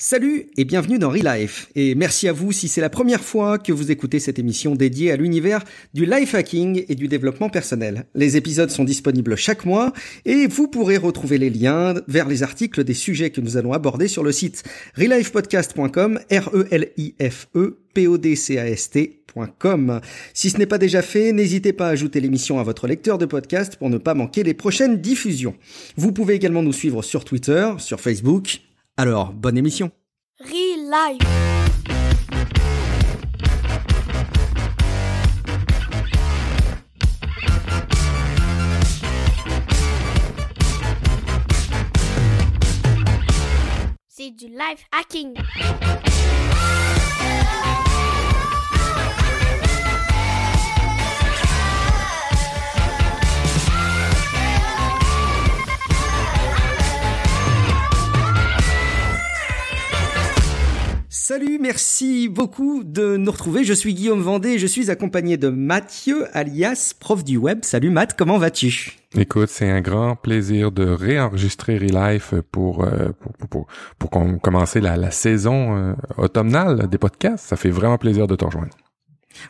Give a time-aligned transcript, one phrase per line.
[0.00, 1.72] Salut et bienvenue dans Relife.
[1.74, 5.10] Et merci à vous si c'est la première fois que vous écoutez cette émission dédiée
[5.10, 8.06] à l'univers du life hacking et du développement personnel.
[8.14, 9.92] Les épisodes sont disponibles chaque mois
[10.24, 14.06] et vous pourrez retrouver les liens vers les articles des sujets que nous allons aborder
[14.06, 14.62] sur le site
[14.96, 19.20] relifepodcast.com, R-E-L-I-F-E, P-O-D-C-A-S-T.com.
[20.32, 23.26] Si ce n'est pas déjà fait, n'hésitez pas à ajouter l'émission à votre lecteur de
[23.26, 25.56] podcast pour ne pas manquer les prochaines diffusions.
[25.96, 28.60] Vous pouvez également nous suivre sur Twitter, sur Facebook,
[28.98, 29.92] alors, bonne émission.
[30.40, 31.22] Re-Life.
[44.08, 45.34] C'est du life hacking.
[61.28, 63.62] Salut, merci beaucoup de nous retrouver.
[63.62, 67.58] Je suis Guillaume Vendée et je suis accompagné de Mathieu, alias prof du web.
[67.64, 68.96] Salut Matt, comment vas-tu?
[69.14, 73.66] Écoute, c'est un grand plaisir de réenregistrer Relife pour euh, pour,
[73.98, 77.46] pour, pour, commencer la, la saison euh, automnale des podcasts.
[77.46, 78.74] Ça fait vraiment plaisir de te rejoindre.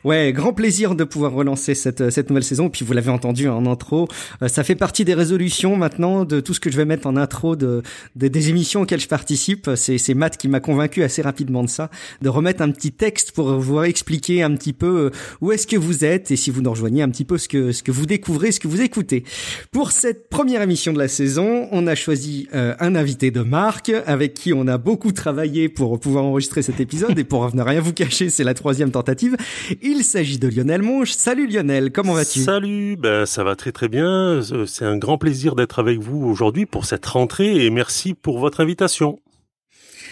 [0.05, 2.71] Ouais, grand plaisir de pouvoir relancer cette, cette nouvelle saison.
[2.71, 4.09] Puis vous l'avez entendu en intro,
[4.43, 7.17] euh, ça fait partie des résolutions maintenant de tout ce que je vais mettre en
[7.17, 7.83] intro de,
[8.17, 9.71] des émissions auxquelles je participe.
[9.77, 11.91] C'est, c'est Matt qui m'a convaincu assez rapidement de ça,
[12.23, 15.77] de remettre un petit texte pour vous expliquer un petit peu euh, où est-ce que
[15.77, 18.07] vous êtes et si vous nous rejoignez un petit peu ce que ce que vous
[18.07, 19.25] découvrez, ce que vous écoutez.
[19.73, 23.93] Pour cette première émission de la saison, on a choisi euh, un invité de marque
[24.07, 27.81] avec qui on a beaucoup travaillé pour pouvoir enregistrer cet épisode et pour ne rien
[27.81, 29.37] vous cacher, c'est la troisième tentative.
[29.83, 31.13] Il s'agit de Lionel Monge.
[31.13, 32.41] Salut Lionel, comment vas-tu?
[32.41, 34.41] Salut, ben ça va très très bien.
[34.67, 38.61] C'est un grand plaisir d'être avec vous aujourd'hui pour cette rentrée et merci pour votre
[38.61, 39.21] invitation.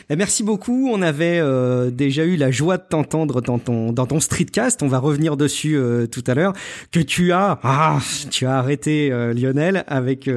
[0.09, 0.89] Ben, merci beaucoup.
[0.93, 4.85] On avait euh, déjà eu la joie de t'entendre dans ton dans ton streetcast.
[4.85, 6.53] On va revenir dessus euh, tout à l'heure.
[6.93, 7.99] Que tu as ah
[8.31, 10.31] tu as arrêté euh, Lionel avec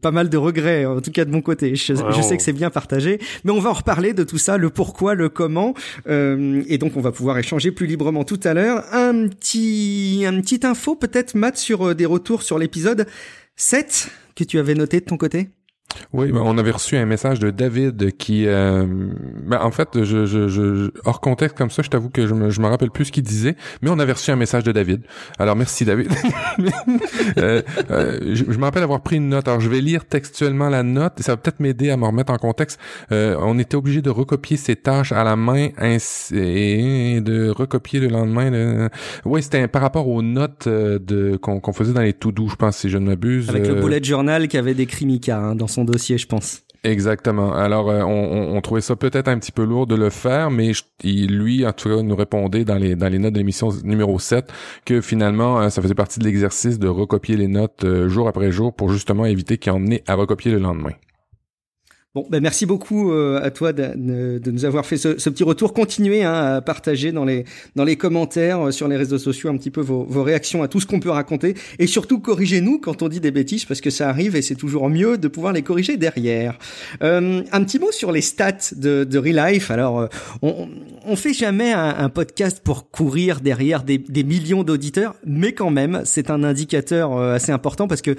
[0.00, 0.84] pas mal de regrets.
[0.84, 1.76] En tout cas de mon côté.
[1.76, 4.56] Je, je sais que c'est bien partagé, mais on va en reparler de tout ça,
[4.56, 5.74] le pourquoi, le comment,
[6.08, 8.84] et donc on va pouvoir échanger plus librement tout à l'heure.
[8.92, 13.06] Un petit un petit info peut-être Matt sur des retours sur l'épisode
[13.56, 15.48] 7 que tu avais noté de ton côté?
[16.12, 18.86] Oui, ben, on avait reçu un message de David qui, euh,
[19.46, 22.50] ben, en fait, je, je, je, hors contexte comme ça, je t'avoue que je me,
[22.50, 25.02] je me rappelle plus ce qu'il disait, mais on avait reçu un message de David.
[25.38, 26.10] Alors merci David.
[27.38, 29.48] euh, euh, je, je me rappelle avoir pris une note.
[29.48, 32.32] Alors je vais lire textuellement la note et ça va peut-être m'aider à me remettre
[32.32, 32.78] en contexte.
[33.10, 38.08] Euh, on était obligé de recopier ces tâches à la main et de recopier le
[38.08, 38.50] lendemain.
[38.50, 38.88] De...
[39.24, 42.56] Oui, c'était par rapport aux notes euh, de qu'on faisait dans les tout doux, je
[42.56, 43.48] pense, si je ne m'abuse.
[43.48, 46.62] Avec le bullet journal qui avait décrit Mika hein, dans son dossier, je pense.
[46.84, 47.54] Exactement.
[47.54, 50.72] Alors, euh, on, on, trouvait ça peut-être un petit peu lourd de le faire, mais
[51.04, 54.52] lui, en tout cas, nous répondait dans les, dans les notes de l'émission numéro 7
[54.84, 58.50] que finalement, euh, ça faisait partie de l'exercice de recopier les notes euh, jour après
[58.50, 60.92] jour pour justement éviter qu'il y en ait à recopier le lendemain.
[62.14, 65.72] Bon, ben merci beaucoup euh, à toi de, nous avoir fait ce, petit retour.
[65.72, 69.56] Continuez hein, à partager dans les dans les commentaires euh, sur les réseaux sociaux un
[69.56, 73.00] petit peu vos, vos réactions à tout ce qu'on peut raconter et surtout corrigez-nous quand
[73.00, 75.62] on dit des bêtises parce que ça arrive et c'est toujours mieux de pouvoir les
[75.62, 76.58] corriger derrière.
[77.02, 79.70] Euh, un petit mot sur les stats de, de Relife.
[79.70, 80.10] Alors,
[80.42, 80.68] on,
[81.06, 86.30] on fait jamais un, podcast pour courir derrière des, millions d'auditeurs, mais quand même c'est
[86.30, 88.16] un indicateur assez important parce que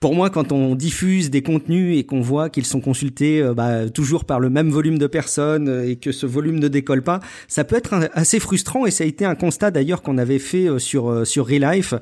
[0.00, 3.88] pour moi, quand on diffuse des contenus et qu'on voit qu'ils sont consultés euh, bah,
[3.88, 7.20] toujours par le même volume de personnes euh, et que ce volume ne décolle pas,
[7.48, 10.68] ça peut être assez frustrant et ça a été un constat d'ailleurs qu'on avait fait
[10.68, 11.94] euh, sur sur Relife.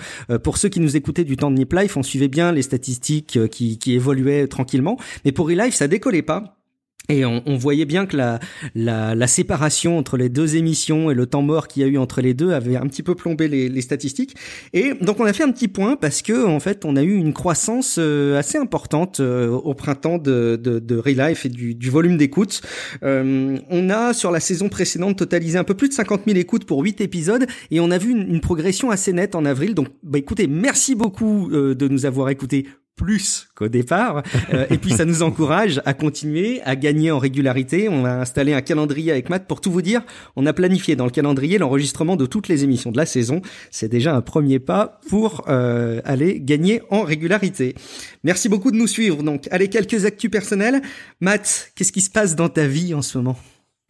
[0.42, 3.38] Pour ceux qui nous écoutaient du temps de Nip Life, on suivait bien les statistiques
[3.50, 6.61] qui, qui évoluaient tranquillement, mais pour Relife ça décollait pas.
[7.08, 8.38] Et on, on, voyait bien que la,
[8.76, 11.98] la, la, séparation entre les deux émissions et le temps mort qu'il y a eu
[11.98, 14.36] entre les deux avait un petit peu plombé les, les, statistiques.
[14.72, 17.16] Et donc on a fait un petit point parce que en fait on a eu
[17.16, 21.90] une croissance euh, assez importante euh, au printemps de, de, de Relife et du, du
[21.90, 22.62] volume d'écoute.
[23.02, 26.66] Euh, on a sur la saison précédente totalisé un peu plus de 50 000 écoutes
[26.66, 29.74] pour 8 épisodes et on a vu une, une progression assez nette en avril.
[29.74, 32.66] Donc bah écoutez, merci beaucoup de nous avoir écoutés
[32.96, 34.22] plus qu'au départ.
[34.52, 37.88] Euh, et puis ça nous encourage à continuer, à gagner en régularité.
[37.88, 40.02] On a installé un calendrier avec Matt pour tout vous dire.
[40.36, 43.40] On a planifié dans le calendrier l'enregistrement de toutes les émissions de la saison.
[43.70, 47.74] C'est déjà un premier pas pour euh, aller gagner en régularité.
[48.24, 49.22] Merci beaucoup de nous suivre.
[49.22, 50.82] Donc, allez, quelques actus personnels.
[51.20, 53.38] Matt, qu'est-ce qui se passe dans ta vie en ce moment?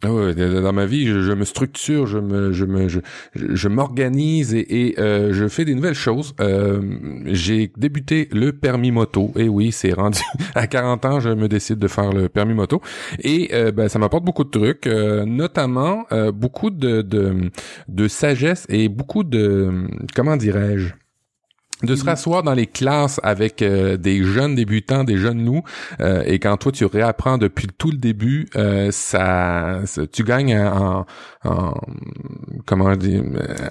[0.05, 2.99] Ah ouais, dans ma vie, je, je, me structure, je me, je me, je,
[3.35, 6.33] je m'organise et, et euh, je fais des nouvelles choses.
[6.41, 6.81] Euh,
[7.25, 9.31] j'ai débuté le permis moto.
[9.37, 10.19] Et oui, c'est rendu
[10.55, 12.81] à 40 ans, je me décide de faire le permis moto.
[13.19, 17.49] Et euh, ben, ça m'apporte beaucoup de trucs, euh, notamment euh, beaucoup de, de,
[17.87, 20.93] de sagesse et beaucoup de, comment dirais-je,
[21.83, 25.63] de se rasseoir dans les classes avec euh, des jeunes débutants, des jeunes nous,
[25.99, 30.57] euh, et quand toi tu réapprends depuis tout le début, euh, ça, ça, tu gagnes
[30.57, 31.05] en,
[31.43, 31.73] en
[32.65, 33.23] comment dire,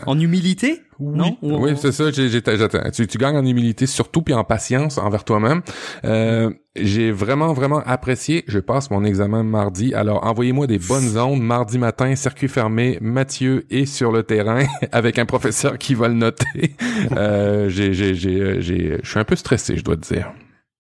[0.07, 0.83] en humilité?
[0.99, 1.37] Oui, non?
[1.43, 2.11] Oui, c'est ça.
[2.11, 5.63] J'ai, j'ai, tu, tu gagnes en humilité, surtout puis en patience envers toi-même.
[6.05, 8.45] Euh, j'ai vraiment, vraiment apprécié.
[8.47, 9.95] Je passe mon examen mardi.
[9.95, 12.99] Alors, envoyez-moi des bonnes ondes mardi matin, circuit fermé.
[13.01, 16.77] Mathieu est sur le terrain avec un professeur qui va le noter.
[17.17, 20.33] euh, j'ai, j'ai, j'ai, j'ai, je suis un peu stressé, je dois te dire.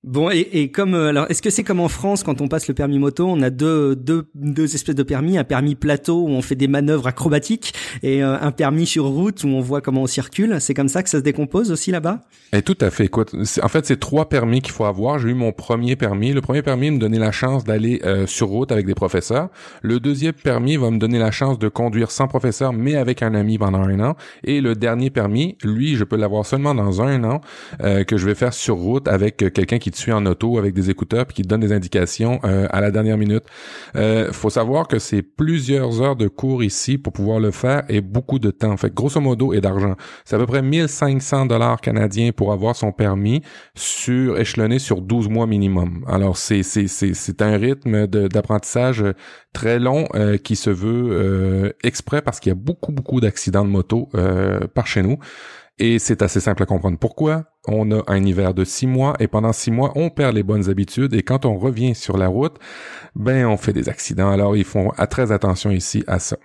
[0.04, 2.66] Bon et, et comme euh, alors est-ce que c'est comme en France quand on passe
[2.66, 6.28] le permis moto on a deux deux deux espèces de permis un permis plateau où
[6.28, 7.72] on fait des manœuvres acrobatiques
[8.02, 10.56] et euh, un permis sur route où on voit comment on circule.
[10.60, 12.22] C'est comme ça que ça se décompose aussi là-bas?
[12.52, 13.04] Et tout à fait.
[13.04, 13.32] Écoute
[13.62, 15.20] en fait c'est trois permis qu'il faut avoir.
[15.20, 16.32] J'ai eu mon premier permis.
[16.32, 19.50] Le premier permis me donnait la chance d'aller euh, sur route avec des professeurs.
[19.82, 23.36] Le deuxième permis va me donner la chance de conduire sans professeur mais avec un
[23.36, 24.16] ami pendant un an.
[24.42, 27.40] Et le dernier permis lui je peux l'avoir seulement dans un an
[27.78, 30.90] que je vais faire sur route avec quelqu'un qui te suit en auto avec des
[30.90, 33.44] écouteurs puis qui te donne des indications euh, à la dernière minute.
[33.96, 38.00] Euh, faut savoir que c'est plusieurs heures de cours ici pour pouvoir le faire et
[38.00, 38.76] beaucoup de temps.
[38.76, 39.94] Fait grosso modo et d'argent.
[40.24, 43.42] C'est à peu près 1500 dollars canadiens pour avoir son permis
[43.74, 46.04] sur échelonné sur 12 mois minimum.
[46.08, 49.04] Alors c'est c'est c'est c'est un rythme d'apprentissage
[49.52, 53.64] très long euh, qui se veut euh, exprès parce qu'il y a beaucoup beaucoup d'accidents
[53.64, 54.08] de moto
[54.74, 55.18] par chez nous.
[55.78, 57.51] Et c'est assez simple à comprendre pourquoi?
[57.68, 60.68] On a un hiver de six mois et pendant six mois, on perd les bonnes
[60.68, 62.56] habitudes et quand on revient sur la route,
[63.14, 64.30] ben on fait des accidents.
[64.30, 66.36] Alors ils font très attention ici à ça.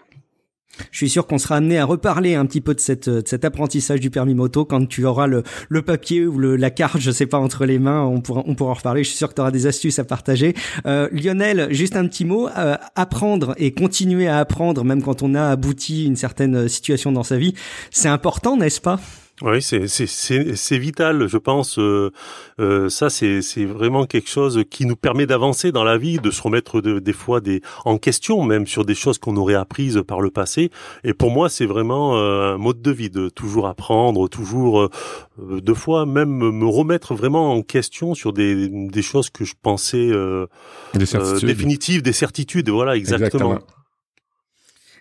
[0.91, 3.45] Je suis sûr qu'on sera amené à reparler un petit peu de, cette, de cet
[3.45, 7.09] apprentissage du permis moto quand tu auras le, le papier ou le, la carte, je
[7.09, 8.03] sais pas, entre les mains.
[8.03, 9.03] On pourra, on pourra en reparler.
[9.03, 10.53] Je suis sûr que tu auras des astuces à partager.
[10.85, 12.47] Euh, Lionel, juste un petit mot.
[12.55, 17.23] Euh, apprendre et continuer à apprendre, même quand on a abouti une certaine situation dans
[17.23, 17.55] sa vie,
[17.89, 18.99] c'est important, n'est-ce pas?
[19.44, 21.78] Oui, c'est c'est c'est vital, je pense.
[21.78, 22.12] Euh,
[22.60, 26.31] euh, ça, c'est c'est vraiment quelque chose qui nous permet d'avancer dans la vie, de
[26.31, 30.01] se remettre de, des fois des en question, même sur des choses qu'on aurait apprises
[30.07, 30.72] par le passé.
[31.04, 34.89] Et pour moi, c'est vraiment euh, un mode de vie de toujours apprendre, toujours euh,
[35.38, 40.10] deux fois même me remettre vraiment en question sur des des choses que je pensais
[40.10, 40.48] euh,
[40.95, 41.06] des
[41.45, 42.69] définitives, des certitudes.
[42.69, 43.54] Voilà, exactement.
[43.54, 43.76] exactement.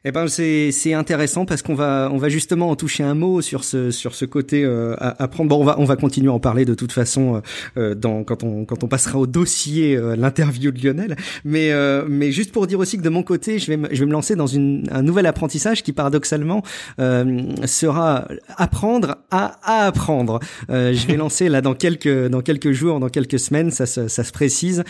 [0.05, 3.65] Eh ben c'est intéressant parce qu'on va on va justement en toucher un mot sur
[3.65, 5.49] ce sur ce côté euh, à, prendre.
[5.49, 7.43] Bon, on va on va continuer à en parler de toute façon
[7.77, 11.17] euh, dans quand on quand on passera au dossier euh, l'interview de Lionel.
[11.45, 14.07] Mais euh, mais juste pour dire aussi que de mon côté, je vais je vais
[14.07, 16.63] me lancer dans une un nouvel apprentissage qui paradoxalement
[17.01, 20.41] euh, sera apprendre à, à apprendre.
[20.69, 24.25] je vais lancer là dans quelques dans quelques jours, dans quelques semaines, ça ça, ça
[24.25, 24.85] se précise,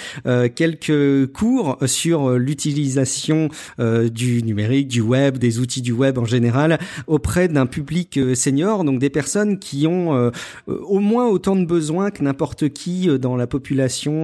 [0.55, 3.49] quelques cours sur l'utilisation
[3.79, 8.83] du numérique du web, des outils du web en général, auprès d'un public euh, senior,
[8.83, 10.31] donc des personnes qui ont euh,
[10.71, 14.17] euh, au moins autant de besoins que n'importe qui dans la population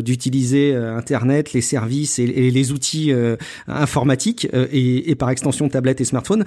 [0.00, 3.12] d'utiliser Internet, les services et, les outils
[3.68, 6.44] informatiques et, par extension tablettes et smartphones,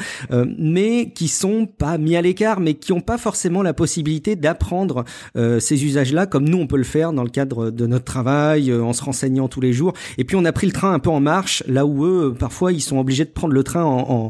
[0.58, 5.06] mais qui sont pas mis à l'écart, mais qui n'ont pas forcément la possibilité d'apprendre
[5.36, 8.94] ces usages-là comme nous on peut le faire dans le cadre de notre travail, en
[8.94, 9.94] se renseignant tous les jours.
[10.18, 12.72] Et puis on a pris le train un peu en marche, là où eux parfois
[12.72, 14.30] ils sont obligés de prendre le train en,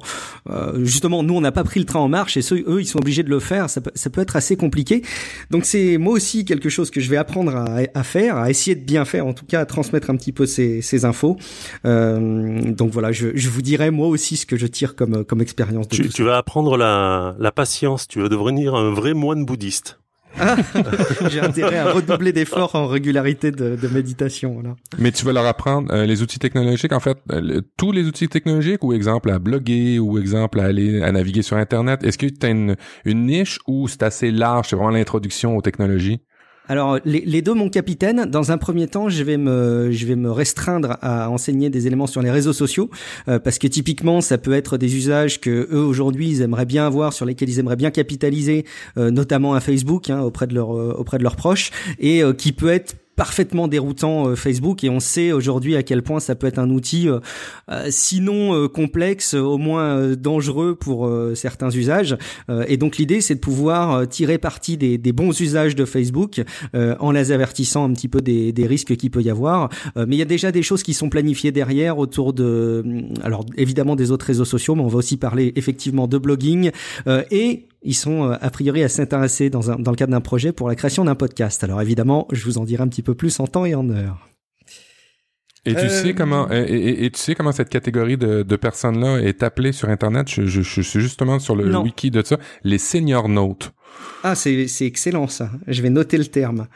[0.49, 2.85] euh, justement nous on n'a pas pris le train en marche et ceux eux ils
[2.85, 3.69] sont obligés de le faire.
[3.69, 5.03] Ça peut, ça peut être assez compliqué.
[5.51, 8.75] Donc c'est moi aussi quelque chose que je vais apprendre à, à, faire à essayer
[8.75, 11.37] de bien faire en tout cas à transmettre un petit peu ces, ces infos.
[11.85, 15.41] Euh, donc voilà je, je vous dirai moi aussi ce que je tire comme comme
[15.41, 18.07] expérience tu, tu vas apprendre la, la patience.
[18.07, 19.99] Tu vas devenir un vrai moine bouddhiste
[21.29, 24.61] J'ai intérêt à redoubler d'efforts en régularité de, de méditation.
[24.61, 24.75] Là.
[24.97, 28.27] Mais tu vas leur apprendre euh, les outils technologiques, en fait, euh, tous les outils
[28.27, 32.03] technologiques, ou exemple à bloguer, ou exemple à aller à naviguer sur Internet.
[32.03, 35.61] Est-ce que tu as une, une niche ou c'est assez large, c'est vraiment l'introduction aux
[35.61, 36.21] technologies?
[36.69, 38.25] Alors les, deux, mon capitaine.
[38.25, 42.05] Dans un premier temps, je vais me, je vais me restreindre à enseigner des éléments
[42.05, 42.91] sur les réseaux sociaux
[43.27, 46.85] euh, parce que typiquement, ça peut être des usages que eux aujourd'hui ils aimeraient bien
[46.85, 48.65] avoir, sur lesquels ils aimeraient bien capitaliser,
[48.97, 52.69] euh, notamment à Facebook hein, auprès de leurs auprès de leurs proches, et qui peut
[52.69, 56.69] être parfaitement déroutant Facebook et on sait aujourd'hui à quel point ça peut être un
[56.69, 57.09] outil
[57.89, 62.15] sinon complexe, au moins dangereux pour certains usages.
[62.67, 66.41] et donc l'idée c'est de pouvoir tirer parti des, des, bons usages de Facebook
[66.73, 69.67] en les avertissant un petit peu des, des risques qu'il peut y avoir.
[69.97, 72.85] mais il y a déjà des choses qui sont planifiées derrière autour de,
[73.21, 76.71] alors évidemment des autres réseaux sociaux, mais on va aussi parler effectivement de blogging
[77.31, 80.67] et ils sont euh, a priori à s'intéresser dans, dans le cadre d'un projet pour
[80.67, 81.63] la création d'un podcast.
[81.63, 84.27] Alors évidemment, je vous en dirai un petit peu plus en temps et en heure.
[85.65, 89.43] Et tu sais euh, comment et, tu sais comment cette catégorie de, de personnes-là est
[89.43, 90.29] appelée sur Internet?
[90.29, 92.37] Je, je, je, suis justement sur le wiki de ça.
[92.63, 93.73] Les senior notes.
[94.23, 95.49] Ah, c'est c'est excellent ça.
[95.67, 96.67] Je vais noter le terme.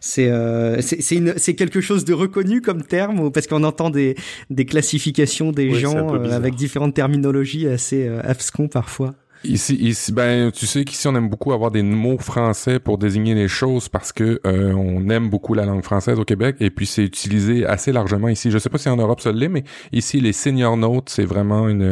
[0.00, 4.14] C'est euh, c'est quelque chose de reconnu comme terme parce qu'on entend des
[4.50, 9.14] des classifications des gens euh, avec différentes terminologies assez euh, abscons parfois.
[9.44, 13.34] Ici, ici, ben, tu sais qu'ici on aime beaucoup avoir des mots français pour désigner
[13.34, 16.86] les choses parce que euh, on aime beaucoup la langue française au Québec et puis
[16.86, 18.52] c'est utilisé assez largement ici.
[18.52, 21.68] Je sais pas si en Europe ça l'est, mais ici les senior notes c'est vraiment
[21.68, 21.82] une,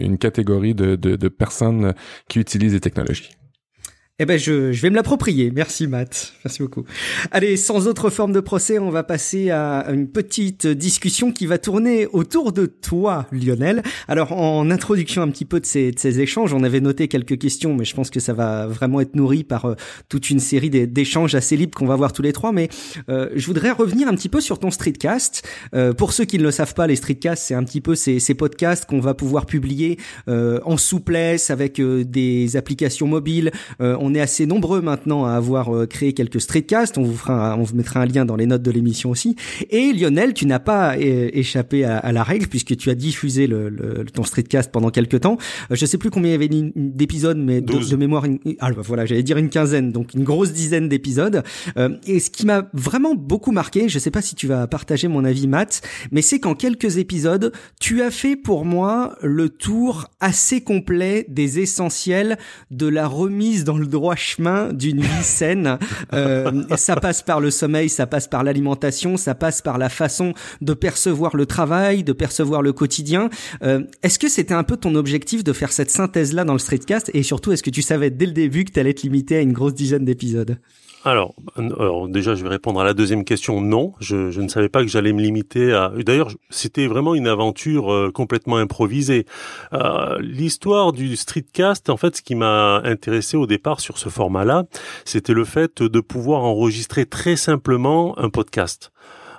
[0.00, 1.94] une catégorie de, de, de personnes
[2.28, 3.37] qui utilisent les technologies.
[4.20, 5.52] Eh ben, je, je vais me l'approprier.
[5.52, 6.32] Merci, Matt.
[6.44, 6.84] Merci beaucoup.
[7.30, 11.56] Allez, sans autre forme de procès, on va passer à une petite discussion qui va
[11.58, 13.80] tourner autour de toi, Lionel.
[14.08, 17.38] Alors, en introduction un petit peu de ces, de ces échanges, on avait noté quelques
[17.38, 19.76] questions, mais je pense que ça va vraiment être nourri par euh,
[20.08, 22.50] toute une série d'échanges assez libres qu'on va voir tous les trois.
[22.50, 22.70] Mais
[23.08, 25.46] euh, je voudrais revenir un petit peu sur ton streetcast.
[25.76, 28.18] Euh, pour ceux qui ne le savent pas, les streetcasts, c'est un petit peu ces,
[28.18, 29.96] ces podcasts qu'on va pouvoir publier
[30.26, 33.52] en souplesse avec des applications mobiles
[34.14, 36.98] est assez nombreux maintenant à avoir euh, créé quelques streetcasts.
[36.98, 39.36] On vous fera, on vous mettra un lien dans les notes de l'émission aussi.
[39.70, 43.68] Et Lionel, tu n'as pas euh, échappé à, la règle puisque tu as diffusé le,
[43.68, 45.38] le, ton streetcast pendant quelques temps.
[45.70, 48.24] Euh, je sais plus combien il y avait d'épisodes, mais de, mémoire,
[48.60, 51.42] ah, bah, voilà, j'allais dire une quinzaine, donc une grosse dizaine d'épisodes.
[52.06, 55.24] et ce qui m'a vraiment beaucoup marqué, je sais pas si tu vas partager mon
[55.24, 60.60] avis, Matt, mais c'est qu'en quelques épisodes, tu as fait pour moi le tour assez
[60.60, 62.38] complet des essentiels
[62.70, 65.78] de la remise dans le droit chemin d'une vie saine.
[66.12, 70.34] Euh, ça passe par le sommeil, ça passe par l'alimentation, ça passe par la façon
[70.60, 73.30] de percevoir le travail, de percevoir le quotidien.
[73.62, 77.10] Euh, est-ce que c'était un peu ton objectif de faire cette synthèse-là dans le streetcast?
[77.14, 79.40] Et surtout est-ce que tu savais dès le début que tu allais te limiter à
[79.40, 80.58] une grosse dizaine d'épisodes?
[81.04, 81.34] Alors,
[82.08, 83.60] déjà, je vais répondre à la deuxième question.
[83.60, 85.92] Non, je, je ne savais pas que j'allais me limiter à.
[85.96, 89.24] D'ailleurs, c'était vraiment une aventure euh, complètement improvisée.
[89.72, 94.64] Euh, L'histoire du streetcast, en fait, ce qui m'a intéressé au départ sur ce format-là,
[95.04, 98.92] c'était le fait de pouvoir enregistrer très simplement un podcast.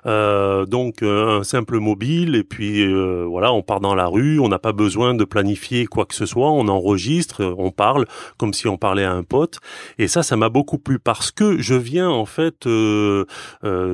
[0.05, 4.39] Euh, donc euh, un simple mobile et puis euh, voilà, on part dans la rue,
[4.39, 8.05] on n'a pas besoin de planifier quoi que ce soit, on enregistre, on parle
[8.37, 9.59] comme si on parlait à un pote.
[9.97, 13.25] Et ça ça m'a beaucoup plu parce que je viens en fait de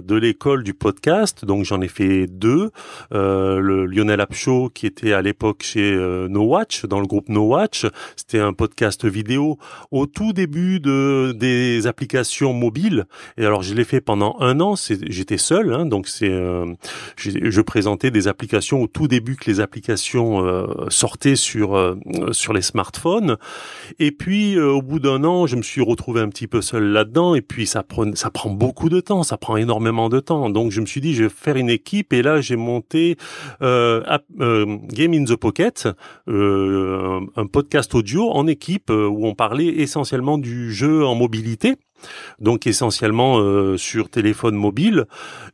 [0.10, 2.72] l'école du podcast, donc j'en ai fait deux,
[3.12, 5.96] le Lionel Apcho qui était à l'époque chez
[6.30, 7.86] No Watch dans le groupe No Watch,
[8.16, 9.58] c'était un podcast vidéo
[9.92, 13.06] au tout début de des applications mobiles.
[13.38, 16.66] Et alors je l'ai fait pendant un an, j'étais seul hein, c'est, euh,
[17.18, 21.96] je présentais des applications au tout début que les applications euh, sortaient sur euh,
[22.32, 23.38] sur les smartphones.
[24.00, 27.36] Et puis au bout d'un an, je me suis retrouvé un petit peu seul là-dedans.
[27.36, 30.50] Et puis ça prend ça prend beaucoup de temps, ça prend énormément de temps.
[30.50, 32.14] Donc je me suis dit, je vais faire une équipe.
[32.14, 33.18] Et là, j'ai monté
[33.62, 35.88] Game in the Pocket,
[36.28, 41.76] un podcast audio en équipe où on parlait essentiellement du jeu en mobilité
[42.40, 45.06] donc essentiellement euh, sur téléphone mobile.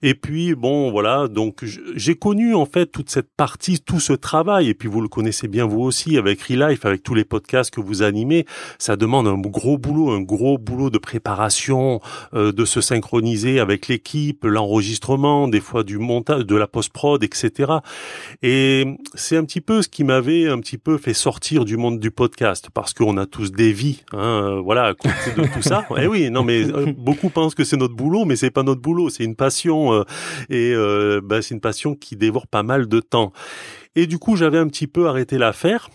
[0.01, 1.63] Et puis bon, voilà, donc
[1.95, 4.69] j'ai connu en fait toute cette partie, tout ce travail.
[4.69, 7.81] Et puis vous le connaissez bien vous aussi avec Relife, avec tous les podcasts que
[7.81, 8.45] vous animez.
[8.79, 12.00] Ça demande un gros boulot, un gros boulot de préparation,
[12.33, 17.24] euh, de se synchroniser avec l'équipe, l'enregistrement, des fois du montage, de la post prod,
[17.24, 17.74] etc.
[18.41, 22.00] Et c'est un petit peu ce qui m'avait un petit peu fait sortir du monde
[22.00, 25.86] du podcast parce qu'on a tous des vies, hein, voilà, à côté de tout ça.
[25.98, 28.81] Eh oui, non mais euh, beaucoup pensent que c'est notre boulot, mais c'est pas notre
[28.81, 30.03] boulot, c'est une passion euh,
[30.50, 33.31] et euh, bah, c'est une passion qui dévore pas mal de temps.
[33.95, 35.89] Et du coup, j'avais un petit peu arrêté l'affaire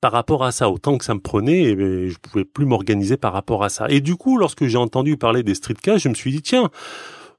[0.00, 3.16] par rapport à ça, autant que ça me prenait, et ben, je pouvais plus m'organiser
[3.16, 3.86] par rapport à ça.
[3.88, 6.70] Et du coup, lorsque j'ai entendu parler des streetcasts, je me suis dit tiens,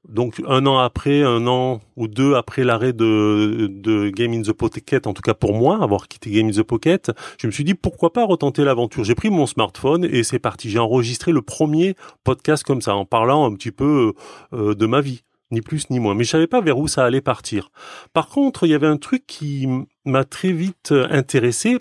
[0.08, 4.52] donc un an après, un an ou deux après l'arrêt de, de Game in the
[4.52, 7.64] Pocket, en tout cas pour moi, avoir quitté Game in the Pocket, je me suis
[7.64, 9.04] dit pourquoi pas retenter l'aventure.
[9.04, 10.70] J'ai pris mon smartphone et c'est parti.
[10.70, 14.14] J'ai enregistré le premier podcast comme ça, en parlant un petit peu
[14.54, 16.16] euh, de ma vie, ni plus ni moins.
[16.16, 17.70] Mais je savais pas vers où ça allait partir.
[18.12, 19.68] Par contre, il y avait un truc qui
[20.06, 21.78] m'a très vite intéressé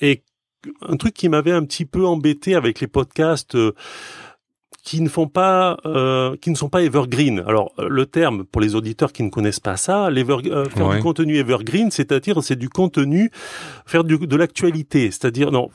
[0.00, 0.22] et
[0.82, 3.54] un truc qui m'avait un petit peu embêté avec les podcasts.
[3.54, 3.74] Euh,
[4.82, 7.42] qui ne font pas, euh, qui ne sont pas evergreen.
[7.46, 11.36] Alors le terme pour les auditeurs qui ne connaissent pas ça, euh, faire du contenu
[11.36, 13.30] evergreen, c'est-à-dire c'est du contenu
[13.86, 15.70] faire du, de l'actualité, c'est-à-dire non,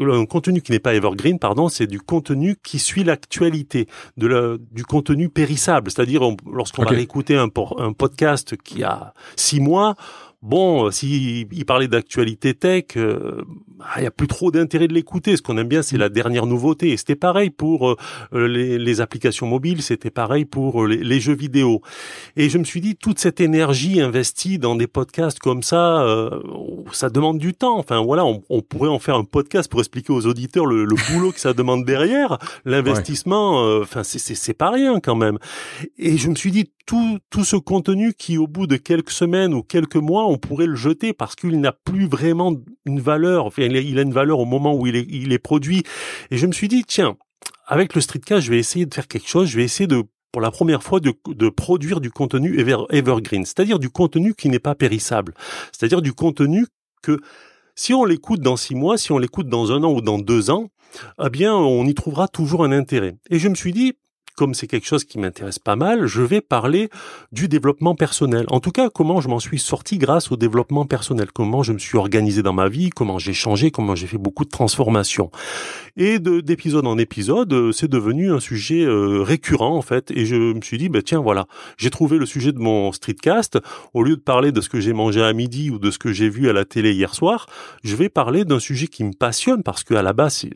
[0.00, 3.86] un contenu qui n'est pas evergreen, pardon, c'est du contenu qui suit l'actualité,
[4.16, 6.22] de la, du contenu périssable, c'est-à-dire
[6.52, 7.48] lorsqu'on va écouter un,
[7.78, 9.94] un podcast qui a six mois
[10.42, 13.42] bon, euh, s'il il parlait d'actualité tech, euh,
[13.76, 15.36] bah, il y a plus trop d'intérêt de l'écouter.
[15.36, 16.90] Ce qu'on aime bien, c'est la dernière nouveauté.
[16.90, 17.96] Et c'était pareil pour euh,
[18.32, 21.82] les, les, applications mobiles, c'était pareil pour les, les, jeux vidéo.
[22.36, 26.04] Et je me suis dit, toute cette énergie investie dans des podcasts comme ça,
[26.92, 27.78] ça demande du temps.
[27.78, 30.96] Enfin voilà, on, on, pourrait en faire un podcast pour expliquer aux auditeurs le, le
[31.12, 33.80] boulot que ça demande derrière, l'investissement.
[33.80, 35.38] Enfin, c'est pas rien quand même.
[35.98, 39.52] Et je me suis dit, tout, tout ce contenu qui, au bout de quelques semaines
[39.52, 42.54] ou quelques mois, on pourrait le jeter parce qu'il n'a plus vraiment
[42.84, 43.46] une valeur.
[43.46, 45.82] Enfin, il a une valeur au moment où il est, il est produit.
[46.30, 47.16] Et je me suis dit, tiens,
[47.66, 49.48] avec le streetcast, je vais essayer de faire quelque chose.
[49.48, 53.78] Je vais essayer de pour la première fois de, de produire du contenu evergreen, c'est-à-dire
[53.78, 55.32] du contenu qui n'est pas périssable,
[55.72, 56.66] c'est-à-dire du contenu
[57.02, 57.18] que
[57.74, 60.50] si on l'écoute dans six mois, si on l'écoute dans un an ou dans deux
[60.50, 60.68] ans,
[61.24, 63.16] eh bien, on y trouvera toujours un intérêt.
[63.30, 63.94] Et je me suis dit,
[64.38, 66.90] comme c'est quelque chose qui m'intéresse pas mal, je vais parler
[67.32, 68.46] du développement personnel.
[68.50, 71.78] En tout cas, comment je m'en suis sorti grâce au développement personnel, comment je me
[71.78, 75.32] suis organisé dans ma vie, comment j'ai changé, comment j'ai fait beaucoup de transformations.
[75.96, 80.12] Et d'épisode en épisode, euh, c'est devenu un sujet euh, récurrent en fait.
[80.12, 83.58] Et je me suis dit, bah, tiens, voilà, j'ai trouvé le sujet de mon streetcast.
[83.92, 86.12] Au lieu de parler de ce que j'ai mangé à midi ou de ce que
[86.12, 87.46] j'ai vu à la télé hier soir,
[87.82, 90.46] je vais parler d'un sujet qui me passionne parce que à la base,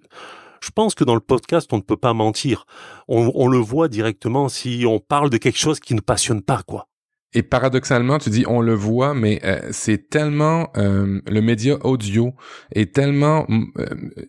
[0.63, 2.67] je pense que dans le podcast, on ne peut pas mentir.
[3.09, 6.89] On, le voit directement si on parle de quelque chose qui ne passionne pas, quoi.
[7.35, 12.35] Et paradoxalement, tu dis on le voit, mais euh, c'est tellement euh, le média audio
[12.75, 13.47] est tellement
[13.79, 13.87] euh,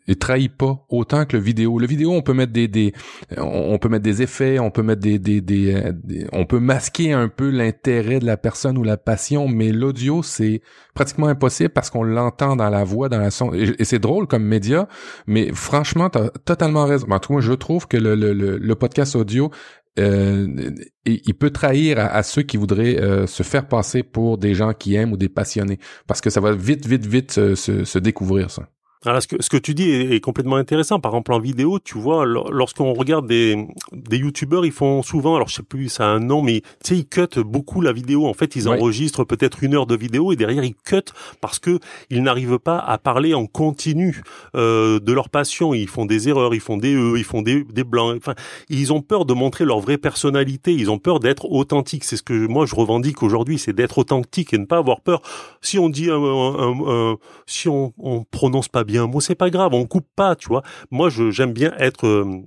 [0.08, 1.80] il trahit pas autant que le vidéo.
[1.80, 2.94] Le vidéo, on peut mettre des, des
[3.38, 7.12] on peut mettre des effets, on peut mettre des, des, des, euh, on peut masquer
[7.12, 10.62] un peu l'intérêt de la personne ou la passion, mais l'audio c'est
[10.94, 13.54] pratiquement impossible parce qu'on l'entend dans la voix, dans la son.
[13.54, 14.88] Et, c'est drôle comme média,
[15.28, 17.08] mais franchement, t'as totalement raison.
[17.10, 19.52] En tout cas, je trouve que le, le, le podcast audio
[20.00, 20.72] euh,
[21.06, 24.96] il peut trahir à, ceux qui voudraient euh, se faire passer pour des gens qui
[24.96, 28.70] aiment ou des passionnés, parce que ça va vite, vite, vite se découvrir ça.
[29.06, 31.00] Alors, ce que, ce que tu dis est, complètement intéressant.
[31.00, 35.50] Par exemple, en vidéo, tu vois, lorsqu'on regarde des, des youtubeurs, ils font souvent, alors
[35.50, 38.28] je sais plus, ça a un nom, mais tu sais, ils cut beaucoup la vidéo.
[38.28, 41.04] En fait, ils enregistrent peut-être une heure de vidéo et derrière, ils cut
[41.42, 41.80] parce que
[42.10, 44.22] ils n'arrivent pas à parler en continu
[44.56, 45.74] euh, de leur passion.
[45.74, 48.16] Ils font des erreurs, ils font des e, ils font des, des blancs.
[48.18, 48.36] Enfin,
[48.70, 50.74] ils ont peur de montrer leur vraie personnalité.
[50.74, 52.06] Ils ont peur d'être authentiques.
[52.06, 55.22] C'est ce que moi, je revendique aujourd'hui, c'est d'être authentique et ne pas avoir peur.
[55.62, 59.50] Si on dit, un, un, si on, on prononce pas bien bien un c'est pas
[59.50, 60.62] grave, on coupe pas, tu vois.
[60.92, 62.42] Moi, j'aime bien être euh,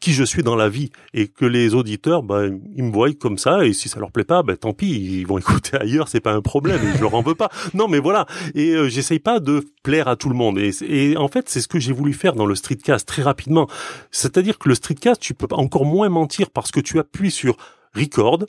[0.00, 3.38] qui je suis dans la vie et que les auditeurs, bah, ils me voient comme
[3.38, 6.20] ça et si ça leur plaît pas, bah, tant pis, ils vont écouter ailleurs, c'est
[6.20, 7.50] pas un problème, je leur en veux pas.
[7.72, 8.26] Non, mais voilà.
[8.54, 10.58] Et euh, j'essaye pas de plaire à tout le monde.
[10.58, 13.68] Et, et en fait, c'est ce que j'ai voulu faire dans le streetcast très rapidement.
[14.10, 17.56] C'est-à-dire que le streetcast, tu peux encore moins mentir parce que tu appuies sur
[17.94, 18.40] record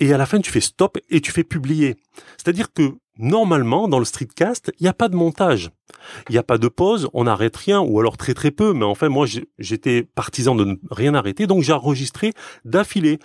[0.00, 1.96] et à la fin tu fais stop et tu fais publier.
[2.36, 5.70] C'est-à-dire que normalement, dans le streetcast, il n'y a pas de montage.
[6.28, 8.72] Il n'y a pas de pause, on n'arrête rien, ou alors très très peu.
[8.72, 9.26] Mais enfin, moi,
[9.58, 12.32] j'étais partisan de ne rien arrêter, donc j'ai enregistré
[12.64, 13.18] d'affilée.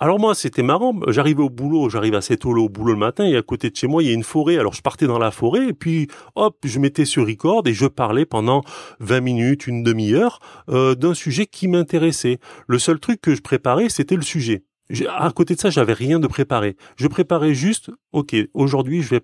[0.00, 0.94] Alors moi, c'était marrant.
[1.08, 3.88] J'arrivais au boulot, j'arrive assez tôt au boulot le matin, et à côté de chez
[3.88, 4.56] moi, il y a une forêt.
[4.56, 7.86] Alors je partais dans la forêt, et puis hop, je mettais sur record et je
[7.86, 8.62] parlais pendant
[9.00, 10.38] 20 minutes, une demi-heure
[10.68, 12.38] euh, d'un sujet qui m'intéressait.
[12.68, 14.62] Le seul truc que je préparais, c'était le sujet
[15.08, 16.76] à côté de ça, j'avais rien de préparé.
[16.96, 19.22] Je préparais juste, ok, aujourd'hui, je vais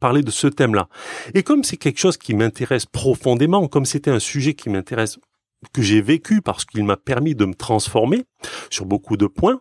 [0.00, 0.88] parler de ce thème-là.
[1.34, 5.18] Et comme c'est quelque chose qui m'intéresse profondément, comme c'était un sujet qui m'intéresse,
[5.72, 8.24] que j'ai vécu parce qu'il m'a permis de me transformer
[8.70, 9.60] sur beaucoup de points,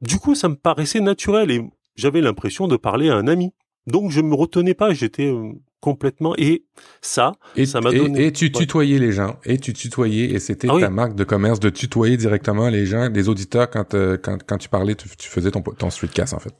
[0.00, 1.62] du coup, ça me paraissait naturel et
[1.96, 3.52] j'avais l'impression de parler à un ami.
[3.86, 6.34] Donc, je me retenais pas, j'étais euh, complètement.
[6.36, 6.64] Et
[7.00, 8.26] ça, et, ça m'a donné.
[8.26, 11.60] Et tu tutoyais les gens, et tu tutoyais, et c'était ah ta marque de commerce
[11.60, 15.50] de tutoyer directement les gens, les auditeurs quand euh, quand, quand tu parlais, tu, faisais
[15.50, 16.54] ton ton streetcast en fait.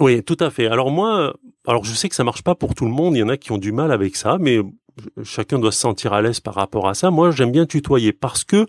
[0.00, 0.66] Oui, tout à fait.
[0.66, 1.34] Alors moi,
[1.66, 3.14] alors je sais que ça marche pas pour tout le monde.
[3.16, 4.60] Il y en a qui ont du mal avec ça, mais
[5.22, 7.10] chacun doit se sentir à l'aise par rapport à ça.
[7.10, 8.66] Moi, j'aime bien tutoyer parce que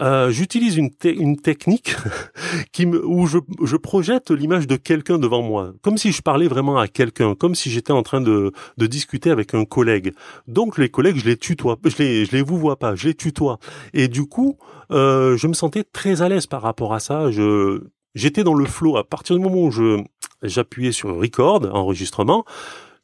[0.00, 1.94] euh, j'utilise une, une technique
[2.72, 6.48] qui me, où je, je projette l'image de quelqu'un devant moi, comme si je parlais
[6.48, 10.12] vraiment à quelqu'un, comme si j'étais en train de, de discuter avec un collègue.
[10.48, 13.14] Donc les collègues, je les tutoie, je les, je les vous vois pas, je les
[13.14, 13.58] tutoie.
[13.92, 14.56] Et du coup,
[14.90, 17.30] euh, je me sentais très à l'aise par rapport à ça.
[17.30, 17.82] Je,
[18.14, 20.02] j'étais dans le flow à partir du moment où je,
[20.42, 22.44] j'appuyais sur record, enregistrement.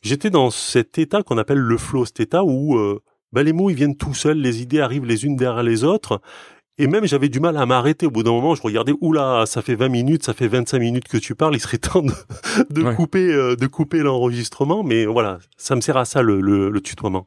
[0.03, 3.01] J'étais dans cet état qu'on appelle le flow, cet état où euh,
[3.33, 6.21] bah, les mots ils viennent tout seuls, les idées arrivent les unes derrière les autres
[6.79, 8.55] et même j'avais du mal à m'arrêter au bout d'un moment.
[8.55, 11.55] Je regardais, oula, ça fait 20 minutes, ça fait 25 minutes que tu parles.
[11.55, 12.13] Il serait temps de,
[12.71, 12.95] de Ouais.
[12.95, 14.83] couper, euh, de couper l'enregistrement.
[14.85, 17.27] Mais voilà, ça me sert à ça le, le, le tutoiement.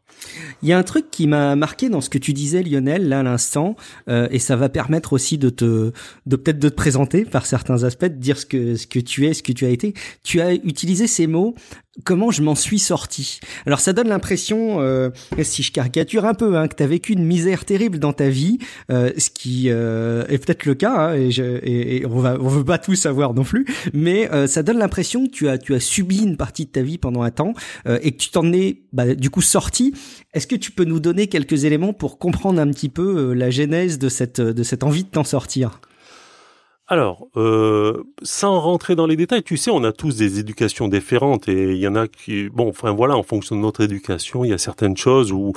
[0.61, 3.19] Il y a un truc qui m'a marqué dans ce que tu disais, Lionel, là
[3.19, 3.75] à l'instant,
[4.07, 5.91] euh, et ça va permettre aussi de te,
[6.25, 9.25] de peut-être de te présenter par certains aspects, de dire ce que ce que tu
[9.27, 9.93] es, ce que tu as été.
[10.23, 11.55] Tu as utilisé ces mots.
[12.03, 15.09] Comment je m'en suis sorti Alors ça donne l'impression, euh,
[15.41, 18.29] si je caricature un peu, hein, que tu as vécu une misère terrible dans ta
[18.29, 18.57] vie,
[18.91, 22.47] euh, ce qui euh, est peut-être le cas, hein, et, je, et, on va on
[22.47, 25.75] veut pas tout savoir non plus, mais euh, ça donne l'impression que tu as tu
[25.75, 27.53] as subi une partie de ta vie pendant un temps
[27.87, 29.93] euh, et que tu t'en es bah, du coup sorti.
[30.33, 33.49] Est-ce que tu peux nous donner quelques éléments pour comprendre un petit peu euh, la
[33.49, 35.81] genèse de cette de cette envie de t'en sortir?
[36.91, 41.47] Alors, euh, sans rentrer dans les détails, tu sais, on a tous des éducations différentes
[41.47, 44.49] et il y en a qui, bon, enfin voilà, en fonction de notre éducation, il
[44.49, 45.53] y a certaines choses où,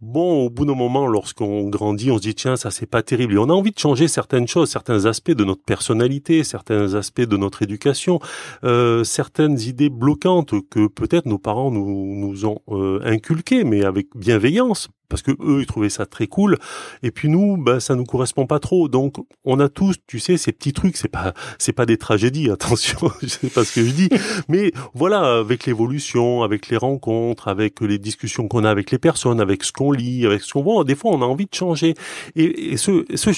[0.00, 3.34] bon, au bout d'un moment, lorsqu'on grandit, on se dit tiens, ça c'est pas terrible
[3.34, 7.20] et on a envie de changer certaines choses, certains aspects de notre personnalité, certains aspects
[7.20, 8.18] de notre éducation,
[8.64, 14.88] euh, certaines idées bloquantes que peut-être nos parents nous ont euh, inculquées, mais avec bienveillance.
[15.08, 16.56] Parce que eux, ils trouvaient ça très cool,
[17.02, 18.88] et puis nous, ben, ça nous correspond pas trop.
[18.88, 20.96] Donc, on a tous, tu sais, ces petits trucs.
[20.96, 22.50] C'est pas, c'est pas des tragédies.
[22.56, 24.08] Attention, je sais pas ce que je dis,
[24.48, 29.40] mais voilà, avec l'évolution, avec les rencontres, avec les discussions qu'on a avec les personnes,
[29.40, 31.94] avec ce qu'on lit, avec ce qu'on voit, des fois, on a envie de changer.
[32.34, 33.30] Et, et ce, ce,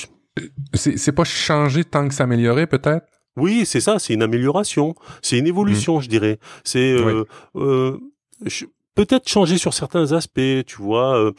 [0.74, 3.06] C'est c'est pas changer tant que s'améliorer, peut-être?
[3.36, 6.38] oui, c'est ça, c'est une amélioration, c'est une évolution, je dirais.
[6.64, 7.98] C'est euh, euh,
[8.46, 8.64] je-
[8.98, 11.16] peut-être changer sur certains aspects, tu vois.
[11.16, 11.32] euh,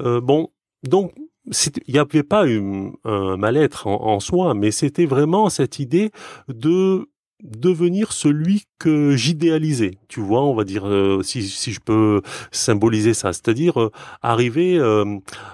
[0.00, 0.50] euh, bon,
[0.82, 1.14] donc
[1.86, 6.10] il n'y avait pas une- un mal-être en, en soi, mais c'était vraiment cette idée
[6.48, 7.08] de
[7.42, 13.32] devenir celui que j'idéalisais, tu vois, on va dire, euh, si, je peux symboliser ça,
[13.32, 13.90] c'est-à-dire
[14.22, 14.78] arriver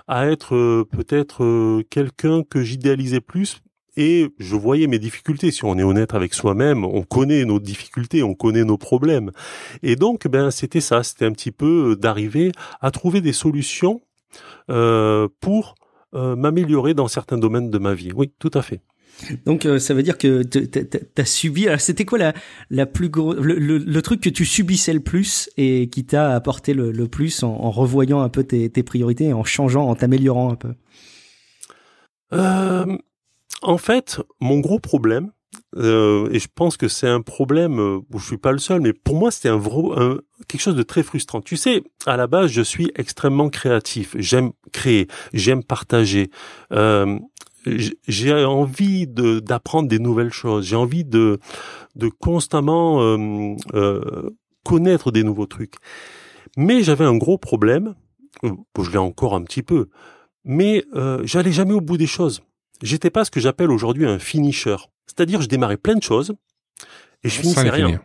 [0.08, 3.60] à être peut-être quelqu'un que j'idéalisais plus
[3.96, 5.50] et je voyais mes difficultés.
[5.50, 9.30] Si on est honnête avec soi-même, on connaît nos difficultés, on connaît nos problèmes.
[9.82, 11.02] Et donc, ben, c'était ça.
[11.02, 14.00] C'était un petit peu d'arriver à trouver des solutions
[14.70, 15.74] euh, pour
[16.14, 18.12] euh, m'améliorer dans certains domaines de ma vie.
[18.14, 18.80] Oui, tout à fait.
[19.44, 21.68] Donc euh, ça veut dire que t'as subi.
[21.68, 22.32] Alors c'était quoi la
[22.70, 26.34] la plus gros le, le, le truc que tu subissais le plus et qui t'a
[26.34, 29.94] apporté le, le plus en, en revoyant un peu tes, tes priorités, en changeant, en
[29.94, 30.74] t'améliorant un peu?
[32.32, 32.96] Euh,
[33.62, 35.32] en fait, mon gros problème,
[35.76, 38.80] euh, et je pense que c'est un problème euh, où je suis pas le seul,
[38.80, 39.60] mais pour moi c'était un,
[39.96, 41.40] un quelque chose de très frustrant.
[41.40, 44.14] Tu sais, à la base, je suis extrêmement créatif.
[44.18, 46.30] J'aime créer, j'aime partager.
[46.72, 47.18] Euh,
[48.08, 50.66] j'ai envie d'apprendre des nouvelles choses.
[50.66, 51.38] J'ai envie de
[51.94, 54.30] de constamment euh, euh,
[54.64, 55.74] connaître des nouveaux trucs.
[56.56, 57.94] Mais j'avais un gros problème.
[58.44, 59.88] euh, Je l'ai encore un petit peu
[60.44, 62.42] mais euh, j'allais jamais au bout des choses.
[62.82, 64.76] J'étais pas ce que j'appelle aujourd'hui un finisher.
[65.06, 66.34] C'est-à-dire, je démarrais plein de choses
[67.22, 67.86] et je finissais rien.
[67.86, 68.00] finir.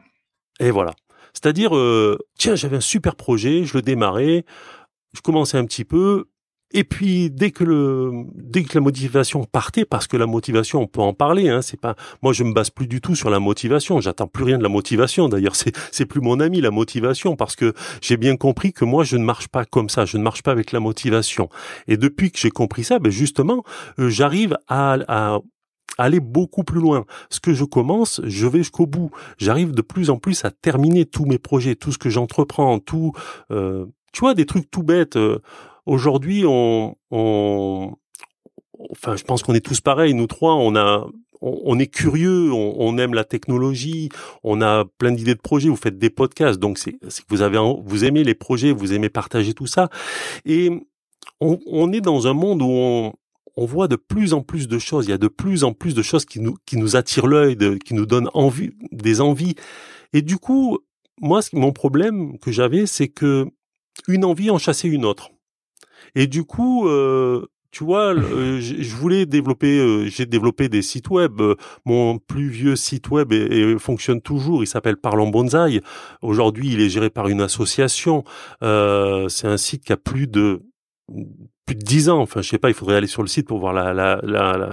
[0.59, 0.93] Et voilà.
[1.33, 4.45] C'est-à-dire, euh, tiens, j'avais un super projet, je le démarrais,
[5.13, 6.25] je commençais un petit peu,
[6.73, 10.87] et puis dès que le, dès que la motivation partait, parce que la motivation, on
[10.87, 13.39] peut en parler, hein, c'est pas, moi je me base plus du tout sur la
[13.39, 15.29] motivation, j'attends plus rien de la motivation.
[15.29, 19.03] D'ailleurs, c'est, c'est plus mon ami la motivation, parce que j'ai bien compris que moi
[19.03, 21.49] je ne marche pas comme ça, je ne marche pas avec la motivation.
[21.87, 23.63] Et depuis que j'ai compris ça, ben justement,
[23.99, 25.39] euh, j'arrive à, à
[25.97, 27.05] aller beaucoup plus loin.
[27.29, 29.09] Ce que je commence, je vais jusqu'au bout.
[29.37, 33.13] J'arrive de plus en plus à terminer tous mes projets, tout ce que j'entreprends, tout.
[33.51, 35.15] euh, tu vois, des trucs tout bêtes.
[35.15, 35.39] euh,
[35.87, 37.95] Aujourd'hui, on, on,
[38.91, 40.13] enfin, je pense qu'on est tous pareils.
[40.13, 41.07] Nous trois, on a,
[41.39, 44.09] on, est curieux, on, aime la technologie,
[44.43, 45.69] on a plein d'idées de projets.
[45.69, 46.97] Vous faites des podcasts, donc c'est
[47.29, 49.89] vous avez, vous aimez les projets, vous aimez partager tout ça,
[50.45, 50.69] et
[51.39, 53.13] on, on est dans un monde où on,
[53.55, 55.05] on voit de plus en plus de choses.
[55.07, 57.57] Il y a de plus en plus de choses qui nous qui nous attirent l'œil,
[57.79, 59.55] qui nous donnent envie, des envies.
[60.11, 60.79] Et du coup,
[61.21, 63.47] moi, mon problème que j'avais, c'est que
[64.09, 65.31] une envie en chassait une autre.
[66.15, 71.09] Et du coup, euh, tu vois, euh, je voulais développer, euh, j'ai développé des sites
[71.09, 71.41] web.
[71.41, 73.33] Euh, Mon plus vieux site web
[73.79, 74.63] fonctionne toujours.
[74.63, 75.81] Il s'appelle Parlons Bonsaï.
[76.21, 78.23] Aujourd'hui, il est géré par une association.
[78.63, 80.63] Euh, c'est un site qui a plus de
[81.67, 82.19] plus de dix ans.
[82.21, 82.69] Enfin, je sais pas.
[82.69, 84.19] Il faudrait aller sur le site pour voir la, la-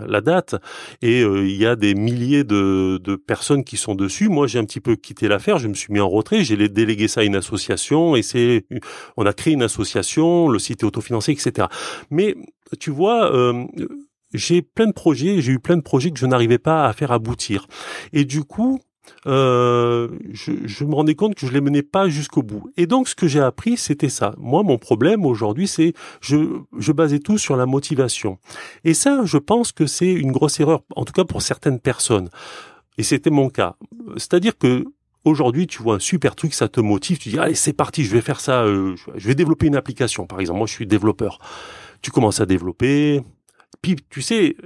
[0.09, 0.55] la date.
[1.03, 4.31] Et euh, il y a des milliers de de personnes qui sont dessus.
[4.31, 5.59] Moi, j'ai un petit peu quitté l'affaire.
[5.59, 6.43] Je me suis mis en retrait.
[6.45, 8.17] J'ai délégué ça à une association.
[8.17, 8.65] Et c'est
[9.19, 10.49] on a créé une association.
[10.49, 11.69] Le site est autofinancé, etc.
[12.11, 12.35] Mais
[12.81, 13.31] tu vois.
[13.35, 13.65] Euh,
[14.33, 17.13] j'ai plein de projets, j'ai eu plein de projets que je n'arrivais pas à faire
[17.13, 17.69] aboutir.
[18.13, 18.81] Et du coup,
[19.27, 22.71] euh, je, je, me rendais compte que je les menais pas jusqu'au bout.
[22.77, 24.35] Et donc, ce que j'ai appris, c'était ça.
[24.39, 28.39] Moi, mon problème aujourd'hui, c'est je, je basais tout sur la motivation.
[28.85, 32.29] Et ça, je pense que c'est une grosse erreur, en tout cas pour certaines personnes.
[32.99, 33.77] Et c'était mon cas.
[34.17, 34.85] C'est-à-dire que
[35.25, 38.13] aujourd'hui, tu vois un super truc, ça te motive, tu dis allez, c'est parti, je
[38.13, 40.27] vais faire ça, euh, je vais développer une application.
[40.27, 41.39] Par exemple, moi, je suis développeur.
[42.03, 43.23] Tu commences à développer,
[43.81, 44.57] puis tu sais,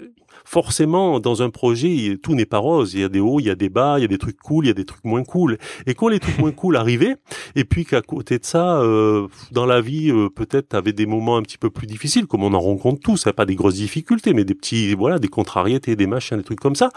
[0.49, 2.95] forcément, dans un projet, tout n'est pas rose.
[2.95, 4.39] Il y a des hauts, il y a des bas, il y a des trucs
[4.39, 5.59] cool, il y a des trucs moins cool.
[5.87, 7.17] Et quand les trucs moins cool arrivaient,
[7.55, 11.37] et puis qu'à côté de ça, euh, dans la vie, euh, peut-être avait des moments
[11.37, 14.45] un petit peu plus difficiles, comme on en rencontre tous, pas des grosses difficultés, mais
[14.45, 16.91] des petits, voilà, des contrariétés, des machins, des trucs comme ça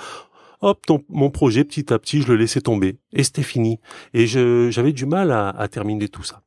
[0.62, 3.80] hop, mon projet petit à petit, je le laissais tomber et c'était fini.
[4.14, 6.42] Et j'avais du mal à, terminer tout ça.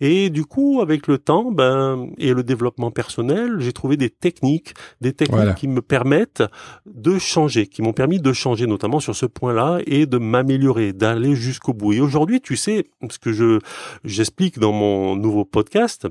[0.00, 4.74] Et du coup, avec le temps, ben et le développement personnel, j'ai trouvé des techniques,
[5.00, 6.42] des techniques qui me permettent
[6.86, 11.34] de changer, qui m'ont permis de changer, notamment sur ce point-là, et de m'améliorer, d'aller
[11.34, 11.92] jusqu'au bout.
[11.92, 13.58] Et aujourd'hui, tu sais, ce que je
[14.04, 16.06] j'explique dans mon nouveau podcast,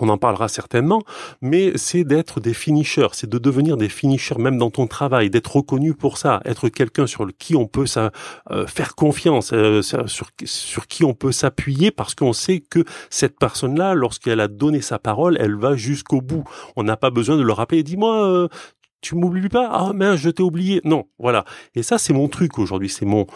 [0.00, 1.02] on en parlera certainement,
[1.40, 5.56] mais c'est d'être des finishers, c'est de devenir des finishers même dans ton travail, d'être
[5.56, 10.86] reconnu pour ça, être quelqu'un sur qui on peut euh, faire confiance, euh, sur, sur
[10.86, 15.36] qui on peut s'appuyer parce qu'on sait que cette personne-là, lorsqu'elle a donné sa parole,
[15.40, 16.44] elle va jusqu'au bout.
[16.74, 17.82] On n'a pas besoin de le rappeler.
[17.82, 18.48] Dis-moi, euh,
[19.00, 19.68] tu m'oublies pas?
[19.70, 20.80] Ah mais je t'ai oublié.
[20.84, 21.44] Non, voilà.
[21.76, 22.88] Et ça, c'est mon truc aujourd'hui.
[22.88, 23.26] C'est mon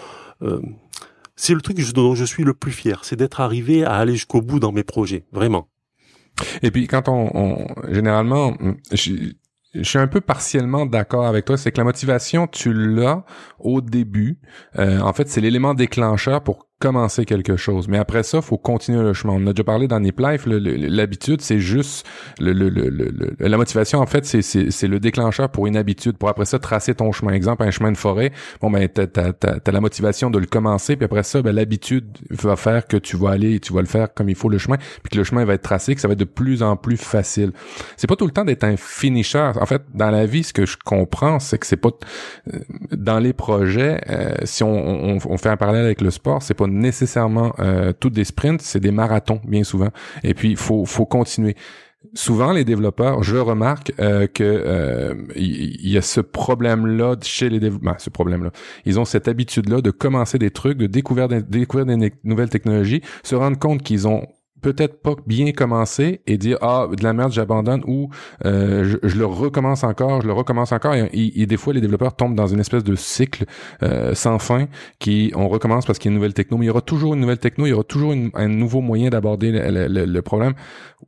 [1.36, 4.42] c'est le truc dont je suis le plus fier, c'est d'être arrivé à aller jusqu'au
[4.42, 5.69] bout dans mes projets, vraiment.
[6.62, 8.54] Et puis quand on, généralement,
[8.92, 9.32] je,
[9.74, 13.24] je suis un peu partiellement d'accord avec toi, c'est que la motivation, tu l'as
[13.58, 14.40] au début.
[14.78, 17.88] Euh, en fait, c'est l'élément déclencheur pour commencer quelque chose.
[17.88, 19.34] Mais après ça, faut continuer le chemin.
[19.34, 22.06] On a déjà parlé dans Nip Life, l'habitude, c'est juste
[22.40, 26.46] le, le, le, la motivation, en fait, c'est le déclencheur pour une habitude, pour après
[26.46, 27.32] ça tracer ton chemin.
[27.32, 29.04] Exemple, un chemin de forêt, bon ben t'as
[29.42, 33.16] as, la motivation de le commencer, puis après ça, ben, l'habitude va faire que tu
[33.16, 35.44] vas aller, tu vas le faire comme il faut le chemin, puis que le chemin
[35.44, 37.52] va être tracé, que ça va être de plus en plus facile.
[37.98, 39.50] C'est pas tout le temps d'être un finisher.
[39.60, 41.90] En fait, dans la vie, ce que je comprends, c'est que c'est pas
[42.52, 42.58] euh,
[42.92, 46.54] dans les projets, euh, si on, on, on fait un parallèle avec le sport, c'est
[46.54, 49.90] pas nécessairement euh, toutes des sprints, c'est des marathons bien souvent.
[50.22, 51.56] Et puis il faut faut continuer.
[52.14, 57.60] Souvent, les développeurs, je remarque euh, que euh, il y, a ce problème-là chez les
[57.60, 57.92] développeurs.
[57.92, 58.52] Ben, ce problème-là,
[58.86, 63.02] ils ont cette habitude-là de commencer des trucs, de découvrir des, découvrir des nouvelles technologies,
[63.22, 64.26] se rendre compte qu'ils ont
[64.60, 68.10] peut-être pas bien commencer et dire ah de la merde j'abandonne ou
[68.44, 70.94] euh, je, le recommence encore je le recommence encore.
[70.94, 73.44] Et, des fois les développeurs tombent dans une espèce de cycle
[73.82, 74.66] euh, sans fin
[74.98, 77.14] qui on recommence parce qu'il y a une nouvelle techno mais il y aura toujours
[77.14, 80.54] une nouvelle techno il y aura toujours un nouveau moyen d'aborder le, problème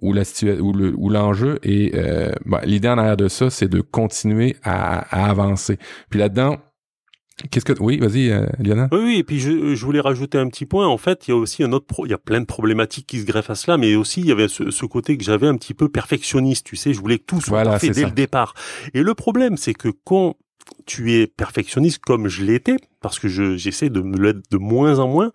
[0.01, 1.59] ou la le ou l'enjeu.
[1.63, 2.33] Et euh,
[2.65, 5.79] l'idée en arrière de ça c'est de continuer à, à avancer.
[6.11, 6.59] Puis là-dedans
[7.51, 8.89] Qu'est-ce que oui, vas-y, euh, Liana.
[8.93, 10.87] Oui, oui, et puis je, je, voulais rajouter un petit point.
[10.87, 12.07] En fait, il y a aussi un autre, pro...
[12.07, 14.33] il y a plein de problématiques qui se greffent à cela, mais aussi il y
[14.33, 16.67] avait ce, ce côté que j'avais un petit peu perfectionniste.
[16.67, 18.55] Tu sais, je voulais que tout soit parfait dès le départ.
[18.95, 20.37] Et le problème, c'est que quand
[20.87, 24.99] tu es perfectionniste comme je l'étais, parce que je j'essaie de me l'être de moins
[24.99, 25.33] en moins,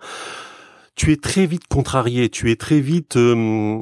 [0.95, 3.79] tu es très vite contrarié, tu es très vite euh,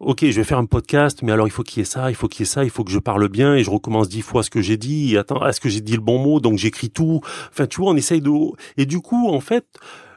[0.00, 2.14] ok, je vais faire un podcast, mais alors il faut qu'il y ait ça, il
[2.14, 4.22] faut qu'il y ait ça, il faut que je parle bien et je recommence dix
[4.22, 5.16] fois ce que j'ai dit.
[5.16, 6.40] Attends, est-ce que j'ai dit le bon mot?
[6.40, 7.20] Donc j'écris tout.
[7.50, 8.30] Enfin, tu vois, on essaye de.
[8.76, 9.66] Et du coup, en fait,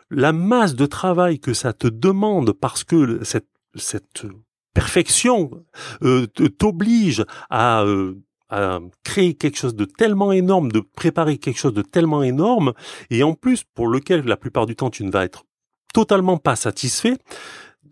[0.10, 4.26] la masse de travail que ça te demande parce que cette cette
[4.74, 5.52] perfection
[6.04, 11.74] euh, t'oblige à euh, à créer quelque chose de tellement énorme, de préparer quelque chose
[11.74, 12.74] de tellement énorme,
[13.10, 15.46] et en plus pour lequel la plupart du temps tu ne vas être
[15.94, 17.18] totalement pas satisfait,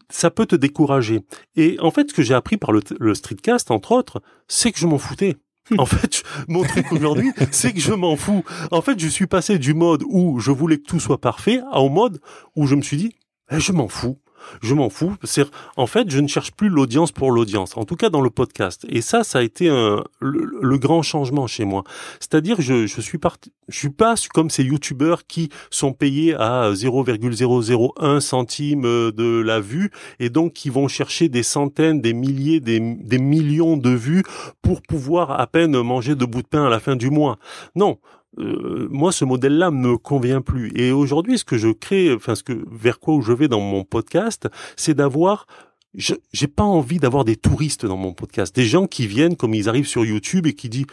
[0.09, 1.21] ça peut te décourager.
[1.55, 4.87] Et en fait, ce que j'ai appris par le, streetcast, entre autres, c'est que je
[4.87, 5.37] m'en foutais.
[5.77, 8.43] En fait, mon truc aujourd'hui, c'est que je m'en fous.
[8.71, 11.81] En fait, je suis passé du mode où je voulais que tout soit parfait à
[11.81, 12.19] au mode
[12.55, 13.15] où je me suis dit,
[13.51, 14.17] eh, je m'en fous
[14.61, 15.15] je m'en fous.
[15.23, 15.45] C'est
[15.77, 17.77] en fait, je ne cherche plus l'audience pour l'audience.
[17.77, 18.85] En tout cas, dans le podcast.
[18.89, 21.83] Et ça, ça a été un, le, grand changement chez moi.
[22.19, 26.71] C'est-à-dire, je, je suis parti, je suis pas comme ces youtubeurs qui sont payés à
[26.73, 32.79] 0,001 centime de la vue et donc qui vont chercher des centaines, des milliers, des,
[32.79, 34.23] des millions de vues
[34.61, 37.37] pour pouvoir à peine manger de bout de pain à la fin du mois.
[37.75, 37.97] Non,
[38.37, 40.71] euh, moi, ce modèle-là me convient plus.
[40.75, 43.83] Et aujourd'hui, ce que je crée, enfin, ce que vers quoi je vais dans mon
[43.83, 45.47] podcast, c'est d'avoir
[45.95, 49.55] je j'ai pas envie d'avoir des touristes dans mon podcast, des gens qui viennent comme
[49.55, 50.85] ils arrivent sur YouTube et qui disent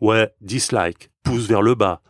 [0.00, 2.02] ouais dislike, pouce vers le bas,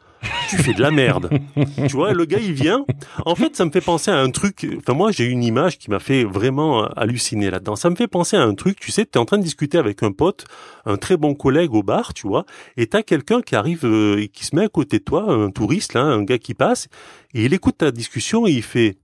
[0.48, 1.30] tu fais de la merde.
[1.76, 2.84] tu vois, le gars, il vient.
[3.24, 4.66] En fait, ça me fait penser à un truc.
[4.78, 7.76] Enfin, moi, j'ai une image qui m'a fait vraiment halluciner là-dedans.
[7.76, 8.78] Ça me fait penser à un truc.
[8.80, 10.44] Tu sais, tu es en train de discuter avec un pote,
[10.86, 12.44] un très bon collègue au bar, tu vois,
[12.76, 15.50] et t'as quelqu'un qui arrive euh, et qui se met à côté de toi, un
[15.50, 16.88] touriste, là, un gars qui passe,
[17.34, 18.96] et il écoute ta discussion et il fait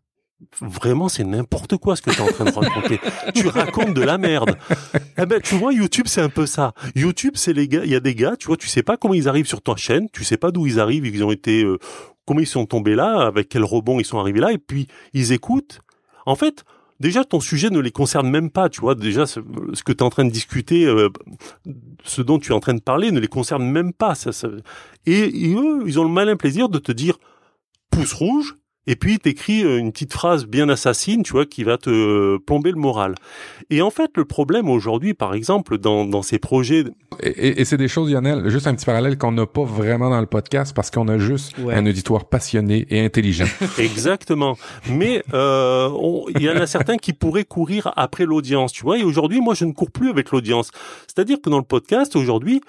[0.60, 2.98] Vraiment, c'est n'importe quoi ce que tu es en train de raconter.
[3.34, 4.56] tu racontes de la merde.
[5.18, 6.72] Eh ben, tu vois, YouTube, c'est un peu ça.
[6.94, 9.14] YouTube, c'est les gars, il y a des gars, tu vois, tu sais pas comment
[9.14, 11.78] ils arrivent sur ta chaîne, tu sais pas d'où ils arrivent, ils ont été, euh,
[12.26, 15.32] comment ils sont tombés là, avec quel rebond ils sont arrivés là, et puis ils
[15.32, 15.80] écoutent.
[16.24, 16.64] En fait,
[17.00, 18.94] déjà ton sujet ne les concerne même pas, tu vois.
[18.94, 21.10] Déjà, ce, que tu es en train de discuter, euh,
[22.04, 24.14] ce dont tu es en train de parler, ne les concerne même pas.
[24.14, 24.48] Ça, ça...
[25.04, 27.18] Et, et, eux, ils ont le malin plaisir de te dire
[27.90, 31.78] pouce rouge, et puis t'écris euh, une petite phrase bien assassine, tu vois, qui va
[31.78, 33.14] te plomber le moral.
[33.68, 36.84] Et en fait, le problème aujourd'hui, par exemple, dans, dans ces projets...
[37.22, 40.20] Et, et c'est des choses, Lionel, juste un petit parallèle qu'on n'a pas vraiment dans
[40.20, 43.46] le podcast parce qu'on a juste un auditoire passionné et intelligent.
[43.78, 44.56] Exactement.
[44.88, 45.90] Mais euh,
[46.34, 48.98] il y en a certains qui pourraient courir après l'audience, tu vois.
[48.98, 50.70] Et aujourd'hui, moi, je ne cours plus avec l'audience.
[51.06, 52.60] C'est-à-dire que dans le podcast, aujourd'hui,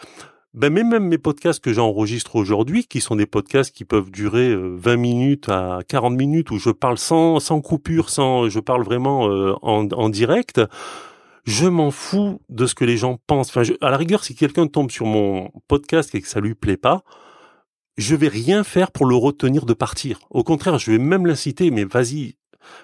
[0.53, 4.91] ben même mes podcasts que j'enregistre aujourd'hui, qui sont des podcasts qui peuvent durer 20
[4.91, 9.29] euh, minutes à 40 minutes, où je parle sans, sans coupure, sans, je parle vraiment
[9.29, 10.61] euh, en, en direct,
[11.45, 13.49] je m'en fous de ce que les gens pensent.
[13.55, 16.77] Enfin, à la rigueur, si quelqu'un tombe sur mon podcast et que ça lui plaît
[16.77, 17.03] pas,
[17.97, 20.19] je vais rien faire pour le retenir de partir.
[20.29, 22.35] Au contraire, je vais même l'inciter, mais vas-y,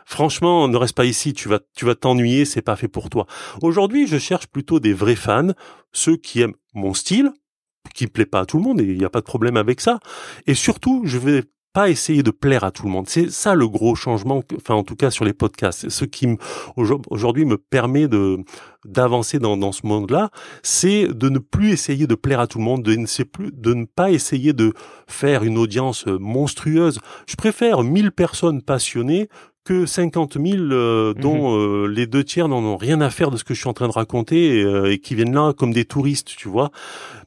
[0.05, 3.27] Franchement, ne reste pas ici, tu vas, tu vas t'ennuyer, c'est pas fait pour toi.
[3.61, 5.51] Aujourd'hui, je cherche plutôt des vrais fans,
[5.91, 7.31] ceux qui aiment mon style,
[7.93, 9.81] qui plaît pas à tout le monde et il n'y a pas de problème avec
[9.81, 9.99] ça.
[10.45, 11.43] Et surtout, je vais
[11.77, 13.07] pas essayer de plaire à tout le monde.
[13.07, 15.89] C'est ça le gros changement, enfin en tout cas sur les podcasts.
[15.89, 16.27] Ce qui
[16.75, 18.39] aujourd'hui me permet de
[18.83, 20.31] d'avancer dans, dans ce monde-là,
[20.63, 23.75] c'est de ne plus essayer de plaire à tout le monde, de ne, plus, de
[23.75, 24.73] ne pas essayer de
[25.07, 26.99] faire une audience monstrueuse.
[27.27, 29.27] Je préfère 1000 personnes passionnées
[29.67, 31.59] que 50 000 euh, dont mhm.
[31.59, 33.73] euh, les deux tiers n'en ont rien à faire de ce que je suis en
[33.73, 36.71] train de raconter euh, et, qui viennent là comme des touristes, tu vois.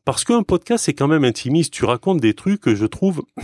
[0.04, 1.72] Parce qu'un podcast, c'est quand même intimiste.
[1.72, 3.22] Tu racontes des trucs que je trouve...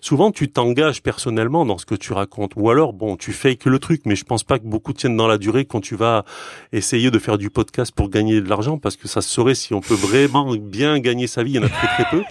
[0.00, 2.52] Souvent, tu t'engages personnellement dans ce que tu racontes.
[2.56, 5.26] Ou alors, bon, tu que le truc, mais je pense pas que beaucoup tiennent dans
[5.26, 6.24] la durée quand tu vas
[6.72, 9.74] essayer de faire du podcast pour gagner de l'argent, parce que ça se saurait si
[9.74, 11.52] on peut vraiment bien gagner sa vie.
[11.52, 12.22] Il y en a très très peu.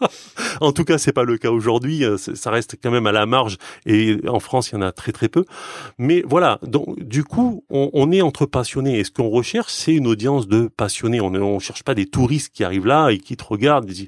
[0.60, 2.04] en tout cas, c'est pas le cas aujourd'hui.
[2.16, 3.56] Ça reste quand même à la marge.
[3.86, 5.44] Et en France, il y en a très très peu.
[5.98, 8.98] Mais voilà, donc du coup, on est entre passionnés.
[8.98, 11.20] Et ce qu'on recherche, c'est une audience de passionnés.
[11.20, 14.06] On ne cherche pas des touristes qui arrivent là et qui te regardent et disent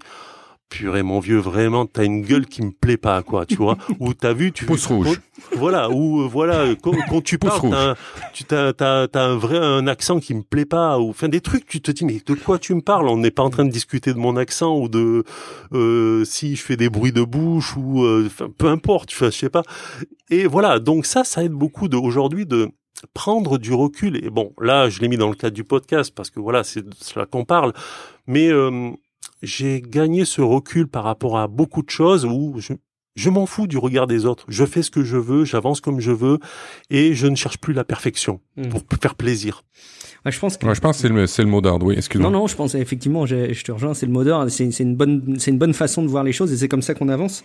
[0.68, 3.76] purée mon vieux vraiment t'as une gueule qui me plaît pas quoi tu vois.
[4.00, 5.20] Ou t'as vu tu pouce rouge.
[5.54, 7.94] Voilà ou euh, voilà quand, quand tu parles t'as,
[8.32, 11.40] tu t'as, t'as, t'as un vrai un accent qui me plaît pas ou enfin des
[11.40, 13.08] trucs tu te dis mais de quoi tu me parles?
[13.08, 15.24] On n'est pas en train de discuter de mon accent ou de
[15.72, 19.62] euh, si je fais des bruits de bouche ou euh, peu importe je sais pas.
[20.30, 22.70] Et voilà donc ça ça aide beaucoup de aujourd'hui de
[23.14, 24.16] prendre du recul.
[24.24, 26.82] Et bon là je l'ai mis dans le cadre du podcast parce que voilà c'est
[26.82, 27.72] de cela qu'on parle
[28.26, 28.90] mais euh,
[29.42, 32.72] j'ai gagné ce recul par rapport à beaucoup de choses où je,
[33.16, 34.44] je m'en fous du regard des autres.
[34.48, 36.38] Je fais ce que je veux, j'avance comme je veux,
[36.90, 38.68] et je ne cherche plus la perfection mmh.
[38.68, 39.62] pour faire plaisir
[40.30, 40.74] je pense que...
[40.74, 42.30] je pense que c'est le, c'est le mot d'ordre, oui, excuse-moi.
[42.30, 44.82] Non, non, je pense effectivement, je, je te rejoins, c'est le mot d'ordre, c'est, c'est
[44.82, 47.08] une bonne, c'est une bonne façon de voir les choses et c'est comme ça qu'on
[47.08, 47.44] avance.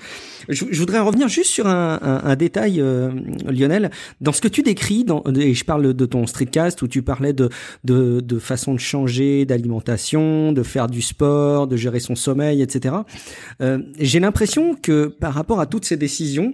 [0.50, 3.12] Je, je voudrais revenir juste sur un, un, un détail, euh,
[3.48, 7.02] Lionel, dans ce que tu décris, dans, et je parle de ton streetcast où tu
[7.04, 7.50] parlais de,
[7.84, 12.96] de, de façon de changer d'alimentation, de faire du sport, de gérer son sommeil, etc.
[13.62, 16.54] Euh, j'ai l'impression que par rapport à toutes ces décisions,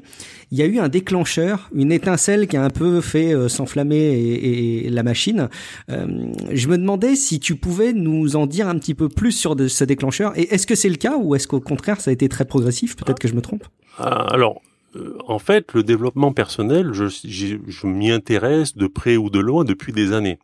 [0.52, 3.96] il y a eu un déclencheur, une étincelle qui a un peu fait euh, s'enflammer
[3.98, 5.50] et, la machine.
[5.90, 9.56] Euh, je me demandais si tu pouvais nous en dire un petit peu plus sur
[9.68, 10.38] ce déclencheur.
[10.38, 12.96] Et est-ce que c'est le cas ou est-ce qu'au contraire ça a été très progressif?
[12.96, 13.66] Peut-être que je me trompe.
[13.98, 14.62] Ah, alors,
[14.96, 19.92] euh, en fait, le développement personnel, je, m'y intéresse de près ou de loin depuis
[19.92, 20.40] des années.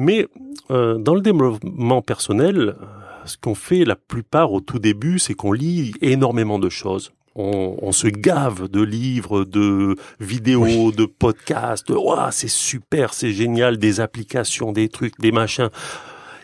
[0.00, 0.28] Mais
[0.68, 2.76] dans le développement personnel,
[3.24, 7.92] ce qu'on fait la plupart au tout début, c'est qu'on lit énormément de choses on,
[7.92, 11.90] se gave de livres, de vidéos, de podcasts.
[11.90, 15.70] Waouh, c'est super, c'est génial, des applications, des trucs, des machins.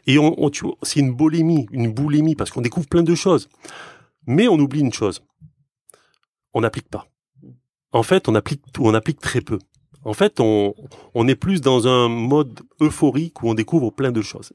[0.07, 0.51] Et on,
[0.83, 3.49] c'est une boulimie, une boulimie, parce qu'on découvre plein de choses.
[4.27, 5.23] Mais on oublie une chose.
[6.53, 7.09] On n'applique pas.
[7.93, 9.59] En fait, on applique, on applique très peu.
[10.05, 10.75] En fait, on,
[11.15, 14.53] on est plus dans un mode euphorique où on découvre plein de choses.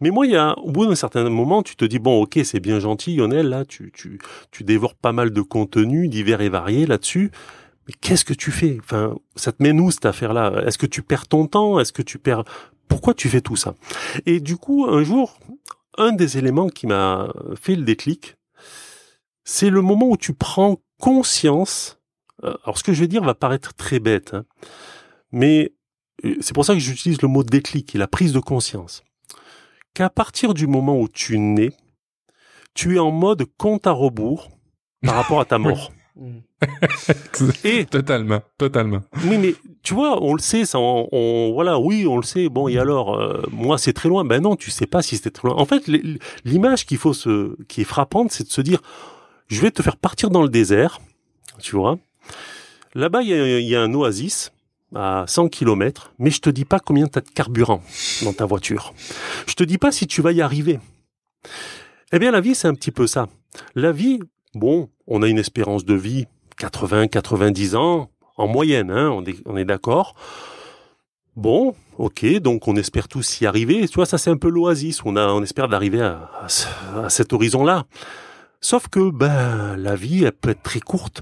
[0.00, 2.38] Mais moi, il y a, au bout d'un certain moment, tu te dis, bon, ok,
[2.44, 4.18] c'est bien gentil, Lionel, là, tu, tu,
[4.50, 7.30] tu dévores pas mal de contenu divers et variés là-dessus.
[7.86, 8.78] Mais qu'est-ce que tu fais?
[8.80, 10.62] Enfin, ça te mène où cette affaire-là?
[10.66, 11.78] Est-ce que tu perds ton temps?
[11.78, 12.44] Est-ce que tu perds
[12.88, 13.74] Pourquoi tu fais tout ça?
[14.24, 15.38] Et du coup, un jour,
[15.98, 18.36] un des éléments qui m'a fait le déclic,
[19.44, 22.00] c'est le moment où tu prends conscience.
[22.44, 24.44] euh, Alors, ce que je vais dire va paraître très bête, hein,
[25.30, 25.74] mais
[26.24, 29.02] euh, c'est pour ça que j'utilise le mot déclic et la prise de conscience.
[29.94, 31.70] Qu'à partir du moment où tu nais,
[32.74, 34.48] tu es en mode compte à rebours
[35.04, 35.92] par rapport à ta mort.
[37.64, 39.00] Et Totalement, totalement.
[39.24, 42.48] oui, mais tu vois, on le sait, ça, on, on- voilà, oui, on le sait.
[42.48, 44.24] Bon, et alors, euh, moi, c'est très loin.
[44.24, 45.56] Ben non, tu sais pas si c'était très loin.
[45.58, 45.86] En fait,
[46.44, 48.80] l'image qu'il faut se, qui est frappante, c'est de se dire,
[49.48, 51.00] je vais te faire partir dans le désert,
[51.60, 51.98] tu vois.
[52.94, 54.52] Là-bas, il y a, il y a un oasis
[54.94, 57.82] à 100 km, mais je te dis pas combien tu as de carburant
[58.22, 58.94] dans ta voiture.
[59.46, 60.78] Je te dis pas si tu vas y arriver.
[62.12, 63.28] Eh bien, la vie, c'est un petit peu ça.
[63.74, 64.20] La vie,
[64.54, 66.26] bon, on a une espérance de vie
[66.58, 69.10] 80, 90 ans en moyenne, hein,
[69.46, 70.14] on est, d'accord.
[71.36, 73.86] Bon, ok, donc on espère tous y arriver.
[73.88, 75.04] Tu vois, ça c'est un peu l'oasis.
[75.04, 76.30] On on espère d'arriver à,
[76.96, 77.86] à cet horizon-là.
[78.64, 81.20] Sauf que ben la vie elle peut être très courte,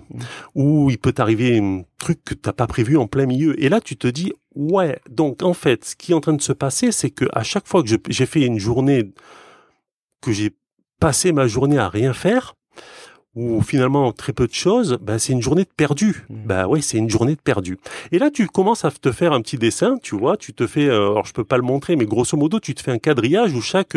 [0.54, 3.60] ou il peut t'arriver un truc que t'as pas prévu en plein milieu.
[3.60, 5.00] Et là tu te dis ouais.
[5.10, 7.66] Donc en fait, ce qui est en train de se passer, c'est que à chaque
[7.66, 9.12] fois que j'ai fait une journée,
[10.20, 10.52] que j'ai
[11.00, 12.54] passé ma journée à rien faire,
[13.34, 16.26] ou finalement très peu de choses, ben c'est une journée de perdu.
[16.28, 17.78] Ben oui, c'est une journée de perdu.
[18.10, 20.86] Et là, tu commences à te faire un petit dessin, tu vois, tu te fais,
[20.86, 23.54] euh, alors je peux pas le montrer, mais grosso modo, tu te fais un quadrillage
[23.54, 23.96] où chaque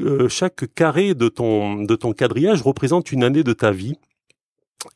[0.00, 3.96] euh, chaque carré de ton de ton quadrillage représente une année de ta vie.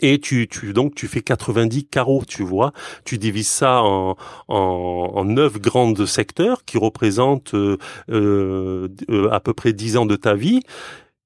[0.00, 2.72] Et tu, tu donc tu fais 90 carreaux, tu vois.
[3.04, 4.16] Tu divises ça en
[4.48, 7.76] en, en neuf grandes secteurs qui représentent euh,
[8.10, 10.60] euh, euh, à peu près 10 ans de ta vie.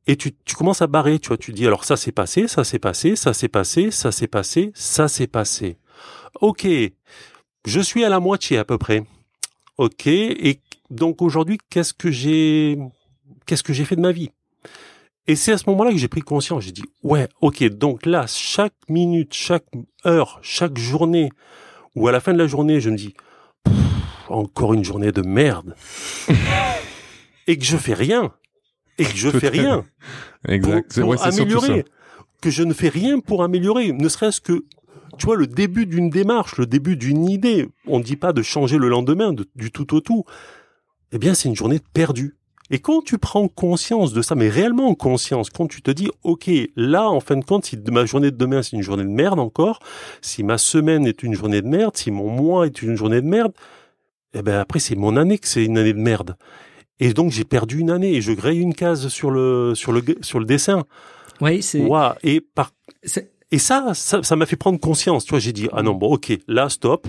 [0.09, 1.37] Et tu, tu commences à barrer, tu vois.
[1.37, 4.73] Tu dis alors ça s'est passé, ça s'est passé, ça s'est passé, ça s'est passé,
[4.75, 5.77] ça s'est passé.
[6.41, 6.67] Ok,
[7.67, 9.05] je suis à la moitié à peu près.
[9.77, 12.79] Ok, et donc aujourd'hui, qu'est-ce que j'ai,
[13.47, 14.31] qu'est-ce que j'ai fait de ma vie?
[15.27, 16.65] Et c'est à ce moment-là que j'ai pris conscience.
[16.65, 19.67] J'ai dit ouais, ok, donc là, chaque minute, chaque
[20.07, 21.29] heure, chaque journée,
[21.95, 23.15] ou à la fin de la journée, je me dis
[24.31, 25.77] encore une journée de merde,
[27.47, 28.33] et que je fais rien,
[28.99, 29.85] et que je fais rien
[30.49, 31.01] Exact.
[31.01, 31.85] pour, ouais, améliorer.
[32.41, 34.65] Que je ne fais rien pour améliorer, ne serait-ce que,
[35.19, 37.69] tu vois, le début d'une démarche, le début d'une idée.
[37.87, 40.25] On ne dit pas de changer le lendemain, de- du tout au tout.
[41.13, 42.37] Eh bien, c'est une journée perdue.
[42.71, 46.51] Et quand tu prends conscience de ça, mais réellement conscience, quand tu te dis, OK,
[46.77, 49.39] là, en fin de compte, si ma journée de demain, c'est une journée de merde
[49.41, 49.81] encore,
[50.21, 53.27] si ma semaine est une journée de merde, si mon mois est une journée de
[53.27, 53.53] merde,
[54.35, 56.37] eh ben, après, c'est mon année que c'est une année de merde.
[57.01, 60.03] Et donc, j'ai perdu une année et je graille une case sur le, sur le,
[60.21, 60.85] sur le dessin.
[61.41, 61.81] Oui, c'est.
[61.81, 62.73] Ouah, et par
[63.51, 65.25] et ça, ça, ça m'a fait prendre conscience.
[65.25, 67.07] Tu vois, j'ai dit ah non bon ok là stop.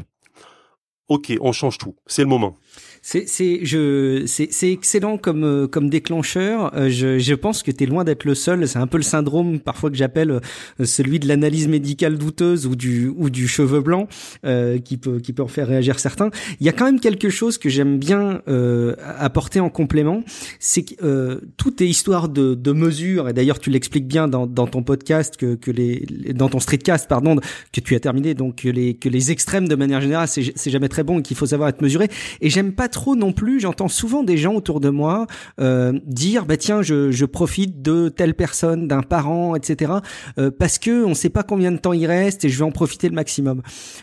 [1.07, 1.95] Ok, on change tout.
[2.05, 2.55] C'est le moment.
[3.01, 6.75] C'est excellent comme euh, comme déclencheur.
[6.75, 8.67] Euh, je je pense que tu es loin d'être le seul.
[8.67, 12.75] C'est un peu le syndrome parfois que j'appelle euh, celui de l'analyse médicale douteuse ou
[12.75, 14.07] du ou du cheveu blanc
[14.45, 16.29] euh, qui peut qui peut en faire réagir certains.
[16.59, 20.23] Il y a quand même quelque chose que j'aime bien euh, apporter en complément,
[20.59, 24.45] c'est que euh, tout est histoire de de mesure et d'ailleurs tu l'expliques bien dans
[24.45, 27.37] dans ton podcast que que les dans ton streetcast pardon
[27.71, 30.89] que tu as terminé donc que les que les extrêmes de manière générale c'est jamais
[30.89, 32.09] très bon et qu'il faut savoir être mesuré
[32.41, 35.27] et j'aime pas trop non plus j'entends souvent des gens autour de moi
[35.61, 39.93] euh, dire bah tiens je je profite de telle personne d'un parent etc
[40.37, 42.71] euh, parce que on sait pas combien de temps il reste et je vais en
[42.71, 43.61] profiter le maximum.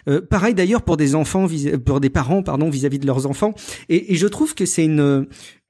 [0.09, 1.47] Euh, pareil d'ailleurs pour des enfants
[1.85, 3.55] pour des parents pardon vis-à-vis de leurs enfants
[3.89, 5.27] et, et je trouve que c'est une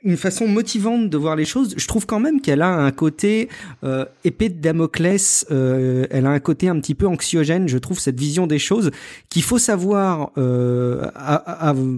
[0.07, 1.75] une façon motivante de voir les choses.
[1.77, 3.49] Je trouve quand même qu'elle a un côté
[3.83, 5.45] euh, épée de Damoclès.
[5.51, 7.67] euh, elle a un côté un petit peu anxiogène.
[7.69, 8.93] Je trouve cette vision des choses
[9.29, 11.11] qu'il faut savoir, euh,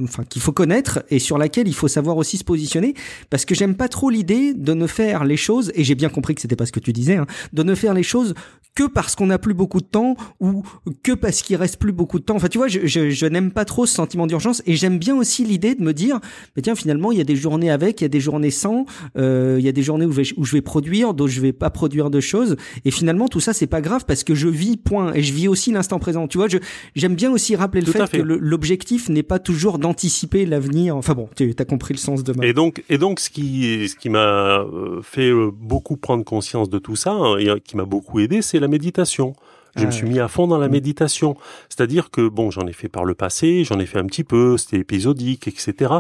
[0.05, 2.95] enfin qu'il faut connaître et sur laquelle il faut savoir aussi se positionner.
[3.29, 5.71] Parce que j'aime pas trop l'idée de ne faire les choses.
[5.75, 7.93] Et j'ai bien compris que c'était pas ce que tu disais, hein, de ne faire
[7.93, 8.35] les choses
[8.79, 10.63] que parce qu'on n'a plus beaucoup de temps ou
[11.03, 12.37] que parce qu'il reste plus beaucoup de temps.
[12.37, 15.17] Enfin, tu vois, je, je, je n'aime pas trop ce sentiment d'urgence et j'aime bien
[15.17, 16.21] aussi l'idée de me dire,
[16.55, 18.87] mais tiens, finalement, il y a des journées avec, il y a des journées sans,
[19.17, 21.41] euh, il y a des journées où je, vais, où je vais produire, d'autres je
[21.41, 22.55] vais pas produire de choses.
[22.85, 25.13] Et finalement, tout ça, c'est pas grave parce que je vis, point.
[25.13, 26.29] Et je vis aussi l'instant présent.
[26.29, 26.59] Tu vois, je,
[26.95, 28.19] j'aime bien aussi rappeler le fait, fait.
[28.19, 30.97] que l'objectif n'est pas toujours d'anticiper l'avenir.
[30.97, 32.47] Enfin bon, tu as compris le sens de ma...
[32.47, 36.71] Et donc, et donc, ce qui, ce qui m'a euh, fait euh, beaucoup prendre conscience
[36.71, 39.35] de tout ça hein, et qui m'a beaucoup aidé, c'est la méditation.
[39.77, 40.11] Je Ah me suis ouais.
[40.11, 40.73] mis à fond dans la Mm.
[40.73, 41.37] méditation.
[41.69, 44.57] C'est-à-dire que bon, j'en ai fait par le passé, j'en ai fait un petit peu,
[44.57, 45.93] c'était épisodique, etc.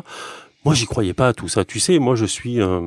[0.64, 1.64] Moi, j'y croyais pas à tout ça.
[1.64, 2.80] Tu sais, moi, je suis, euh,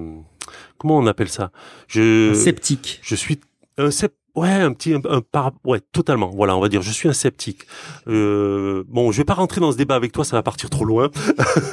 [0.77, 1.51] comment on appelle ça?
[1.87, 2.99] Je, Sceptique.
[3.01, 3.39] je suis
[3.77, 6.29] un sep- Ouais, un petit, un, par, ouais, totalement.
[6.29, 7.63] Voilà, on va dire, je suis un sceptique.
[8.07, 10.85] Euh, bon, je vais pas rentrer dans ce débat avec toi, ça va partir trop
[10.85, 11.09] loin.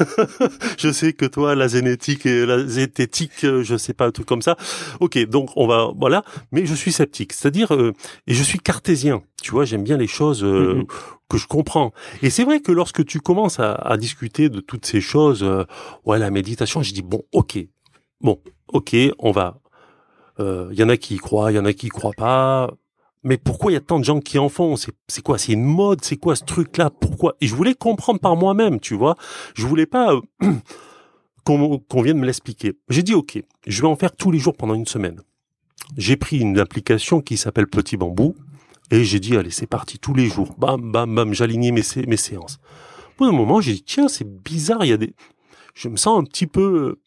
[0.79, 4.27] je sais que toi, la zénétique et la zététique, euh, je sais pas un truc
[4.27, 4.57] comme ça.
[4.99, 6.25] Ok, donc on va, voilà.
[6.51, 7.93] Mais je suis sceptique, c'est-à-dire, euh,
[8.27, 9.23] et je suis cartésien.
[9.41, 10.87] Tu vois, j'aime bien les choses euh, mm-hmm.
[11.29, 11.93] que je comprends.
[12.23, 15.47] Et c'est vrai que lorsque tu commences à, à discuter de toutes ces choses,
[16.05, 17.57] ouais, la méditation, je dis bon, ok,
[18.21, 18.41] bon,
[18.73, 19.61] ok, on va
[20.39, 22.13] il euh, y en a qui y croient, il y en a qui y croient
[22.17, 22.71] pas.
[23.25, 24.77] Mais pourquoi il y a tant de gens qui en font?
[24.77, 25.39] C'est quoi?
[25.39, 26.05] C'est une mode?
[26.05, 26.91] C'est quoi ce truc-là?
[26.91, 27.37] Pourquoi?
[27.41, 29.17] Et je voulais comprendre par moi-même, tu vois.
[29.55, 30.21] Je voulais pas euh,
[31.45, 32.75] qu'on vienne me l'expliquer.
[32.89, 35.21] J'ai dit ok, je vais en faire tous les jours pendant une semaine.
[35.97, 38.37] J'ai pris une application qui s'appelle Petit Bambou
[38.91, 40.55] et j'ai dit allez c'est parti tous les jours.
[40.59, 42.59] Bam bam bam, j'alignais mes, mes séances.
[43.17, 45.15] Au bout d'un moment, j'ai dit tiens c'est bizarre, il y a des,
[45.75, 46.99] je me sens un petit peu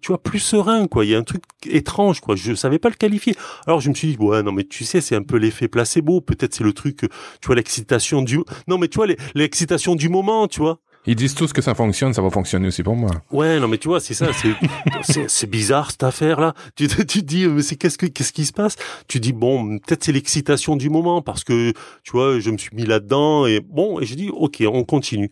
[0.00, 1.04] tu vois, plus serein, quoi.
[1.04, 2.36] Il y a un truc étrange, quoi.
[2.36, 3.34] Je savais pas le qualifier.
[3.66, 6.20] Alors je me suis dit, ouais, non, mais tu sais, c'est un peu l'effet placebo.
[6.20, 10.48] Peut-être c'est le truc, tu vois, l'excitation du, non, mais tu vois, l'excitation du moment,
[10.48, 10.78] tu vois.
[11.06, 13.10] Ils disent tous que ça fonctionne, ça va fonctionner aussi pour moi.
[13.32, 16.52] Ouais, non, mais tu vois, c'est ça, c'est, c'est bizarre cette affaire-là.
[16.76, 18.76] Tu, tu te dis, mais c'est qu'est-ce que, qu'est-ce qui se passe?
[19.06, 21.72] Tu dis, bon, peut-être c'est l'excitation du moment parce que,
[22.02, 25.30] tu vois, je me suis mis là-dedans et bon, et je dis, ok, on continue.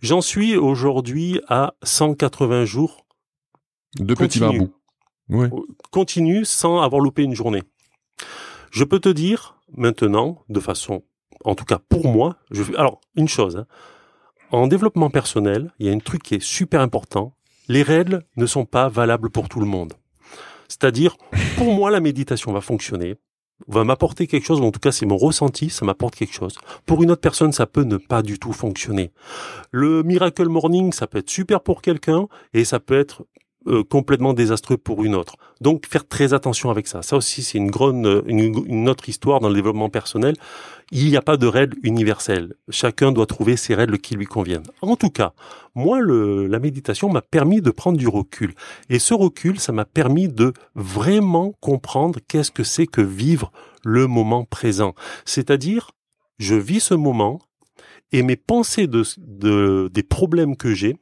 [0.00, 3.04] J'en suis aujourd'hui à 180 jours
[3.98, 4.72] de petits bambous.
[5.28, 5.48] Oui.
[5.90, 7.62] Continue sans avoir loupé une journée.
[8.70, 11.02] Je peux te dire maintenant, de façon,
[11.44, 13.56] en tout cas pour moi, je alors une chose.
[13.56, 13.66] Hein.
[14.50, 17.34] en développement personnel, il y a un truc qui est super important.
[17.68, 19.94] Les règles ne sont pas valables pour tout le monde.
[20.68, 21.16] C'est-à-dire,
[21.56, 23.16] pour moi, la méditation va fonctionner,
[23.66, 26.58] va m'apporter quelque chose, ou en tout cas c'est mon ressenti, ça m'apporte quelque chose.
[26.86, 29.10] Pour une autre personne, ça peut ne pas du tout fonctionner.
[29.70, 33.26] Le Miracle Morning, ça peut être super pour quelqu'un, et ça peut être
[33.66, 35.36] euh, complètement désastreux pour une autre.
[35.60, 37.02] Donc faire très attention avec ça.
[37.02, 40.34] Ça aussi c'est une grande, une, une, autre histoire dans le développement personnel.
[40.92, 42.54] Il n'y a pas de règles universelles.
[42.70, 44.62] Chacun doit trouver ses règles qui lui conviennent.
[44.80, 45.34] En tout cas,
[45.74, 48.54] moi le, la méditation m'a permis de prendre du recul.
[48.88, 53.52] Et ce recul, ça m'a permis de vraiment comprendre qu'est-ce que c'est que vivre
[53.84, 54.94] le moment présent.
[55.26, 55.90] C'est-à-dire,
[56.38, 57.40] je vis ce moment
[58.12, 60.96] et mes pensées de, de des problèmes que j'ai,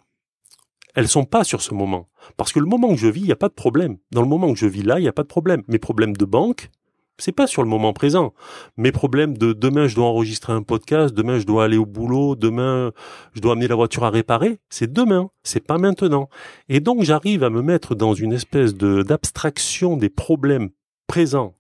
[0.99, 2.09] elles sont pas sur ce moment.
[2.37, 3.99] Parce que le moment que je vis, il n'y a pas de problème.
[4.11, 5.63] Dans le moment que je vis là, il n'y a pas de problème.
[5.69, 6.71] Mes problèmes de banque,
[7.19, 8.35] c'est pas sur le moment présent.
[8.77, 12.35] Mes problèmes de demain, je dois enregistrer un podcast, demain, je dois aller au boulot,
[12.35, 12.91] demain,
[13.33, 16.29] je dois amener la voiture à réparer, c'est demain, c'est pas maintenant.
[16.69, 20.71] Et donc, j'arrive à me mettre dans une espèce de d'abstraction des problèmes
[21.07, 21.55] présents,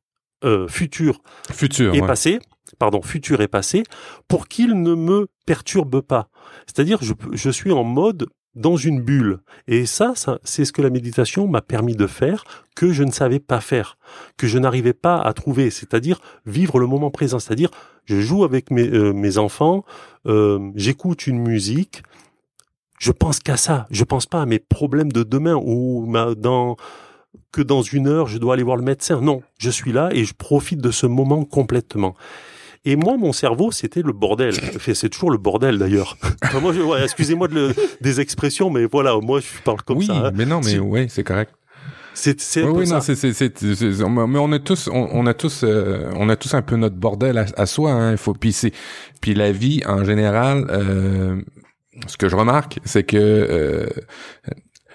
[0.44, 1.20] euh, futurs,
[1.52, 2.40] Futur, et passés,
[2.80, 3.84] pardon, futur et passé,
[4.26, 6.28] pour qu'ils ne me perturbent pas.
[6.66, 9.40] C'est-à-dire, je, je suis en mode dans une bulle.
[9.66, 12.44] Et ça, ça c'est ce que la méditation m'a permis de faire,
[12.74, 13.98] que je ne savais pas faire,
[14.36, 17.70] que je n'arrivais pas à trouver, c'est-à-dire vivre le moment présent, c'est-à-dire
[18.04, 19.84] je joue avec mes, euh, mes enfants,
[20.26, 22.02] euh, j'écoute une musique,
[22.98, 26.76] je pense qu'à ça, je pense pas à mes problèmes de demain ou ma, dans
[27.52, 29.20] que dans une heure je dois aller voir le médecin.
[29.20, 32.16] Non, je suis là et je profite de ce moment complètement.
[32.84, 34.54] Et moi, mon cerveau, c'était le bordel.
[34.94, 36.16] C'est toujours le bordel d'ailleurs.
[36.62, 40.12] moi, ouais, excusez-moi de des expressions, mais voilà, moi, je parle comme ça.
[40.12, 40.32] Oui, hein.
[40.34, 41.52] mais non, mais oui, c'est correct.
[42.18, 45.62] C'est c'est oui, oui, non, c'est c'est mais on est tous on, on a tous
[45.62, 48.72] euh, on a tous un peu notre bordel à, soi hein, il faut puis c'est
[49.20, 51.40] puis la vie en général euh,
[52.08, 53.86] ce que je remarque c'est que euh,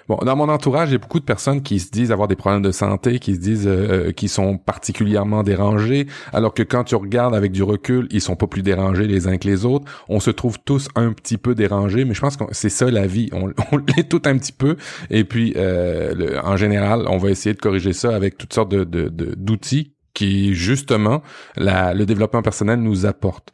[0.08, 2.36] Bon, dans mon entourage, il y a beaucoup de personnes qui se disent avoir des
[2.36, 6.84] problèmes de santé, qui se disent euh, euh qui sont particulièrement dérangés, alors que quand
[6.84, 9.90] tu regardes avec du recul, ils sont pas plus dérangés les uns que les autres.
[10.08, 13.06] On se trouve tous un petit peu dérangés, mais je pense que c'est ça la
[13.06, 13.30] vie.
[13.72, 14.76] On, l'est tout un petit peu.
[15.10, 18.84] Et puis, euh, en général, on va essayer de corriger ça avec toutes sortes de,
[18.84, 21.22] d'outils qui justement
[21.56, 23.52] le développement personnel nous apporte.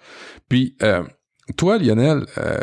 [0.48, 1.02] Puis euh,
[1.56, 2.58] toi, Lionel, euh,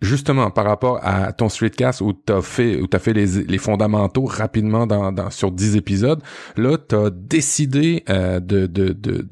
[0.00, 4.86] justement par rapport à ton streetcast où t'as fait où t'as fait les, fondamentaux rapidement
[5.30, 6.22] sur 10 épisodes
[6.56, 9.26] là t'as décidé euh, de, de, de,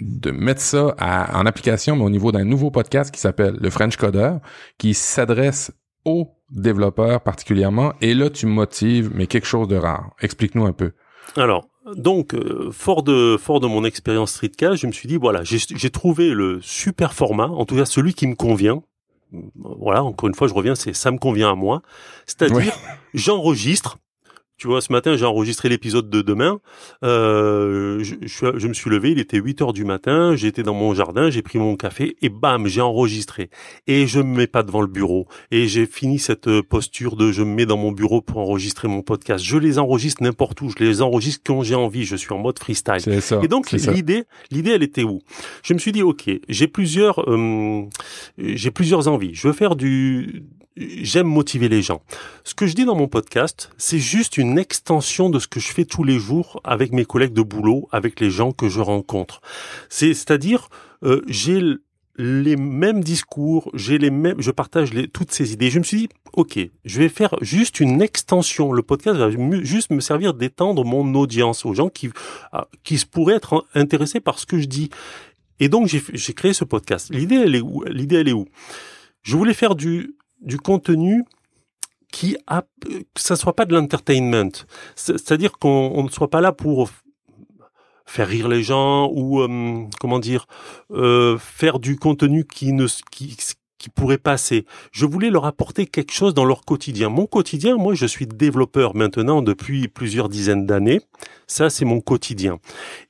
[0.00, 3.96] de, mettre ça en application mais au niveau d'un nouveau podcast qui s'appelle le French
[3.96, 4.34] Coder
[4.76, 5.72] qui s'adresse
[6.04, 7.92] aux développeurs particulièrement.
[8.00, 10.10] Et là tu motives mais quelque chose de rare.
[10.20, 10.92] Explique-nous un peu.
[11.36, 15.42] Alors donc, euh, fort de fort de mon expérience streetcast, je me suis dit voilà,
[15.42, 18.82] j'ai trouvé le super format, en tout cas celui qui me convient,
[19.54, 21.82] voilà, encore une fois, je reviens, c'est ça me convient à moi.
[22.26, 22.74] C'est-à-dire,
[23.14, 23.98] j'enregistre,
[24.58, 26.60] Tu vois, ce matin, j'ai enregistré l'épisode de demain.
[27.04, 30.74] Euh, je, je, je, me suis levé, il était 8 heures du matin, j'étais dans
[30.74, 33.50] mon jardin, j'ai pris mon café et bam, j'ai enregistré.
[33.86, 35.28] Et je me mets pas devant le bureau.
[35.52, 39.02] Et j'ai fini cette posture de je me mets dans mon bureau pour enregistrer mon
[39.02, 39.44] podcast.
[39.44, 42.58] Je les enregistre n'importe où, je les enregistre quand j'ai envie, je suis en mode
[42.58, 43.22] freestyle.
[43.22, 45.20] Ça, et donc l'idée, l'idée, elle était où?
[45.62, 47.84] Je me suis dit, ok, j'ai plusieurs, euh,
[48.38, 49.34] j'ai plusieurs envies.
[49.34, 50.42] Je veux faire du
[50.78, 52.02] j'aime motiver les gens.
[52.44, 55.68] Ce que je dis dans mon podcast, c'est juste une extension de ce que je
[55.68, 59.40] fais tous les jours avec mes collègues de boulot, avec les gens que je rencontre.
[59.88, 60.68] C'est, c'est-à-dire,
[61.02, 61.60] euh, j'ai
[62.18, 65.70] les mêmes discours, j'ai les mêmes, je partage toutes ces idées.
[65.70, 68.72] Je me suis dit, ok, je vais faire juste une extension.
[68.72, 69.30] Le podcast va
[69.62, 72.10] juste me servir d'étendre mon audience aux gens qui,
[72.52, 74.90] ah, qui pourraient être intéressés par ce que je dis.
[75.60, 77.08] Et donc j'ai créé ce podcast.
[77.10, 77.84] L'idée elle est où?
[77.84, 78.46] L'idée elle est où?
[79.22, 81.24] Je voulais faire du du contenu
[82.12, 84.50] qui a, que ça soit pas de l'entertainment.
[84.94, 86.90] C'est-à-dire qu'on ne soit pas là pour
[88.06, 90.46] faire rire les gens ou euh, comment dire
[90.90, 93.36] euh, faire du contenu qui ne qui,
[93.78, 94.66] qui pourrait passer.
[94.90, 97.08] Je voulais leur apporter quelque chose dans leur quotidien.
[97.08, 101.00] Mon quotidien, moi, je suis développeur maintenant depuis plusieurs dizaines d'années.
[101.46, 102.58] Ça, c'est mon quotidien.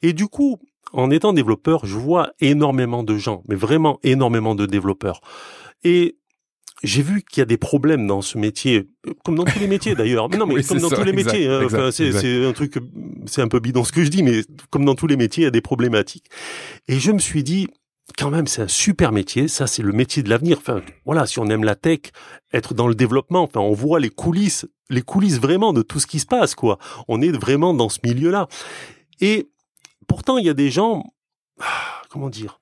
[0.03, 0.59] Et du coup,
[0.93, 5.21] en étant développeur, je vois énormément de gens, mais vraiment énormément de développeurs.
[5.85, 6.18] Et
[6.83, 8.89] j'ai vu qu'il y a des problèmes dans ce métier,
[9.25, 10.29] comme dans tous les métiers d'ailleurs.
[10.29, 11.49] Non, mais comme dans tous les métiers.
[11.49, 12.75] Hein, enfin, c'est un truc,
[13.27, 15.45] c'est un peu bidon ce que je dis, mais comme dans tous les métiers, il
[15.45, 16.27] y a des problématiques.
[16.87, 17.69] Et je me suis dit,
[18.17, 19.49] quand même, c'est un super métier.
[19.49, 20.59] Ça, c'est le métier de l'avenir.
[20.59, 22.01] Enfin, voilà, si on aime la tech,
[22.53, 26.07] être dans le développement, enfin, on voit les coulisses, les coulisses vraiment de tout ce
[26.07, 26.79] qui se passe, quoi.
[27.09, 28.49] On est vraiment dans ce milieu-là.
[29.21, 29.51] Et
[30.07, 31.05] pourtant, il y a des gens,
[31.61, 32.61] ah, comment dire,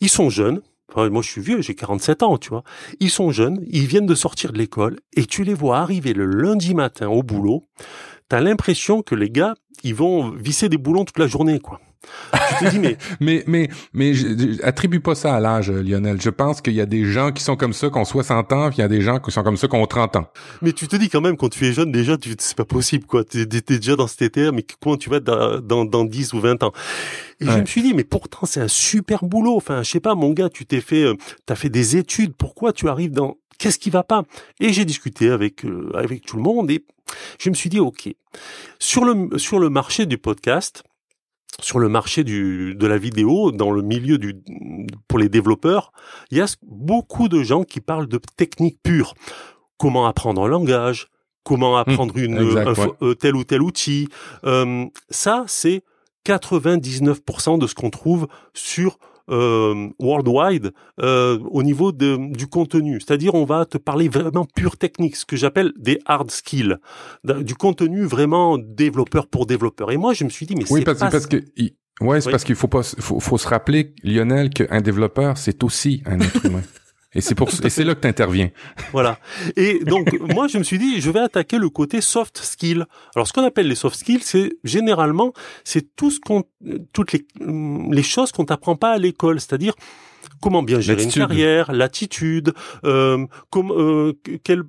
[0.00, 0.62] ils sont jeunes,
[0.96, 2.64] moi, je suis vieux, j'ai 47 ans, tu vois.
[3.00, 6.26] Ils sont jeunes, ils viennent de sortir de l'école, et tu les vois arriver le
[6.26, 7.64] lundi matin au boulot.
[8.28, 11.80] T'as l'impression que les gars, ils vont visser des boulons toute la journée, quoi.
[12.58, 12.96] Tu te dis, mais...
[13.20, 14.12] mais, mais, mais,
[14.62, 16.20] attribue pas ça à l'âge, Lionel.
[16.20, 18.68] Je pense qu'il y a des gens qui sont comme ça qui ont 60 ans,
[18.68, 20.30] puis il y a des gens qui sont comme ça qui ont 30 ans.
[20.62, 23.04] Mais tu te dis quand même, quand tu es jeune, déjà, tu, c'est pas possible,
[23.06, 23.24] quoi.
[23.24, 26.32] T'es, es déjà dans cet été, mais comment tu vas être dans, dans, dans 10
[26.34, 26.72] ou 20 ans?
[27.40, 29.56] Et je me suis dit, mais pourtant, c'est un super boulot.
[29.56, 31.14] Enfin, je sais pas, mon gars, tu t'es fait, euh,
[31.46, 32.34] t'as fait des études.
[32.34, 34.24] Pourquoi tu arrives dans, qu'est-ce qui va pas?
[34.60, 36.84] Et j'ai discuté avec, euh, avec tout le monde et
[37.38, 38.08] je me suis dit, OK.
[38.78, 40.82] Sur le, sur le marché du podcast,
[41.60, 44.36] sur le marché du, de la vidéo, dans le milieu du,
[45.08, 45.92] pour les développeurs,
[46.30, 49.14] il y a beaucoup de gens qui parlent de techniques pures.
[49.76, 51.08] Comment apprendre un langage,
[51.42, 54.08] comment mmh, apprendre une, un, tel ou tel outil.
[54.44, 55.82] Euh, ça, c'est
[56.26, 58.98] 99% de ce qu'on trouve sur
[59.28, 63.00] euh, worldwide euh, au niveau de, du contenu.
[63.00, 66.76] C'est-à-dire, on va te parler vraiment pure technique, ce que j'appelle des hard skills,
[67.24, 69.90] du contenu vraiment développeur pour développeur.
[69.90, 71.10] Et moi, je me suis dit, mais oui, c'est parce, pas...
[71.10, 71.42] parce que
[72.00, 76.02] ouais, c'est parce qu'il faut pas, faut, faut se rappeler, Lionel, qu'un développeur, c'est aussi
[76.06, 76.62] un être humain.
[77.14, 78.50] Et c'est pour et c'est là que tu interviens.
[78.92, 79.18] Voilà.
[79.56, 82.86] Et donc moi je me suis dit je vais attaquer le côté soft skill.
[83.14, 85.32] Alors ce qu'on appelle les soft skills c'est généralement
[85.64, 86.44] c'est tout ce qu'on
[86.92, 87.26] toutes les
[87.90, 89.74] les choses qu'on t'apprend pas à l'école, c'est-à-dire
[90.40, 92.52] comment bien gérer une carrière, l'attitude,
[92.84, 94.12] euh, euh,
[94.44, 94.64] quel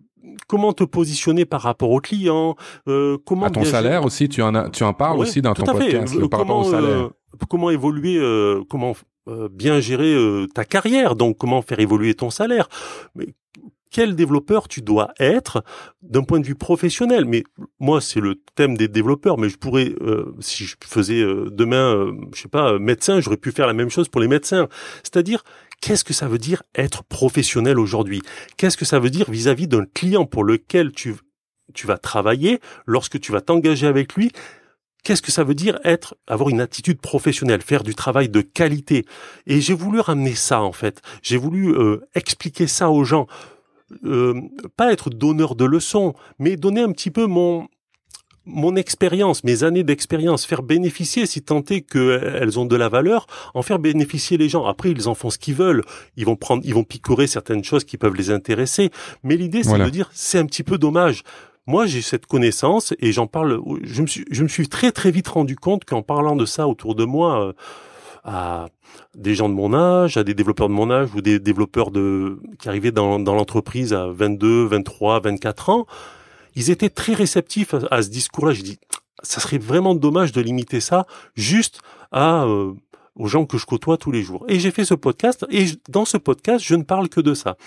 [0.48, 2.56] comment te positionner par rapport au client,
[2.88, 5.66] euh, comment à ton salaire aussi, tu en as, tu en parles aussi dans ton
[5.66, 6.90] podcast par rapport au salaire.
[6.90, 7.10] Euh,
[7.50, 8.94] comment évoluer, euh, comment euh,
[9.52, 12.70] bien gérer euh, ta carrière, donc comment faire évoluer ton salaire?
[13.16, 13.28] Mais
[13.92, 15.64] quel développeur tu dois être
[16.02, 17.26] d'un point de vue professionnel?
[17.26, 17.44] Mais
[17.80, 19.38] moi, c'est le thème des développeurs.
[19.40, 23.66] Mais je pourrais, euh, si je faisais demain, je sais pas, médecin, j'aurais pu faire
[23.66, 24.68] la même chose pour les médecins.
[24.98, 25.44] C'est-à-dire,
[25.82, 28.22] qu'est-ce que ça veut dire être professionnel aujourd'hui?
[28.58, 31.16] Qu'est-ce que ça veut dire vis-à-vis d'un client pour lequel tu
[31.74, 34.32] tu vas travailler, lorsque tu vas t'engager avec lui,
[35.04, 39.06] Qu'est-ce que ça veut dire être, avoir une attitude professionnelle, faire du travail de qualité?
[39.48, 41.02] Et j'ai voulu ramener ça en fait.
[41.22, 43.28] J'ai voulu euh, expliquer ça aux gens.
[44.04, 44.40] Euh,
[44.78, 47.68] pas être donneur de leçons, mais donner un petit peu mon
[48.50, 53.28] mon expérience, mes années d'expérience, faire bénéficier, si tant est qu'elles ont de la valeur,
[53.54, 54.66] en faire bénéficier les gens.
[54.66, 55.84] Après, ils en font ce qu'ils veulent.
[56.18, 58.90] Ils vont prendre, ils vont picorer certaines choses qui peuvent les intéresser.
[59.24, 61.24] Mais l'idée, c'est de dire, c'est un petit peu dommage
[61.70, 63.62] moi, j'ai cette connaissance et j'en parle.
[63.84, 67.46] Je me suis, très très vite rendu compte qu'en parlant de ça autour de moi,
[67.46, 67.54] euh,
[68.24, 68.70] à
[69.16, 71.92] des gens de mon âge, à des développeurs de mon âge ou des développeurs
[72.58, 75.86] qui arrivaient dans, l'entreprise à 22, 23, 24 ans,
[76.56, 78.54] ils étaient très réceptifs à, ce discours-là.
[78.54, 78.80] J'ai dit,
[79.22, 81.06] ça serait vraiment dommage de limiter ça
[81.36, 81.82] juste
[82.16, 82.74] euh,
[83.16, 84.44] aux gens que je côtoie tous les jours.
[84.48, 87.58] Et j'ai fait ce podcast et dans ce podcast, je ne parle que de ça.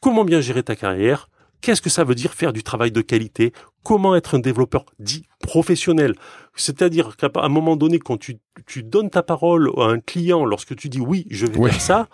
[0.00, 1.28] Comment bien gérer ta carrière?
[1.60, 3.52] Qu'est-ce que ça veut dire faire du travail de qualité?
[3.82, 6.14] Comment être un développeur dit professionnel?
[6.54, 10.76] C'est-à-dire qu'à un moment donné, quand tu, tu donnes ta parole à un client, lorsque
[10.76, 12.08] tu dis oui, je vais faire ça,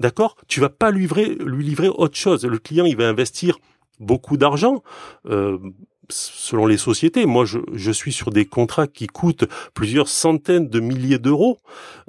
[0.00, 2.44] d'accord, tu vas pas lui livrer, lui livrer autre chose.
[2.44, 3.58] Le client, il va investir
[4.00, 4.82] beaucoup d'argent.
[5.26, 5.58] Euh,
[6.08, 7.26] selon les sociétés.
[7.26, 9.44] Moi, je, je, suis sur des contrats qui coûtent
[9.74, 11.58] plusieurs centaines de milliers d'euros.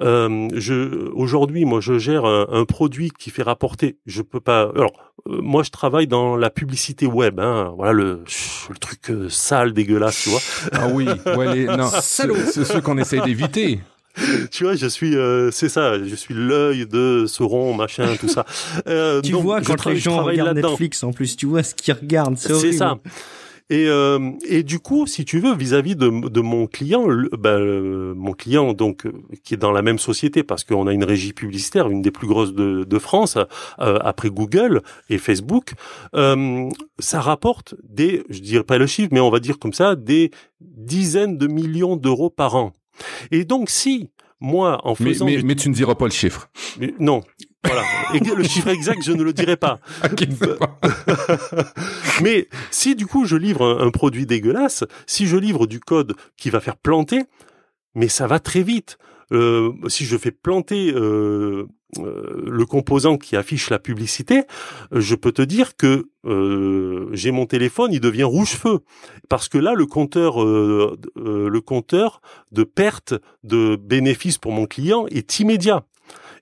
[0.00, 3.96] Euh, je, aujourd'hui, moi, je gère un, un, produit qui fait rapporter.
[4.06, 4.70] Je peux pas.
[4.74, 4.92] Alors,
[5.28, 7.40] euh, moi, je travaille dans la publicité web.
[7.40, 8.24] Hein, voilà le,
[8.68, 10.40] le truc euh, sale, dégueulasse, tu vois.
[10.72, 13.80] Ah oui, ouais, les, non, c'est ceux qu'on essaie d'éviter.
[14.50, 18.46] tu vois, je suis, euh, c'est ça, je suis l'œil de Sauron, machin, tout ça.
[18.86, 21.94] Euh, tu donc, vois quand les gens regardent Netflix, en plus, tu vois ce qu'ils
[21.94, 22.98] regardent, c'est ça.
[23.68, 27.06] Et, euh, et du coup, si tu veux, vis-à-vis de, de, mon client,
[27.36, 29.12] ben, euh, mon client donc euh,
[29.42, 32.28] qui est dans la même société parce qu'on a une régie publicitaire, une des plus
[32.28, 33.36] grosses de, de France,
[33.80, 35.72] euh, après Google et Facebook,
[36.14, 36.68] euh,
[37.00, 40.30] ça rapporte des, je dirais pas le chiffre, mais on va dire comme ça, des
[40.60, 42.72] dizaines de millions d'euros par an.
[43.32, 45.24] Et donc, si moi, en faisant...
[45.26, 46.48] Mais, mais, mais tu ne diras pas le chiffre.
[46.78, 47.22] Mais, non,
[47.66, 47.82] voilà.
[48.14, 49.78] Et le chiffre exact, je ne le dirai pas.
[52.22, 56.50] Mais si du coup je livre un, produit dégueulasse, si je livre du code qui
[56.50, 57.24] va faire planter,
[57.94, 58.98] mais ça va très vite.
[59.32, 61.66] Euh, si je fais planter euh,
[61.98, 64.42] euh, le composant qui affiche la publicité,
[64.92, 68.80] je peux te dire que euh, j'ai mon téléphone, il devient rouge feu
[69.28, 73.14] parce que là le compteur, euh, le compteur de perte
[73.44, 75.84] de bénéfices pour mon client est immédiat.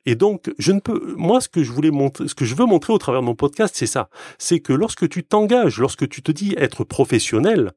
[0.06, 2.66] Et donc, je ne peux, moi, ce que je voulais montrer, ce que je veux
[2.66, 4.08] montrer au travers de mon podcast, c'est ça.
[4.38, 7.72] C'est que lorsque tu t'engages, lorsque tu te dis être professionnel,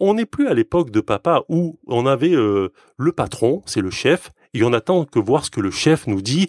[0.00, 3.90] on n'est plus à l'époque de papa où on avait euh, le patron, c'est le
[3.90, 6.48] chef, et on attend que voir ce que le chef nous dit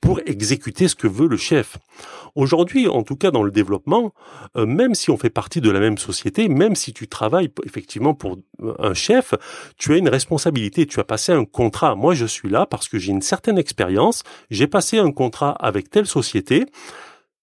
[0.00, 1.78] pour exécuter ce que veut le chef.
[2.34, 4.12] Aujourd'hui, en tout cas dans le développement,
[4.56, 8.14] euh, même si on fait partie de la même société, même si tu travailles effectivement
[8.14, 9.34] pour euh, un chef,
[9.76, 11.94] tu as une responsabilité, tu as passé un contrat.
[11.94, 15.90] Moi, je suis là parce que j'ai une certaine expérience, j'ai passé un contrat avec
[15.90, 16.66] telle société,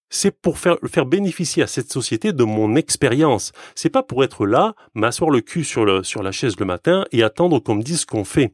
[0.09, 3.51] c'est pour faire, bénéficier à cette société de mon expérience.
[3.73, 7.23] C'est pas pour être là, m'asseoir le cul sur, sur la chaise le matin et
[7.23, 8.53] attendre qu'on me dise ce qu'on fait.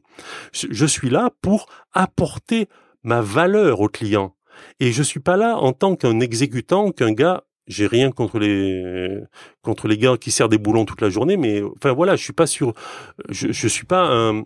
[0.52, 2.68] Je suis là pour apporter
[3.02, 4.34] ma valeur au client.
[4.80, 7.44] Et je suis pas là en tant qu'un exécutant, qu'un gars.
[7.68, 9.20] J'ai rien contre les
[9.62, 12.32] contre les gars qui serrent des boulons toute la journée, mais enfin voilà, je suis
[12.32, 12.74] pas sûr.
[13.28, 14.42] Je je suis pas un.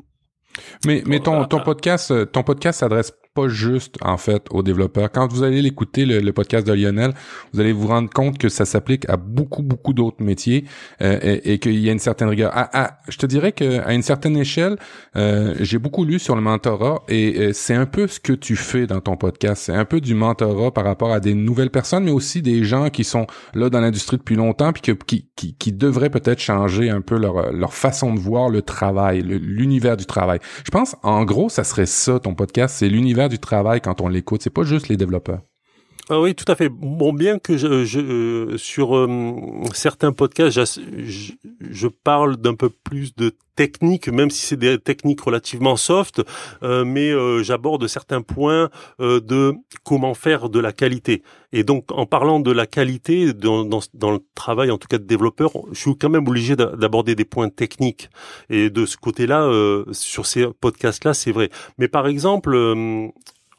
[0.84, 5.12] Mais mais ton ton podcast ton podcast s'adresse pas juste en fait aux développeurs.
[5.12, 7.12] Quand vous allez l'écouter le, podcast de Lionel,
[7.52, 10.64] vous allez vous rendre compte que ça s'applique à beaucoup beaucoup d'autres métiers
[11.02, 12.50] euh, et, qu'il y a une certaine rigueur.
[12.54, 14.76] À, je te dirais qu'à une certaine échelle,
[15.16, 18.56] euh, j'ai beaucoup lu sur le mentorat et euh, c'est un peu ce que tu
[18.56, 19.64] fais dans ton podcast.
[19.66, 22.88] C'est un peu du mentorat par rapport à des nouvelles personnes, mais aussi des gens
[22.88, 26.88] qui sont là dans l'industrie depuis longtemps puis que, qui, qui, qui devraient peut-être changer
[26.88, 30.38] un peu leur, leur façon de voir le travail, l'univers du travail.
[30.64, 34.08] Je pense en gros ça serait ça ton podcast, c'est l'univers du travail quand on
[34.08, 34.42] l'écoute.
[34.42, 35.42] C'est pas juste les développeurs.
[36.08, 36.68] Ah oui, tout à fait.
[36.68, 39.36] Bon, bien que je, je euh, sur euh,
[39.74, 45.20] certains podcasts, je, je parle d'un peu plus de technique, même si c'est des techniques
[45.20, 46.22] relativement soft,
[46.62, 47.10] euh, mais
[47.42, 48.68] j'aborde certains points
[49.00, 51.22] de comment faire de la qualité.
[51.52, 54.98] Et donc, en parlant de la qualité dans, dans, dans, le travail, en tout cas
[54.98, 58.10] de développeur, je suis quand même obligé d'aborder des points techniques.
[58.50, 59.50] Et de ce côté-là,
[59.90, 61.50] sur ces podcasts-là, c'est vrai.
[61.78, 62.54] Mais par exemple,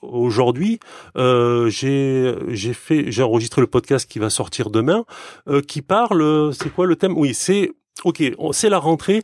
[0.01, 0.79] aujourd'hui,
[1.17, 5.05] euh, j'ai j'ai fait j'ai enregistré le podcast qui va sortir demain,
[5.47, 6.53] euh, qui parle.
[6.53, 7.17] C'est quoi le thème?
[7.17, 7.71] Oui, c'est
[8.03, 9.23] ok, c'est la rentrée.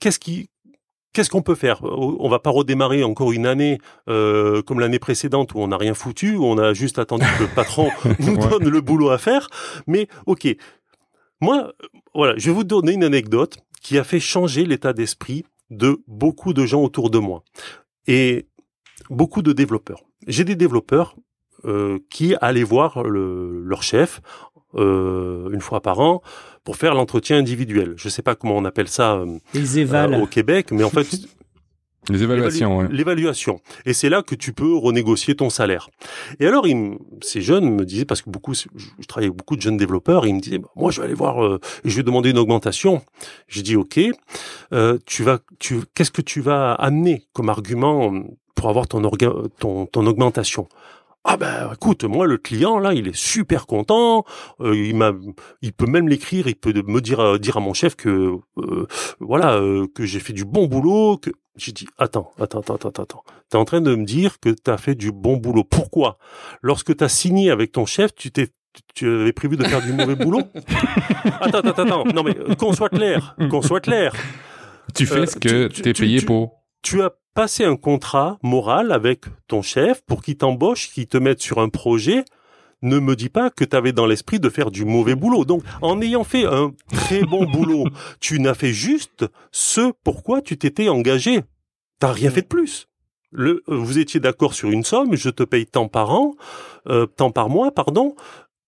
[0.00, 0.50] Qu'est-ce qui
[1.14, 1.82] Qu'est-ce qu'on peut faire?
[1.82, 3.78] On va pas redémarrer encore une année
[4.08, 7.44] euh, comme l'année précédente où on n'a rien foutu, où on a juste attendu que
[7.44, 7.90] le patron
[8.20, 9.48] nous donne le boulot à faire.
[9.86, 10.46] Mais ok,
[11.40, 11.72] moi,
[12.14, 16.52] voilà, je vais vous donner une anecdote qui a fait changer l'état d'esprit de beaucoup
[16.52, 17.42] de gens autour de moi.
[18.06, 18.46] Et
[19.10, 20.02] beaucoup de développeurs.
[20.26, 21.16] J'ai des développeurs
[21.64, 24.20] euh, qui allaient voir le, leur chef
[24.74, 26.22] euh, une fois par an
[26.64, 27.94] pour faire l'entretien individuel.
[27.96, 31.06] Je sais pas comment on appelle ça euh, au Québec, mais en fait
[32.10, 33.60] Les évaluations, L'évaluation.
[33.84, 35.90] Et c'est là que tu peux renégocier ton salaire.
[36.40, 38.66] Et alors, il, ces jeunes me disaient, parce que beaucoup, je,
[39.06, 41.44] travaille avec beaucoup de jeunes développeurs, ils me disaient, bah, moi, je vais aller voir,
[41.44, 43.02] euh, je vais demander une augmentation.
[43.46, 44.00] J'ai dit, ok,
[44.72, 48.12] euh, tu vas, tu, qu'est-ce que tu vas amener comme argument
[48.58, 49.00] pour avoir ton,
[49.58, 50.68] ton, ton augmentation
[51.24, 54.24] ah ben écoute, moi le client là, il est super content.
[54.60, 55.12] Euh, il m'a,
[55.60, 58.86] il peut même l'écrire, il peut me dire euh, dire à mon chef que euh,
[59.20, 59.60] voilà
[59.94, 61.18] que j'ai fait du bon boulot.
[61.18, 63.24] Que j'ai dit attends, attends, attends, attends, attends.
[63.50, 65.64] T'es en train de me dire que t'as fait du bon boulot.
[65.64, 66.16] Pourquoi?
[66.62, 68.48] Lorsque t'as signé avec ton chef, tu t'es
[68.94, 70.42] tu avais prévu de faire du mauvais boulot?
[71.40, 72.04] Attends, attends, attends.
[72.14, 74.14] Non, mais qu'on soit clair, qu'on soit clair.
[74.94, 76.57] Tu fais Euh, ce que tu- tu es tu- payé tu- pour.
[76.82, 81.40] Tu as passé un contrat moral avec ton chef pour qu'il t'embauche, qu'il te mette
[81.40, 82.24] sur un projet.
[82.82, 85.44] Ne me dis pas que tu avais dans l'esprit de faire du mauvais boulot.
[85.44, 87.86] Donc, en ayant fait un très bon boulot,
[88.20, 91.42] tu n'as fait juste ce pourquoi tu t'étais engagé.
[91.98, 92.88] T'as rien fait de plus.
[93.30, 96.34] Le, euh, vous étiez d'accord sur une somme, je te paye tant par an,
[96.88, 98.16] euh, tant par mois, pardon,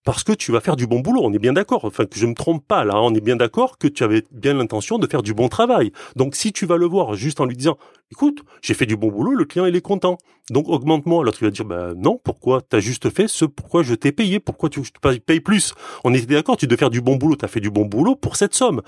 [0.03, 1.21] parce que tu vas faire du bon boulot.
[1.23, 1.85] On est bien d'accord.
[1.85, 2.99] Enfin, que je me trompe pas là.
[3.01, 5.91] On est bien d'accord que tu avais bien l'intention de faire du bon travail.
[6.15, 7.77] Donc, si tu vas le voir juste en lui disant,
[8.11, 10.17] écoute, j'ai fait du bon boulot, le client il est content.
[10.49, 11.23] Donc, augmente-moi.
[11.23, 14.39] L'autre il va dire, bah non, pourquoi T'as juste fait ce pourquoi je t'ai payé?
[14.39, 15.73] Pourquoi tu je paye plus?
[16.03, 16.57] On était d'accord.
[16.57, 17.35] Tu dois faire du bon boulot.
[17.35, 18.81] T'as fait du bon boulot pour cette somme.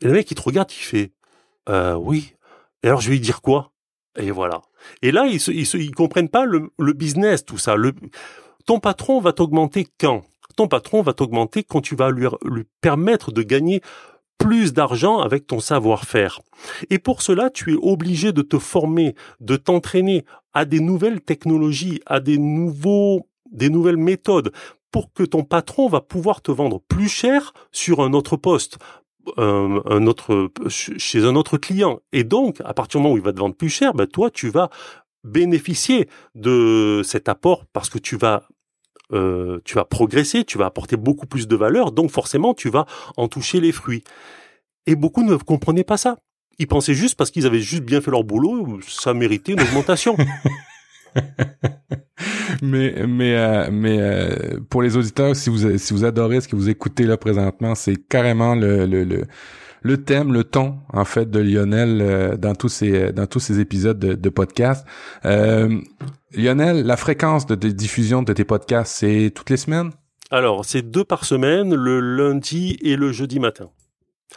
[0.00, 1.12] Et le mec il te regarde, il fait,
[1.68, 2.34] euh, oui.
[2.82, 3.72] Et alors je vais lui dire quoi?
[4.16, 4.62] Et voilà.
[5.02, 7.76] Et là, ils, se, comprennent pas le, business, tout ça.
[8.66, 10.24] Ton patron va t'augmenter quand?
[10.56, 12.26] Ton patron va t'augmenter quand tu vas lui,
[12.80, 13.80] permettre de gagner
[14.38, 16.40] plus d'argent avec ton savoir-faire.
[16.90, 22.00] Et pour cela, tu es obligé de te former, de t'entraîner à des nouvelles technologies,
[22.06, 24.52] à des nouveaux, des nouvelles méthodes
[24.90, 28.78] pour que ton patron va pouvoir te vendre plus cher sur un autre poste.
[29.36, 33.22] Un, un autre chez un autre client et donc à partir du moment où il
[33.22, 34.70] va te vendre plus cher ben toi tu vas
[35.22, 38.44] bénéficier de cet apport parce que tu vas
[39.12, 42.86] euh, tu vas progresser, tu vas apporter beaucoup plus de valeur, donc forcément tu vas
[43.16, 44.04] en toucher les fruits.
[44.86, 46.18] Et beaucoup ne comprenaient pas ça.
[46.58, 50.16] Ils pensaient juste parce qu'ils avaient juste bien fait leur boulot, ça méritait une augmentation.
[52.62, 56.56] mais mais euh, mais euh, pour les auditeurs, si vous si vous adorez ce que
[56.56, 59.24] vous écoutez là présentement, c'est carrément le, le le
[59.82, 63.60] le thème, le ton en fait de Lionel euh, dans tous ces dans tous ces
[63.60, 64.86] épisodes de, de podcast.
[65.24, 65.80] Euh,
[66.32, 69.90] Lionel, la fréquence de, de diffusion de tes podcasts, c'est toutes les semaines?
[70.30, 73.70] Alors c'est deux par semaine, le lundi et le jeudi matin.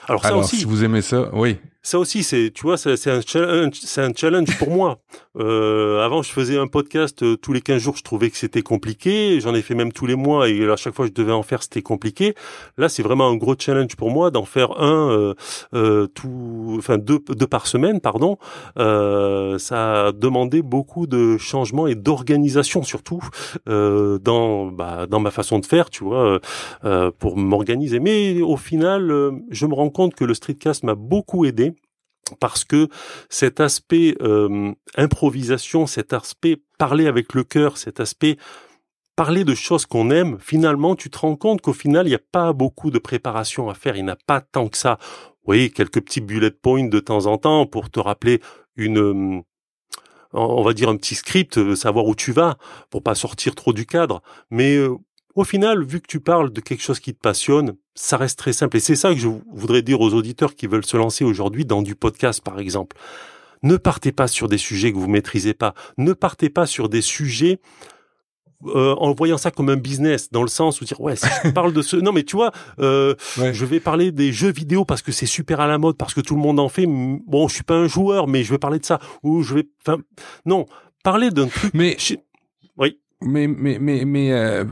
[0.08, 1.58] Alors ça Alors aussi, si vous aimez ça, oui.
[1.84, 5.00] Ça aussi, c'est, tu vois, c'est un challenge, pour moi.
[5.40, 8.62] Euh, avant, je faisais un podcast euh, tous les 15 jours, je trouvais que c'était
[8.62, 9.40] compliqué.
[9.40, 11.64] J'en ai fait même tous les mois et à chaque fois je devais en faire,
[11.64, 12.36] c'était compliqué.
[12.78, 15.34] Là, c'est vraiment un gros challenge pour moi d'en faire un, euh,
[15.74, 18.38] euh, tout, enfin deux, deux par semaine, pardon.
[18.78, 23.22] Euh, ça a demandé beaucoup de changements et d'organisation surtout
[23.66, 26.40] dans, bah, dans ma façon de faire, tu vois,
[27.20, 28.02] pour m'organiser.
[28.02, 31.71] Mais au final, je me rends compte que le streetcast m'a beaucoup aidé
[32.40, 32.88] parce que
[33.30, 38.38] cet aspect euh, improvisation, cet aspect parler avec le cœur, cet aspect
[39.16, 42.20] parler de choses qu'on aime, finalement, tu te rends compte qu'au final, il n'y a
[42.32, 43.96] pas beaucoup de préparation à faire.
[43.96, 44.98] Il n'y a pas tant que ça.
[45.46, 48.42] Oui, quelques petits bullet points de temps en temps pour te rappeler
[48.76, 49.42] une, euh,
[50.34, 52.58] on va dire un petit script, euh, savoir où tu vas,
[52.90, 54.22] pour pas sortir trop du cadre.
[54.50, 54.78] Mais
[55.36, 58.54] au final, vu que tu parles de quelque chose qui te passionne, ça reste très
[58.54, 58.78] simple.
[58.78, 61.82] Et c'est ça que je voudrais dire aux auditeurs qui veulent se lancer aujourd'hui dans
[61.82, 62.98] du podcast, par exemple.
[63.64, 65.74] Ne partez pas sur des sujets que vous maîtrisez pas.
[65.98, 67.60] Ne partez pas sur des sujets
[68.66, 71.50] euh, en voyant ça comme un business, dans le sens où dire ouais, si je
[71.54, 73.54] parle de ce, non mais tu vois, euh, Ouais.
[73.56, 76.22] je vais parler des jeux vidéo parce que c'est super à la mode, parce que
[76.22, 76.86] tout le monde en fait.
[76.88, 79.00] Bon, je suis pas un joueur, mais je vais parler de ça.
[79.24, 80.00] Ou je vais, enfin,
[80.46, 80.66] non,
[81.04, 81.74] parler d'un truc.
[81.74, 82.18] Mais Oui.
[83.24, 84.64] Mais mais mais mais euh,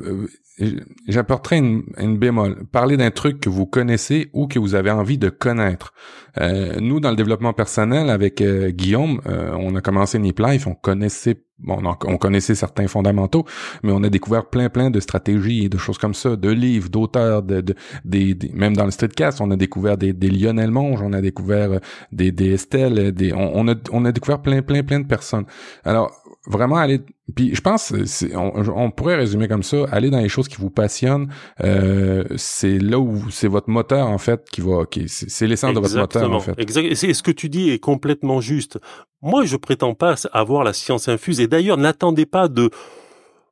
[0.61, 2.65] euh, j'apporterai une, une bémol.
[2.71, 5.93] Parler d'un truc que vous connaissez ou que vous avez envie de connaître.
[6.39, 10.65] Euh, nous, dans le développement personnel, avec euh, Guillaume, euh, on a commencé Nip Life,
[10.67, 13.45] on connaissait bon, on, on connaissait certains fondamentaux,
[13.83, 16.89] mais on a découvert plein plein de stratégies et de choses comme ça, de livres,
[16.89, 20.71] d'auteurs, de, de des, des- même dans le streetcast, on a découvert des, des Lionel
[20.71, 21.79] Monge, on a découvert euh,
[22.11, 25.45] des, des Estelle, des on, on a on a découvert plein plein plein de personnes.
[25.83, 26.11] Alors
[26.47, 27.01] vraiment aller
[27.35, 30.55] puis je pense c'est- on, on pourrait résumer comme ça aller dans les choses qui
[30.55, 31.27] vous passionnent
[31.63, 35.73] euh, c'est là où c'est votre moteur en fait qui va qui c'est c'est l'essence
[35.73, 36.95] de votre moteur en fait Exact.
[36.95, 38.79] C'est- ce que tu dis est complètement juste.
[39.21, 41.41] Moi, je prétends pas avoir la science infuse.
[41.41, 42.69] Et d'ailleurs, n'attendez pas de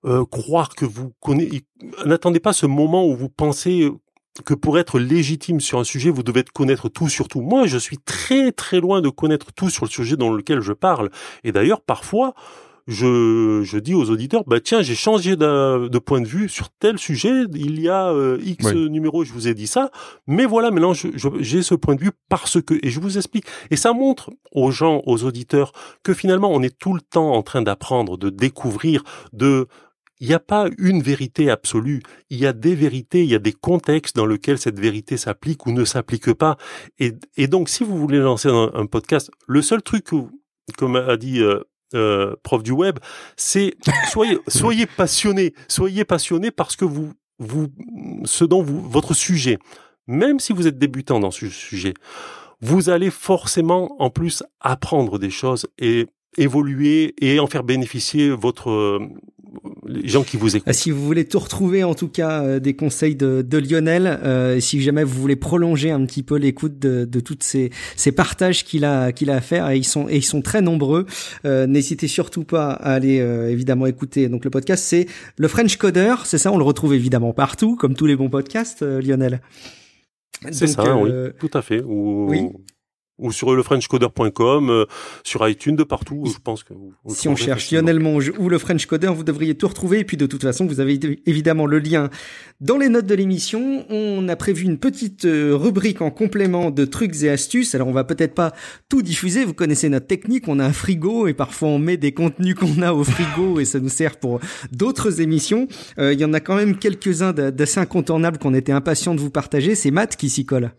[0.05, 1.63] euh, croire que vous connaissez.
[2.05, 3.91] N'attendez pas ce moment où vous pensez
[4.45, 7.41] que pour être légitime sur un sujet, vous devez connaître tout sur tout.
[7.41, 10.71] Moi, je suis très très loin de connaître tout sur le sujet dans lequel je
[10.73, 11.09] parle.
[11.43, 12.33] Et d'ailleurs, parfois,
[12.87, 16.97] je, je dis aux auditeurs, bah tiens, j'ai changé de, point de vue sur tel
[16.97, 17.43] sujet.
[17.53, 18.89] Il y a euh, X Oui.
[18.89, 19.91] numéro, je vous ai dit ça.
[20.25, 23.17] Mais voilà, maintenant, je- je- j'ai ce point de vue parce que, et je vous
[23.17, 23.45] explique.
[23.71, 25.73] Et ça montre aux gens, aux auditeurs,
[26.03, 29.67] que finalement, on est tout le temps en train d'apprendre, de découvrir, de,
[30.19, 32.01] il n'y a pas une vérité absolue.
[32.29, 35.65] Il y a des vérités, il y a des contextes dans lesquels cette vérité s'applique
[35.67, 36.57] ou ne s'applique pas.
[36.99, 40.15] Et, et donc, si vous voulez lancer un, un podcast, le seul truc, que
[40.77, 41.41] comme a dit
[41.93, 42.99] euh, prof du web,
[43.35, 43.73] c'est
[44.11, 47.67] soyez soyez passionné, soyez passionné parce que vous vous,
[48.25, 49.59] ce dont vous, votre sujet,
[50.07, 51.93] même si vous êtes débutant dans ce sujet,
[52.61, 56.07] vous allez forcément en plus apprendre des choses et
[56.37, 58.99] évoluer et en faire bénéficier votre
[59.87, 60.73] les gens qui vous écoutent.
[60.73, 64.59] Si vous voulez tout retrouver, en tout cas, euh, des conseils de, de Lionel, euh,
[64.59, 68.63] si jamais vous voulez prolonger un petit peu l'écoute de, de toutes ces, ces partages
[68.63, 71.05] qu'il a qu'il a à faire, et ils sont et ils sont très nombreux.
[71.45, 74.29] Euh, N'hésitez surtout pas à aller euh, évidemment écouter.
[74.29, 75.07] Donc le podcast, c'est
[75.37, 76.51] le French Coder, c'est ça.
[76.51, 79.41] On le retrouve évidemment partout, comme tous les bons podcasts, euh, Lionel.
[80.51, 81.09] C'est ça, oui,
[81.39, 81.81] tout à fait.
[81.81, 82.47] Ou, oui
[83.19, 84.85] ou sur le frenchcoder.com, euh,
[85.23, 86.23] sur iTunes, de partout.
[86.25, 89.23] Je pense que vous, vous si on cherche Lionel Monge ou le French Coder, vous
[89.23, 89.99] devriez tout retrouver.
[89.99, 92.09] Et puis de toute façon, vous avez évidemment le lien
[92.61, 93.85] dans les notes de l'émission.
[93.89, 97.75] On a prévu une petite euh, rubrique en complément de trucs et astuces.
[97.75, 98.53] Alors on va peut-être pas
[98.89, 99.45] tout diffuser.
[99.45, 100.47] Vous connaissez notre technique.
[100.47, 103.65] On a un frigo et parfois on met des contenus qu'on a au frigo et
[103.65, 104.39] ça nous sert pour
[104.71, 105.67] d'autres émissions.
[105.99, 109.31] Euh, il y en a quand même quelques-uns d'assez incontournables qu'on était impatients de vous
[109.31, 109.75] partager.
[109.75, 110.71] C'est Matt qui s'y colle.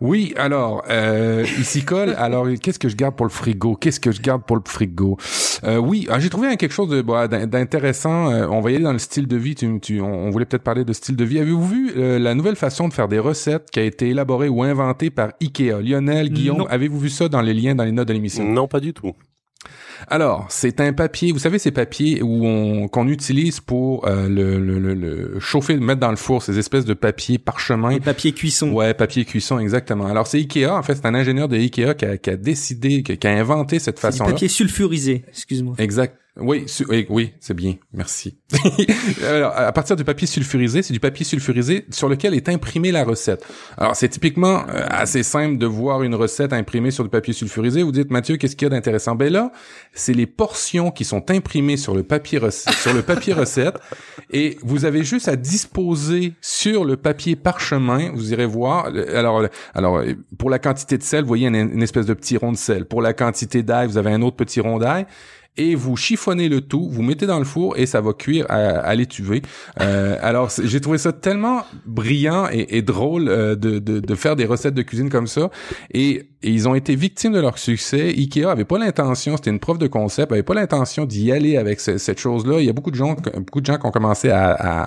[0.00, 2.14] Oui, alors, euh, il s'y colle.
[2.18, 3.76] Alors, qu'est-ce que je garde pour le frigo?
[3.76, 5.16] Qu'est-ce que je garde pour le frigo?
[5.64, 8.30] Euh, oui, ah, j'ai trouvé quelque chose de, bah, d'intéressant.
[8.30, 9.54] Euh, on va y aller dans le style de vie.
[9.54, 11.38] Tu, tu, on voulait peut-être parler de style de vie.
[11.38, 14.62] Avez-vous vu euh, la nouvelle façon de faire des recettes qui a été élaborée ou
[14.62, 15.80] inventée par Ikea?
[15.82, 18.44] Lionel, Guillaume, avez-vous vu ça dans les liens, dans les notes de l'émission?
[18.44, 19.14] Non, pas du tout.
[20.08, 24.60] Alors, c'est un papier, vous savez ces papiers où on qu'on utilise pour euh, le,
[24.60, 27.90] le, le, le, chauffer, mettre dans le four, ces espèces de papiers parchemin.
[27.90, 28.70] Les papiers cuisson.
[28.72, 30.06] Ouais, papier cuisson, exactement.
[30.06, 33.02] Alors c'est Ikea, en fait, c'est un ingénieur de Ikea qui a, qui a décidé,
[33.02, 34.30] qui a, qui a inventé cette façon-là.
[34.32, 35.74] Papier sulfurisé, excuse-moi.
[35.78, 36.16] Exact.
[36.38, 36.66] Oui,
[37.08, 37.76] oui, c'est bien.
[37.94, 38.36] Merci.
[39.26, 43.04] Alors, à partir du papier sulfurisé, c'est du papier sulfurisé sur lequel est imprimée la
[43.04, 43.42] recette.
[43.78, 47.82] Alors, c'est typiquement euh, assez simple de voir une recette imprimée sur du papier sulfurisé.
[47.82, 49.14] Vous dites, Mathieu, qu'est-ce qu'il y a d'intéressant?
[49.14, 49.50] Ben là,
[49.94, 53.78] c'est les portions qui sont imprimées sur le papier sur le papier recette,
[54.30, 58.10] et vous avez juste à disposer sur le papier parchemin.
[58.14, 58.90] Vous irez voir.
[59.14, 60.02] Alors, alors,
[60.36, 62.84] pour la quantité de sel, vous voyez une espèce de petit rond de sel.
[62.84, 65.06] Pour la quantité d'ail, vous avez un autre petit rond d'ail
[65.56, 68.56] et vous chiffonnez le tout, vous mettez dans le four et ça va cuire à,
[68.56, 69.42] à l'étuvée.
[69.80, 74.36] Euh, alors j'ai trouvé ça tellement brillant et, et drôle euh, de, de, de, faire
[74.36, 75.50] des recettes de cuisine comme ça
[75.92, 78.08] et, ils ont été victimes de leur succès.
[78.08, 81.80] Ikea avait pas l'intention, c'était une preuve de concept, avait pas l'intention d'y aller avec
[81.80, 82.60] ce, cette chose-là.
[82.60, 84.86] Il y a beaucoup de gens, beaucoup de gens qui ont commencé à,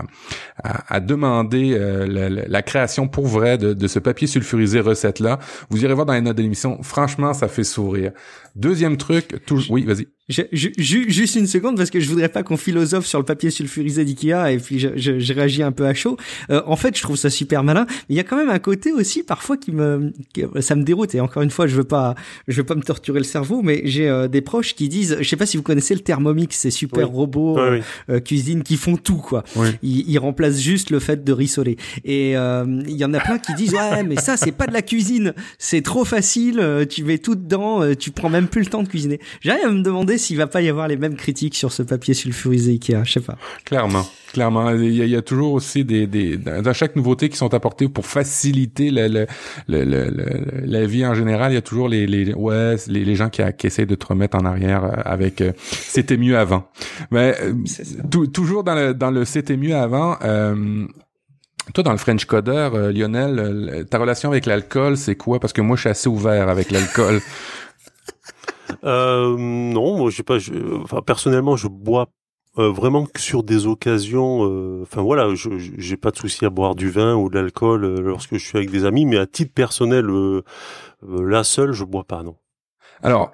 [0.64, 5.20] à, à demander euh, la, la, création pour vrai de, de ce papier sulfurisé recette
[5.20, 5.40] là.
[5.70, 6.82] Vous irez voir dans les notes de l'émission.
[6.84, 8.12] Franchement, ça fait sourire.
[8.56, 9.62] Deuxième truc, tout...
[9.70, 10.08] oui, vas-y.
[10.28, 13.50] Je, je, juste une seconde parce que je voudrais pas qu'on philosophe sur le papier
[13.50, 16.18] sulfurisé d'Ikea et puis je, je, je, réagis un peu à chaud.
[16.52, 17.86] Euh, en fait, je trouve ça super malin.
[17.88, 20.14] Mais il y a quand même un côté aussi parfois qui me,
[20.60, 21.16] ça me déroute.
[21.16, 22.16] Et encore une fois, je veux pas,
[22.48, 25.28] je veux pas me torturer le cerveau, mais j'ai euh, des proches qui disent, je
[25.28, 27.16] sais pas si vous connaissez le Thermomix, ces super oui.
[27.16, 27.82] robots oui, oui.
[28.10, 29.44] Euh, cuisine qui font tout quoi.
[29.82, 31.78] Ils, ils, remplacent juste le fait de rissoler.
[32.06, 34.74] Et euh, il y en a plein qui disent ouais, mais ça c'est pas de
[34.74, 36.60] la cuisine, c'est trop facile.
[36.60, 39.20] euh, Tu mets tout dedans, euh, tu prends même plus le temps de cuisiner.
[39.42, 42.14] J'arrive à me demander s'il va pas y avoir les mêmes critiques sur ce papier
[42.14, 43.38] sulfurisé Ikea, je sais pas.
[43.66, 47.30] Clairement, clairement, il y a, il y a toujours aussi des, des dans chaque nouveauté
[47.30, 49.26] qui sont apportées pour faciliter le, le,
[49.68, 51.52] le, le la vie en général.
[51.52, 54.06] Il y a toujours les, les ouais les, les gens qui, qui essayent de te
[54.06, 56.70] remettre en arrière euh, avec euh, c'était mieux avant.
[57.12, 60.18] Mais euh, toujours dans le dans le c'était mieux avant.
[60.24, 60.86] Euh,
[61.74, 65.40] toi, dans le French Coder, euh, Lionel, euh, ta relation avec l'alcool, c'est quoi?
[65.40, 67.22] Parce que moi, je suis assez ouvert avec l'alcool.
[68.84, 70.38] Euh, non, moi, j'ai pas.
[70.38, 70.54] Je,
[70.84, 72.08] enfin, personnellement, je bois
[72.58, 74.44] euh, vraiment que sur des occasions.
[74.50, 77.84] euh, Enfin voilà, je j'ai pas de souci à boire du vin ou de l'alcool
[77.86, 80.44] euh, lorsque je suis avec des amis, mais à titre personnel, euh,
[81.08, 82.36] euh, là seul, je bois pas, non.
[83.02, 83.32] Alors,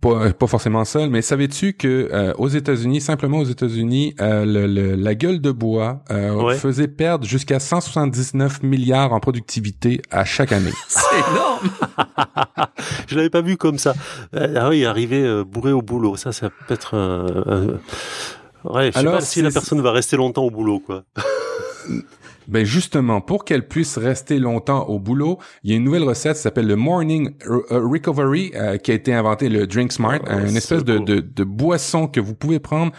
[0.00, 4.66] pas, pas forcément seul, mais savais-tu que euh, aux États-Unis, simplement aux États-Unis, euh, le,
[4.66, 6.56] le, la gueule de bois euh, Ouais.
[6.56, 10.72] faisait perdre jusqu'à 179 milliards en productivité à chaque année.
[10.88, 11.68] C'est énorme.
[13.06, 13.94] je l'avais pas vu comme ça.
[14.34, 17.26] Euh, Ah oui, arriver euh, bourré au boulot, ça, ça peut être un.
[17.46, 17.80] un-
[18.64, 21.04] Ouais, je sais Alors, pas si la personne va rester longtemps au boulot, quoi.
[22.48, 26.34] Ben justement, pour qu'elle puisse rester longtemps au boulot, il y a une nouvelle recette
[26.36, 30.18] qui s'appelle le Morning Re- euh, Recovery euh, qui a été inventé le Drink Smart,
[30.26, 31.04] Oh, une espèce de, beau.
[31.04, 32.90] de, de boisson que vous pouvez prendre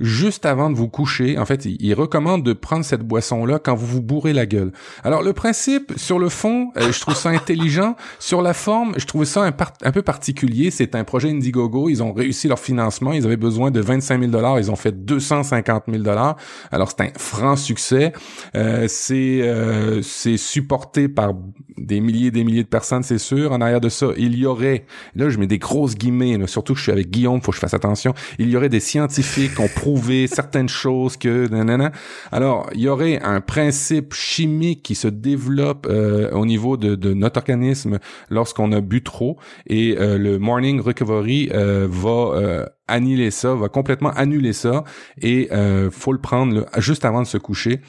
[0.00, 1.38] juste avant de vous coucher.
[1.38, 4.72] En fait, il, recommande de prendre cette boisson-là quand vous vous bourrez la gueule.
[5.04, 7.96] Alors, le principe, sur le fond, euh, je trouve ça intelligent.
[8.18, 10.70] Sur la forme, je trouve ça un, peu particulier.
[10.70, 11.88] C'est un projet Indiegogo.
[11.88, 13.12] Ils ont réussi leur financement.
[13.12, 14.58] Ils avaient besoin de 25 000 dollars.
[14.58, 16.36] Ils ont fait 250 000 dollars.
[16.70, 18.12] Alors, c'est un franc succès.
[18.56, 21.34] Euh, c'est euh, supporté par
[21.80, 23.52] des milliers et des milliers de personnes, c'est sûr.
[23.52, 24.84] En arrière de ça, il y aurait,
[25.14, 27.56] là je mets des grosses guillemets, là, surtout que je suis avec Guillaume, faut que
[27.56, 31.90] je fasse attention, il y aurait des scientifiques qui ont prouver certaines choses que nanana.
[32.30, 37.12] Alors, il y aurait un principe chimique qui se développe euh, au niveau de, de,
[37.12, 37.98] notre organisme
[38.30, 39.36] lorsqu'on a bu trop
[39.66, 44.84] et euh, le morning recovery euh, va annuler ça, va complètement annuler ça
[45.20, 45.48] et
[45.90, 47.80] faut le prendre juste avant de se coucher.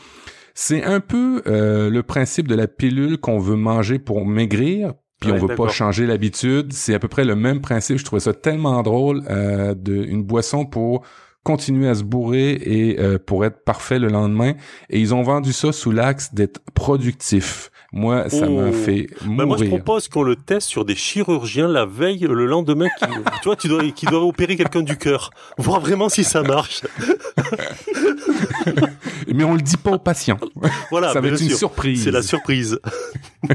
[0.53, 5.37] C'est un peu le principe de la pilule qu'on veut manger pour maigrir, puis on
[5.37, 6.73] veut pas changer l'habitude.
[6.73, 7.97] C'est à peu près le même principe.
[7.99, 11.05] Je trouvais ça tellement drôle euh, de une boisson pour
[11.43, 14.53] continuer à se bourrer et euh, pour être parfait le lendemain.
[14.89, 17.71] Et ils ont vendu ça sous l'axe d'être productif.
[17.93, 18.71] Moi, ça m'a oh.
[18.71, 19.37] fait mourir.
[19.37, 23.05] Ben moi, je propose qu'on le teste sur des chirurgiens la veille, le lendemain, qui,
[23.41, 26.83] tu vois, tu dois, qui doivent opérer quelqu'un du cœur, voir vraiment si ça marche.
[29.27, 30.39] Mais on le dit pas aux patients.
[30.89, 32.03] Voilà, ça va être une surprise.
[32.03, 32.79] C'est la surprise.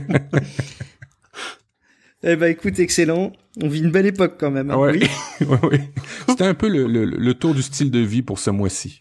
[2.22, 3.32] Eh ben écoute, excellent.
[3.62, 4.70] On vit une belle époque quand même.
[4.70, 4.78] Hein.
[4.78, 5.06] Oui.
[5.46, 5.90] ouais,
[6.28, 9.00] C'était un peu le, le, le, tour du style de vie pour ce mois-ci.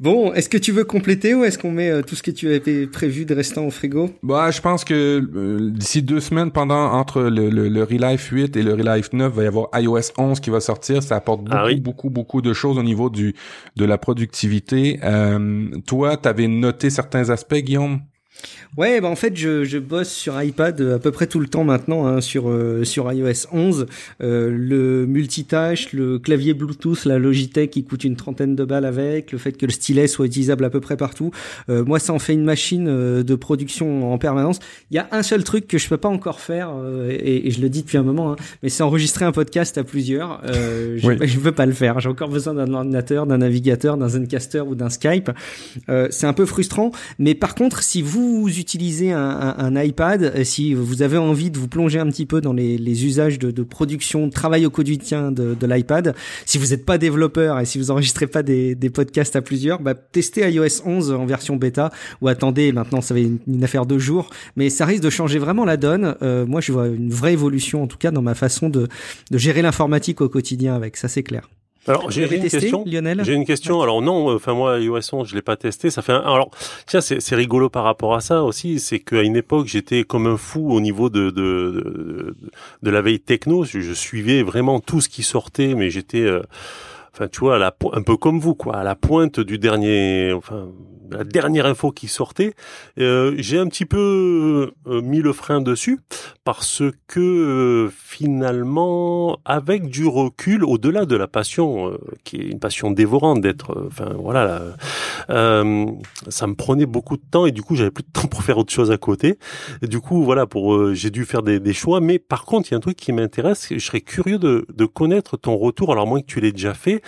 [0.00, 2.48] Bon, est-ce que tu veux compléter ou est-ce qu'on met euh, tout ce que tu
[2.48, 4.10] avais prévu de restant au frigo?
[4.24, 8.56] Bah, je pense que euh, d'ici deux semaines, pendant entre le, le, le Relife 8
[8.56, 11.02] et le Relife 9, va y avoir iOS 11 qui va sortir.
[11.02, 13.34] Ça apporte ah beaucoup, beaucoup, beaucoup de choses au niveau du
[13.76, 14.98] de la productivité.
[15.04, 18.00] Euh, toi, t'avais noté certains aspects, Guillaume?
[18.76, 21.62] Ouais, bah en fait, je, je bosse sur iPad à peu près tout le temps
[21.62, 23.86] maintenant hein, sur euh, sur iOS 11.
[24.20, 29.30] Euh, le multitâche, le clavier Bluetooth, la Logitech qui coûte une trentaine de balles avec,
[29.30, 31.30] le fait que le stylet soit utilisable à peu près partout.
[31.68, 34.58] Euh, moi, ça en fait une machine euh, de production en permanence.
[34.90, 37.50] Il y a un seul truc que je peux pas encore faire euh, et, et,
[37.52, 40.42] je le dis depuis un moment, hein, mais c'est enregistrer un podcast à plusieurs.
[40.48, 42.00] je, je veux pas le faire.
[42.00, 45.30] J'ai encore besoin d'un ordinateur, d'un navigateur, d'un Zencaster ou d'un Skype.
[46.10, 51.02] c'est un peu frustrant, mais par contre, si vous utilisez un, iPad, euh, si vous
[51.02, 54.64] avez envie de vous plonger un petit peu dans les, usages de, production, de travail
[54.64, 56.14] au quotidien de, de l'iPad,
[56.46, 59.80] si vous n'êtes pas développeur et si vous enregistrez pas des, des podcasts à plusieurs,
[59.80, 61.90] bah, testez iOS 11 en version bêta
[62.22, 65.38] ou attendez, maintenant ça va être une, affaire de jours, mais ça risque de changer
[65.38, 66.16] vraiment la donne.
[66.22, 68.88] Euh, moi, je vois une vraie évolution en tout cas dans ma façon de,
[69.30, 71.48] de gérer l'informatique au quotidien avec, ça c'est clair.
[71.86, 73.22] Alors j'ai une question, Lionel.
[73.24, 73.82] J'ai une question.
[73.82, 75.90] Alors non, enfin moi iOS 11 je l'ai pas testé.
[75.90, 76.20] Ça fait un...
[76.20, 76.50] alors
[76.86, 80.36] tiens c'est rigolo par rapport à ça aussi, c'est qu'à une époque j'étais comme un
[80.36, 82.36] fou au niveau de de,
[82.82, 83.64] de, la veille techno.
[83.64, 86.42] Je, suivais vraiment tout ce qui sortait, mais j'étais euh,
[87.12, 90.68] enfin tu vois la, un peu comme vous quoi, à la pointe du dernier enfin
[91.10, 92.54] la dernière info qui sortait,
[92.98, 96.00] euh, j'ai un petit peu euh, mis le frein dessus
[96.44, 102.90] parce que euh, finalement, avec du recul, au-delà de la passion, qui est une passion
[102.90, 104.62] dévorante d'être, enfin voilà,
[105.28, 108.58] ça me prenait beaucoup de temps et du coup j'avais plus de temps pour faire
[108.58, 109.38] autre chose à côté.
[109.82, 112.00] Du coup voilà, pour j'ai dû faire des, des, choix.
[112.00, 113.68] Mais par contre, il y a un truc qui m'intéresse.
[113.70, 115.92] Je serais curieux de, de connaître ton retour.
[115.92, 117.02] Alors moins que tu l'aies déjà fait.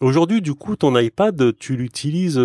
[0.00, 2.40] Aujourd'hui, du coup, ton iPad, tu l'utilises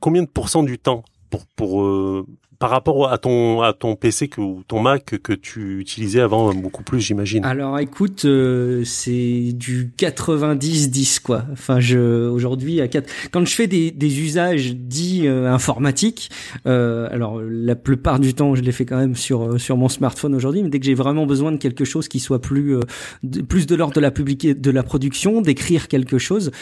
[0.00, 2.26] combien de pourcents du temps pour, pour euh,
[2.62, 6.84] par rapport à ton à ton PC ou ton Mac que, tu utilisais avant beaucoup
[6.84, 7.44] plus, j'imagine.
[7.44, 11.42] Alors écoute, euh, c'est du 90-10 quoi.
[11.50, 16.30] Enfin, je aujourd'hui à 4 quand je fais des, usages dits euh, informatiques,
[16.66, 20.32] euh, alors la plupart du temps, je les fais quand même sur sur mon smartphone
[20.32, 22.78] aujourd'hui, mais dès que j'ai vraiment besoin de quelque chose qui soit plus
[23.24, 26.52] de, plus de l'ordre de la public de la production, d'écrire quelque chose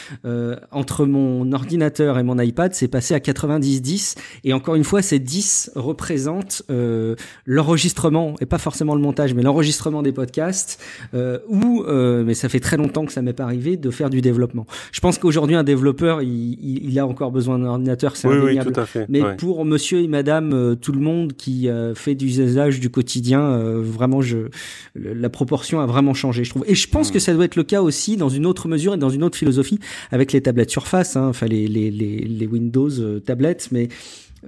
[0.73, 5.19] entre mon ordinateur et mon iPad, c'est passé à 90-10 et encore une fois, c'est
[5.19, 7.17] 10 représente euh,
[7.47, 10.81] l'enregistrement et pas forcément le montage, mais l'enregistrement des podcasts
[11.15, 14.11] euh, ou euh, mais ça fait très longtemps que ça m'est pas arrivé de faire
[14.11, 14.67] du développement.
[14.93, 18.73] Je pense qu'aujourd'hui un développeur il, il, a encore besoin d'un ordinateur, c'est indéniable.
[19.09, 24.21] Mais pour Monsieur et Madame tout le monde qui fait du usage du quotidien, vraiment
[24.21, 24.49] je
[24.95, 26.65] la proportion a vraiment changé, je trouve.
[26.67, 27.13] Et je pense hmm.
[27.13, 29.37] que ça doit être le cas aussi dans une autre mesure et dans une autre
[29.37, 29.81] philosophie
[30.13, 33.89] avec les tablettes Surface, hein, enfin les, les, les, les Windows tablettes, mais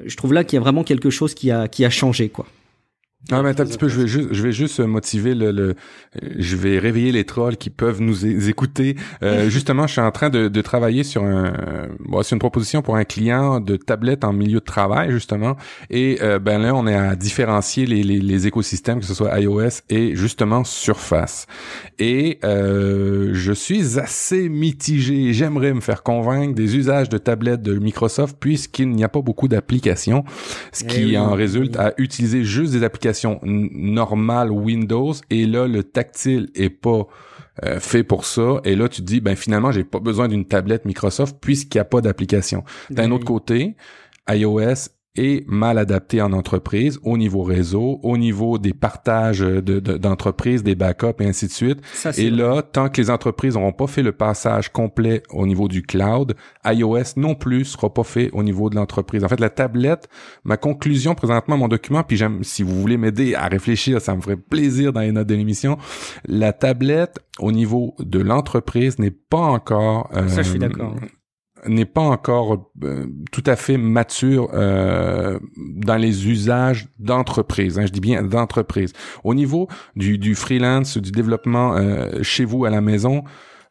[0.05, 2.47] je trouve là qu'il y a vraiment quelque chose qui a, qui a changé, quoi.
[3.31, 5.75] Ah, mais attends un petit peu, je vais juste, je vais juste motiver le, le,
[6.39, 8.97] je vais réveiller les trolls qui peuvent nous écouter.
[9.23, 11.53] Euh, justement, je suis en train de, de travailler sur un,
[12.01, 15.57] bon, c'est une proposition pour un client de tablette en milieu de travail, justement.
[15.89, 19.39] Et, euh, ben là, on est à différencier les, les, les, écosystèmes, que ce soit
[19.39, 21.47] iOS et justement Surface.
[22.01, 25.33] Et, euh, je suis assez mitigé.
[25.33, 29.47] J'aimerais me faire convaincre des usages de tablettes de Microsoft puisqu'il n'y a pas beaucoup
[29.47, 30.25] d'applications,
[30.73, 33.12] ce qui eh en résulte à utiliser juste des applications
[33.43, 37.07] normale Windows et là le tactile est pas
[37.65, 40.47] euh, fait pour ça et là tu te dis ben finalement j'ai pas besoin d'une
[40.47, 42.65] tablette Microsoft puisqu'il n'y a pas d'application.
[42.91, 43.77] D'un autre côté,
[44.29, 50.71] iOS est mal adapté en entreprise, au niveau réseau, au niveau des partages d'entreprises, de,
[50.71, 51.81] des backups et ainsi de suite.
[52.17, 55.83] et là, tant que les entreprises n'auront pas fait le passage complet au niveau du
[55.83, 56.35] cloud,
[56.65, 59.23] iOS non plus sera pas fait au niveau de l'entreprise.
[59.23, 60.09] En fait, la tablette,
[60.45, 64.23] ma conclusion présentement, mon document, puis j'aime, si vous voulez m'aider à réfléchir, ça me
[64.23, 65.77] ferait plaisir dans les notes de l'émission.
[66.27, 70.11] La tablette, au niveau de l'entreprise, n'est pas encore.
[70.13, 70.95] ça, je suis euh, d'accord
[71.67, 77.79] n'est pas encore euh, tout à fait mature euh, dans les usages d'entreprise.
[77.79, 78.93] Hein, je dis bien d'entreprise.
[79.25, 83.25] Au niveau du, freelance, du développement euh, chez vous à la maison,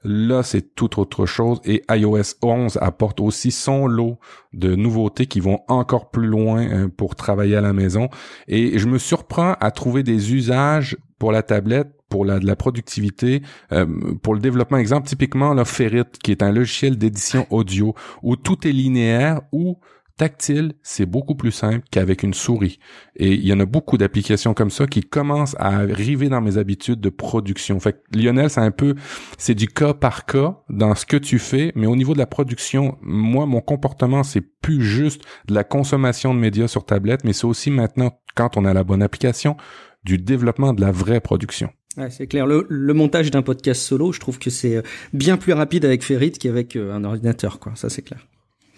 [0.03, 1.59] là c'est tout autre chose.
[1.65, 4.17] Et iOS 11 apporte aussi son lot
[4.53, 8.09] de nouveautés qui vont encore plus loin pour travailler à la maison.
[8.47, 12.55] Et je me surprends à trouver des usages pour la tablette pour la, de la
[12.55, 13.87] productivité, euh,
[14.21, 14.77] pour le développement.
[14.77, 19.79] Exemple, typiquement, le Ferrit, qui est un logiciel d'édition audio où tout est linéaire ou
[20.17, 22.77] tactile, c'est beaucoup plus simple qu'avec une souris.
[23.15, 26.59] Et il y en a beaucoup d'applications comme ça qui commencent à arriver dans mes
[26.59, 27.79] habitudes de production.
[27.79, 28.93] Fait que Lionel, c'est un peu,
[29.39, 32.27] c'est du cas par cas dans ce que tu fais, mais au niveau de la
[32.27, 37.33] production, moi, mon comportement, c'est plus juste de la consommation de médias sur tablette, mais
[37.33, 39.57] c'est aussi maintenant, quand on a la bonne application,
[40.03, 41.71] du développement de la vraie production.
[41.97, 42.45] Ouais, c'est clair.
[42.45, 44.81] Le, le montage d'un podcast solo, je trouve que c'est euh,
[45.13, 47.73] bien plus rapide avec Ferrit qu'avec euh, un ordinateur, quoi.
[47.75, 48.25] Ça, c'est clair.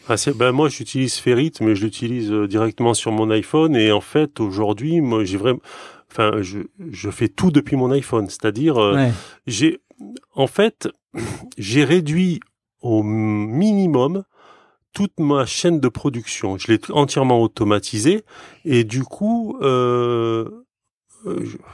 [0.09, 3.75] Ah, ben moi, j'utilise Ferrit, mais je l'utilise euh, directement sur mon iPhone.
[3.75, 5.61] Et en fait, aujourd'hui, moi, j'ai vraiment,
[6.11, 6.59] enfin, je,
[6.91, 8.27] je fais tout depuis mon iPhone.
[8.29, 8.75] C'est-à-dire,
[9.47, 9.79] j'ai,
[10.33, 10.89] en fait,
[11.57, 12.39] j'ai réduit
[12.81, 14.23] au minimum
[14.93, 16.57] toute ma chaîne de production.
[16.57, 18.23] Je l'ai entièrement automatisé
[18.63, 20.62] et du coup, euh,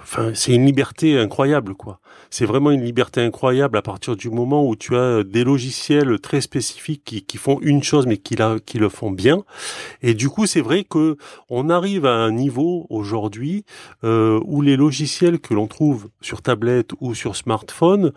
[0.01, 1.99] enfin, c'est une liberté incroyable, quoi.
[2.29, 6.41] C'est vraiment une liberté incroyable à partir du moment où tu as des logiciels très
[6.41, 9.43] spécifiques qui, qui font une chose mais qui, la, qui le font bien.
[10.03, 11.17] Et du coup, c'est vrai que
[11.49, 13.65] on arrive à un niveau aujourd'hui
[14.03, 18.11] euh, où les logiciels que l'on trouve sur tablette ou sur smartphone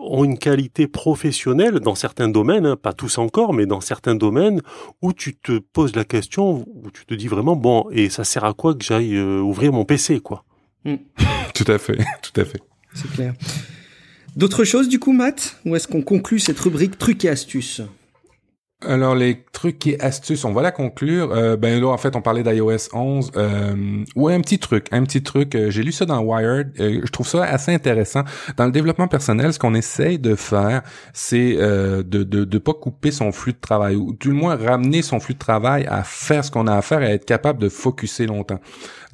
[0.00, 4.60] ont une qualité professionnelle dans certains domaines, hein, pas tous encore, mais dans certains domaines
[5.02, 8.44] où tu te poses la question, où tu te dis vraiment bon, et ça sert
[8.44, 10.44] à quoi que j'aille euh, ouvrir mon PC, quoi.
[10.92, 10.98] Mm.
[11.54, 12.62] tout à fait, tout à fait.
[12.94, 13.34] C'est clair.
[14.36, 15.56] D'autres choses du coup, Matt?
[15.64, 17.82] Ou est-ce qu'on conclut cette rubrique trucs et astuces?
[18.86, 21.32] Alors les trucs et astuces, on va la conclure.
[21.32, 23.32] Euh, ben là en fait on parlait d'iOS 11.
[23.36, 25.56] Euh, ouais un petit truc, un petit truc.
[25.56, 26.70] Euh, j'ai lu ça dans Wired.
[26.78, 28.22] Euh, je trouve ça assez intéressant.
[28.56, 30.82] Dans le développement personnel, ce qu'on essaye de faire,
[31.12, 35.18] c'est de, de de pas couper son flux de travail ou du moins ramener son
[35.18, 37.68] flux de travail à faire ce qu'on a à faire et à être capable de
[37.68, 38.60] focuser longtemps.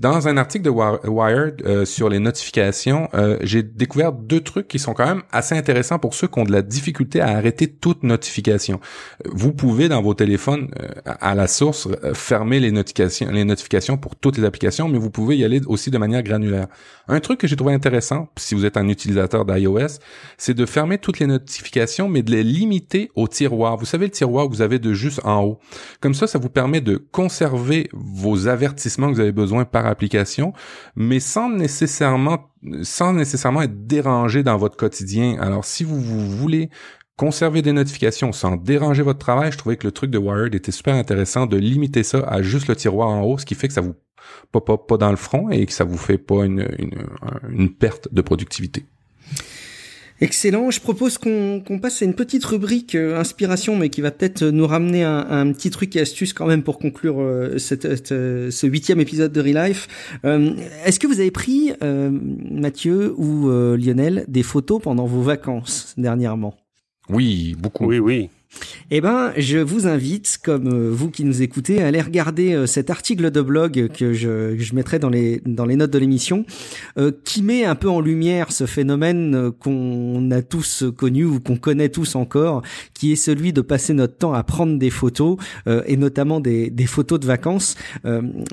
[0.01, 4.81] Dans un article de Wired euh, sur les notifications, euh, j'ai découvert deux trucs qui
[4.81, 8.03] sont quand même assez intéressants pour ceux qui ont de la difficulté à arrêter toute
[8.03, 8.81] notification.
[9.25, 14.17] Vous pouvez dans vos téléphones euh, à la source fermer les notifications, les notifications pour
[14.17, 16.67] toutes les applications, mais vous pouvez y aller aussi de manière granulaire.
[17.07, 20.01] Un truc que j'ai trouvé intéressant, si vous êtes un utilisateur d'iOS,
[20.39, 23.77] c'est de fermer toutes les notifications, mais de les limiter au tiroir.
[23.77, 25.61] Vous savez le tiroir que vous avez de juste en haut.
[26.01, 30.53] Comme ça, ça vous permet de conserver vos avertissements que vous avez besoin par application,
[30.97, 32.39] mais sans nécessairement
[33.63, 35.37] être dérangé dans votre quotidien.
[35.41, 36.71] Alors si vous, voulez
[37.17, 40.73] conserver des notifications sans déranger votre travail, je trouvais que le truc de Wired était
[40.73, 43.75] super intéressant de limiter ça à juste le tiroir en haut, ce qui fait que
[43.75, 43.95] ça vous
[44.51, 48.23] pop pas, pas dans le front et que ça vous fait pas une perte de
[48.23, 48.87] productivité.
[50.25, 50.71] Excellent.
[50.71, 54.67] Je propose qu'on passe à une petite rubrique euh, inspiration, mais qui va peut-être nous
[54.67, 58.67] ramener un, un, petit truc et astuce quand même pour conclure euh, cette, euh, ce
[58.67, 59.87] huitième épisode de Relife.
[60.25, 66.55] Est-ce que vous avez pris, Mathieu ou Lionel, des photos pendant vos vacances dernièrement?
[67.11, 67.85] Oui, beaucoup.
[67.85, 68.31] Oui, oui.
[68.91, 72.67] Eh ben, je vous invite, comme euh, vous qui nous écoutez, à aller regarder euh,
[72.67, 76.45] cet article de blog que je, je mettrai dans les dans les notes de l'émission,
[76.99, 81.57] euh, qui met un peu en lumière ce phénomène qu'on a tous connu ou qu'on
[81.57, 82.63] connaît tous encore,
[82.93, 85.37] qui est celui de passer notre temps à prendre des photos
[85.87, 87.77] et notamment des, des photos de vacances.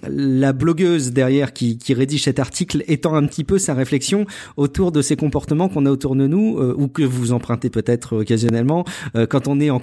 [0.07, 4.25] la blogueuse derrière qui, qui rédige cet article étend un petit peu sa réflexion
[4.57, 8.85] autour de ces comportements qu'on a autour de nous ou que vous empruntez peut-être occasionnellement
[9.29, 9.79] quand on est en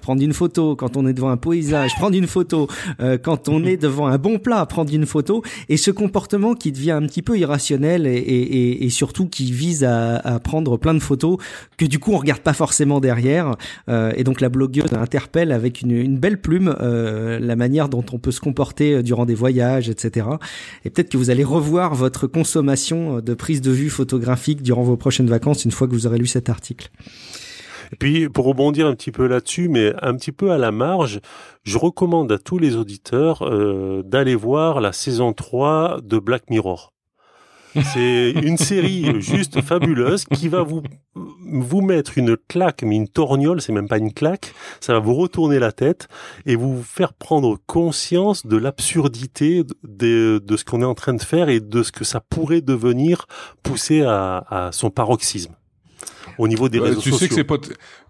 [0.00, 2.68] prendre une photo, quand on est devant un paysage, prendre une photo,
[3.00, 6.72] euh, quand on est devant un bon plat, prendre une photo, et ce comportement qui
[6.72, 10.94] devient un petit peu irrationnel et, et, et surtout qui vise à, à, prendre plein
[10.94, 11.38] de photos
[11.76, 13.56] que du coup on regarde pas forcément derrière.
[13.88, 18.04] Euh, et donc la blogueuse interpelle avec une, une belle plume euh, la manière dont
[18.12, 20.26] on peut se comporter durant des voyages, etc.
[20.84, 24.96] Et peut-être que vous allez revoir votre consommation de prise de vue photographique durant vos
[24.96, 26.90] prochaines vacances une fois que vous aurez lu cet article.
[27.92, 31.20] Et puis, pour rebondir un petit peu là-dessus, mais un petit peu à la marge,
[31.64, 36.92] je recommande à tous les auditeurs euh, d'aller voir la saison 3 de Black Mirror.
[37.82, 40.82] C'est une série juste fabuleuse qui va vous
[41.14, 44.52] vous mettre une claque, mais une torgnole, c'est même pas une claque.
[44.80, 46.08] Ça va vous retourner la tête
[46.44, 51.22] et vous faire prendre conscience de l'absurdité de, de, ce qu'on est en train de
[51.22, 53.26] faire et de ce que ça pourrait devenir
[53.62, 55.54] poussé à, à son paroxysme
[56.38, 57.18] au niveau des réseaux tu sociaux.
[57.18, 57.56] Sais que c'est pas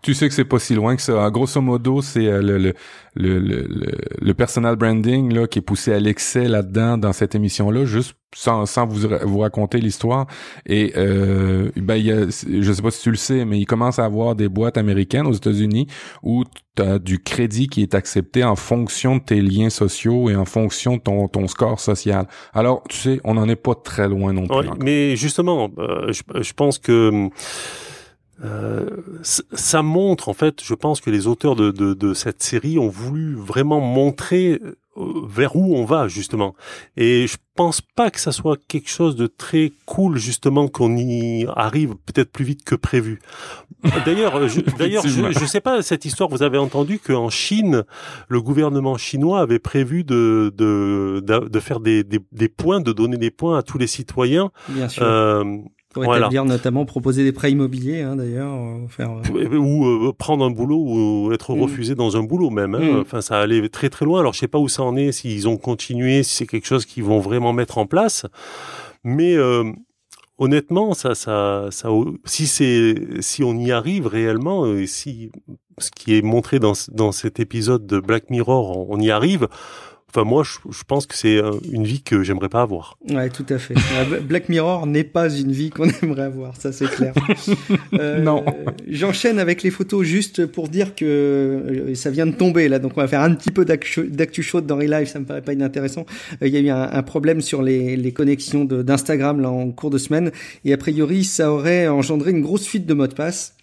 [0.03, 1.28] tu sais que c'est pas si loin que ça.
[1.31, 2.74] Grosso modo, c'est euh, le, le,
[3.15, 7.85] le, le, le personal branding là qui est poussé à l'excès là-dedans dans cette émission-là,
[7.85, 10.27] juste sans, sans vous, vous raconter l'histoire.
[10.66, 13.65] Et euh, ben, il y a, je sais pas si tu le sais, mais il
[13.66, 15.86] commence à avoir des boîtes américaines aux États-Unis
[16.23, 16.44] où
[16.77, 20.44] tu as du crédit qui est accepté en fonction de tes liens sociaux et en
[20.44, 22.27] fonction de ton, ton score social.
[22.53, 24.57] Alors, tu sais, on n'en est pas très loin non plus.
[24.57, 27.28] Ouais, mais justement, euh, je, je pense que
[28.44, 28.84] euh,
[29.22, 32.88] ça montre en fait, je pense que les auteurs de, de, de, cette série ont
[32.88, 34.60] voulu vraiment montrer
[34.98, 36.54] euh, vers où on va justement.
[36.98, 41.46] Et je pense pas que ça soit quelque chose de très cool justement qu'on y
[41.56, 43.20] arrive peut-être plus vite que prévu.
[44.04, 46.28] D'ailleurs, je, d'ailleurs, je, je sais pas cette histoire.
[46.28, 47.84] Vous avez entendu qu'en Chine,
[48.28, 53.16] le gouvernement chinois avait prévu de de de, faire des, des, des points, de donner
[53.16, 54.50] des points à tous les citoyens.
[54.68, 55.04] Bien sûr.
[55.04, 55.44] Euh,
[55.97, 56.27] pour voilà.
[56.27, 59.56] établir notamment proposer des prêts immobiliers hein, d'ailleurs euh, faire euh...
[59.56, 61.62] ou euh, prendre un boulot ou être mmh.
[61.62, 62.81] refusé dans un boulot même hein.
[62.81, 63.01] mmh.
[63.01, 65.48] enfin ça allait très très loin alors je sais pas où ça en est s'ils
[65.48, 68.27] ont continué si c'est quelque chose qu'ils vont vraiment mettre en place
[69.05, 69.73] mais euh,
[70.36, 71.89] honnêtement ça ça ça
[72.27, 75.32] si c'est si on y arrive réellement et si
[75.78, 79.48] ce qui est montré dans dans cet épisode de Black Mirror on y arrive
[80.10, 81.38] Enfin, moi, je, je pense que c'est
[81.70, 82.96] une vie que j'aimerais pas avoir.
[83.10, 83.74] Ouais, tout à fait.
[84.22, 87.12] Black Mirror n'est pas une vie qu'on aimerait avoir, ça c'est clair.
[87.94, 88.44] euh, non.
[88.88, 92.92] J'enchaîne avec les photos juste pour dire que euh, ça vient de tomber là, donc
[92.96, 96.06] on va faire un petit peu d'actu chaude dans Relive, ça me paraît pas inintéressant.
[96.42, 99.70] Euh, il y a eu un, un problème sur les, les connexions d'Instagram là en
[99.70, 100.30] cours de semaine,
[100.64, 103.55] et a priori ça aurait engendré une grosse fuite de mots de passe.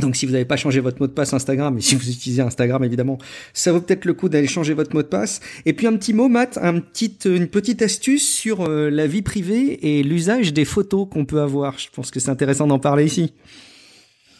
[0.00, 2.42] Donc si vous n'avez pas changé votre mot de passe Instagram, et si vous utilisez
[2.42, 3.18] Instagram évidemment,
[3.52, 5.40] ça vaut peut-être le coup d'aller changer votre mot de passe.
[5.66, 9.22] Et puis un petit mot, Matt, un petit, une petite astuce sur euh, la vie
[9.22, 11.78] privée et l'usage des photos qu'on peut avoir.
[11.78, 13.32] Je pense que c'est intéressant d'en parler ici.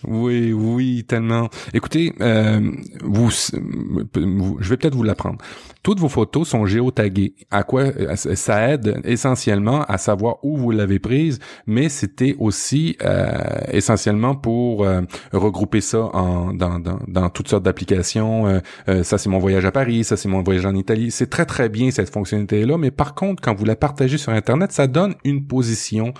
[0.06, 1.48] Oui, oui, tellement.
[1.74, 2.60] Écoutez, euh,
[3.02, 5.38] vous, je vais peut-être vous l'apprendre.
[5.82, 7.34] Toutes vos photos sont géotaguées.
[7.50, 13.32] À quoi ça aide essentiellement à savoir où vous l'avez prise, mais c'était aussi euh,
[13.70, 15.02] essentiellement pour euh,
[15.32, 16.10] regrouper ça
[16.54, 18.60] dans, dans, toutes sortes d'applications.
[19.02, 21.10] Ça c'est mon voyage à Paris, ça c'est mon voyage en Italie.
[21.10, 24.32] C'est très très bien cette fonctionnalité là, mais par contre quand vous la partagez sur
[24.32, 26.14] Internet, ça donne une position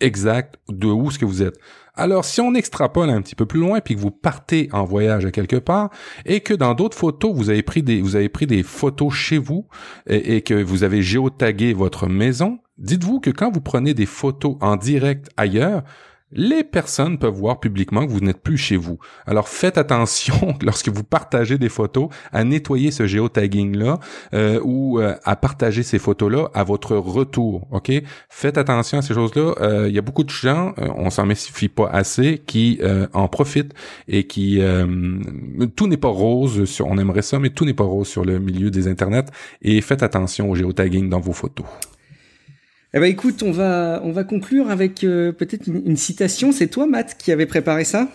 [0.00, 1.58] exacte de où ce que vous êtes.
[1.96, 5.24] Alors, si on extrapole un petit peu plus loin, puis que vous partez en voyage
[5.24, 5.90] à quelque part,
[6.24, 9.66] et que dans d'autres photos, vous avez pris des, photos chez vous,
[10.06, 14.76] et que vous avez géotagué votre maison, dites-vous que quand vous prenez des photos en
[14.76, 15.82] direct ailleurs,
[16.32, 18.98] les personnes peuvent voir publiquement que vous n'êtes plus chez vous.
[19.26, 23.98] Alors faites attention lorsque vous partagez des photos à nettoyer ce géotagging là
[24.34, 27.66] euh, ou euh, à partager ces photos là à votre retour.
[27.70, 27.92] Ok,
[28.28, 29.86] faites attention à ces choses là.
[29.88, 33.28] Il y a beaucoup de gens, euh, on s'en méfie pas assez, qui euh, en
[33.28, 33.74] profitent
[34.08, 34.86] et qui euh,
[35.74, 36.64] tout n'est pas rose.
[36.64, 39.26] Sur, on aimerait ça, mais tout n'est pas rose sur le milieu des internets.
[39.62, 41.66] Et faites attention au géotagging dans vos photos.
[42.96, 46.50] Eh ben écoute, on va on va conclure avec euh, peut-être une, citation.
[46.50, 48.08] C'est toi, Matt, qui avait préparé ça?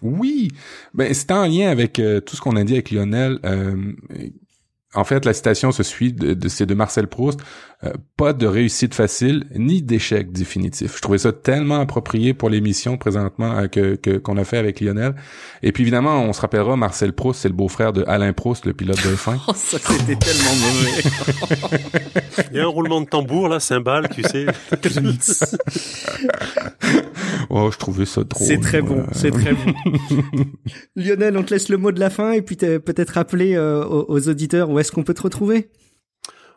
[0.00, 0.52] Oui,
[0.92, 3.40] ben c'était en lien avec euh, tout ce qu'on a dit avec Lionel.
[3.44, 3.92] Euh,
[4.94, 7.40] en fait, la citation se suit de, de c'est de Marcel Proust.
[7.84, 10.96] Euh, pas de réussite facile ni d'échec définitif.
[10.96, 15.14] Je trouvais ça tellement approprié pour l'émission présentement euh, que qu'on a fait avec Lionel.
[15.62, 18.72] Et puis évidemment, on se rappellera Marcel Proust, c'est le beau-frère de Alain Proust, le
[18.72, 19.38] pilote de F1.
[19.48, 21.02] oh, ça c'était tellement mauvais.
[22.52, 24.46] Il y a un roulement de tambour là, cymbale, tu sais.
[27.50, 28.46] oh, je trouvais ça drôle.
[28.46, 29.72] C'est très bon, c'est très bon.
[30.96, 34.06] Lionel, on te laisse le mot de la fin et puis peut-être rappeler euh, aux,
[34.08, 35.68] aux auditeurs où est-ce qu'on peut te retrouver?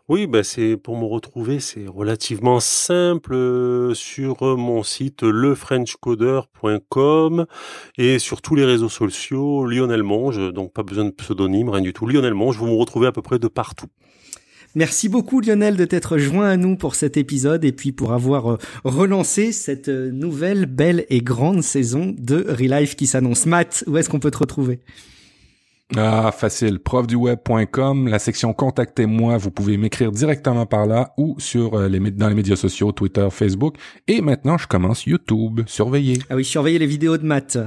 [0.09, 7.45] Oui, ben c'est pour me retrouver, c'est relativement simple euh, sur mon site lefrenchcoder.com
[7.97, 11.91] et sur tous les réseaux sociaux Lionel Monge, donc pas besoin de pseudonyme, rien du
[11.91, 12.07] tout.
[12.07, 13.88] Lionel Monge, vous me retrouvez à peu près de partout.
[14.78, 18.52] Merci beaucoup Lionel de t'être joint à nous pour cet épisode et puis pour avoir
[18.52, 23.48] euh, relancé cette euh, nouvelle belle et grande saison de Relife qui s'annonce.
[23.48, 24.80] Matt, où est-ce qu'on peut te retrouver?
[25.95, 26.80] Ah, facile.
[26.80, 29.38] Profduweb.com, la section Contactez-moi.
[29.38, 33.26] Vous pouvez m'écrire directement par là ou sur euh, les, dans les médias sociaux, Twitter,
[33.31, 33.77] Facebook.
[34.09, 35.61] Et maintenant, je commence YouTube.
[35.65, 36.19] Surveillez.
[36.30, 37.57] Ah oui, surveillez les vidéos de maths.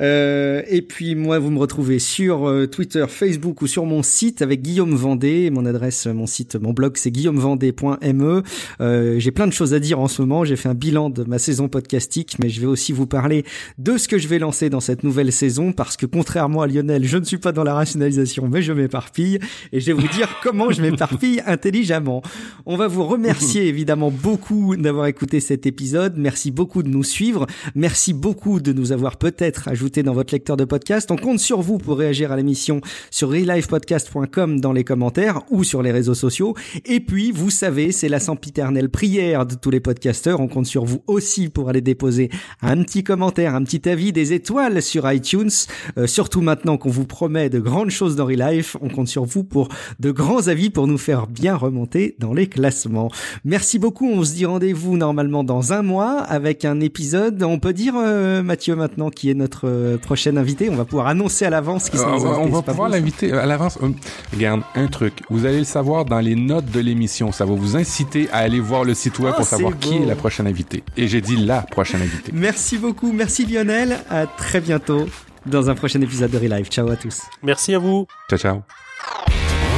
[0.00, 4.42] Euh, et puis moi, vous me retrouvez sur euh, Twitter, Facebook ou sur mon site
[4.42, 5.48] avec Guillaume Vendée.
[5.50, 8.42] Mon adresse, mon site, mon blog, c'est guillaumevendée.me.
[8.80, 10.44] Euh, J'ai plein de choses à dire en ce moment.
[10.44, 13.44] J'ai fait un bilan de ma saison podcastique, mais je vais aussi vous parler
[13.78, 17.04] de ce que je vais lancer dans cette nouvelle saison parce que contrairement à Lionel,
[17.04, 19.38] je ne suis pas dans la rationalisation, mais je m'éparpille
[19.72, 22.22] et je vais vous dire comment je m'éparpille intelligemment.
[22.66, 26.14] On va vous remercier évidemment beaucoup d'avoir écouté cet épisode.
[26.16, 27.46] Merci beaucoup de nous suivre.
[27.74, 31.10] Merci beaucoup de nous avoir peut-être ajouté dans votre lecteur de podcast.
[31.10, 32.80] On compte sur vous pour réagir à l'émission
[33.10, 36.54] sur relivepodcast.com dans les commentaires ou sur les réseaux sociaux.
[36.84, 40.40] Et puis, vous savez, c'est la sempiternelle prière de tous les podcasteurs.
[40.40, 42.30] On compte sur vous aussi pour aller déposer
[42.62, 45.50] un petit commentaire, un petit avis, des étoiles sur iTunes.
[45.98, 48.76] Euh, surtout maintenant qu'on vous promet de grandes choses dans Relife.
[48.80, 49.68] On compte sur vous pour
[49.98, 53.10] de grands avis pour nous faire bien remonter dans les classements.
[53.44, 54.08] Merci beaucoup.
[54.08, 57.42] On se dit rendez-vous normalement dans un mois avec un épisode.
[57.42, 60.70] On peut dire, euh, Mathieu, maintenant, qui est notre euh, prochain invité.
[60.70, 63.46] On va pouvoir annoncer à l'avance qui Euh, sont nos on va pouvoir l'inviter à
[63.46, 63.78] l'avance?
[63.82, 63.88] Euh,
[64.32, 65.14] Regarde, un truc.
[65.28, 67.32] Vous allez le savoir dans les notes de l'émission.
[67.32, 70.06] Ça va vous inciter à aller voir le site web Oh, pour savoir qui est
[70.06, 70.82] la prochaine invitée.
[70.96, 72.32] Et j'ai dit la prochaine invitée.
[72.34, 73.12] Merci beaucoup.
[73.12, 73.98] Merci Lionel.
[74.08, 75.06] À très bientôt
[75.46, 76.68] dans un prochain épisode de Relive.
[76.68, 77.22] Ciao à tous.
[77.42, 78.06] Merci à vous.
[78.28, 79.69] Ciao, ciao.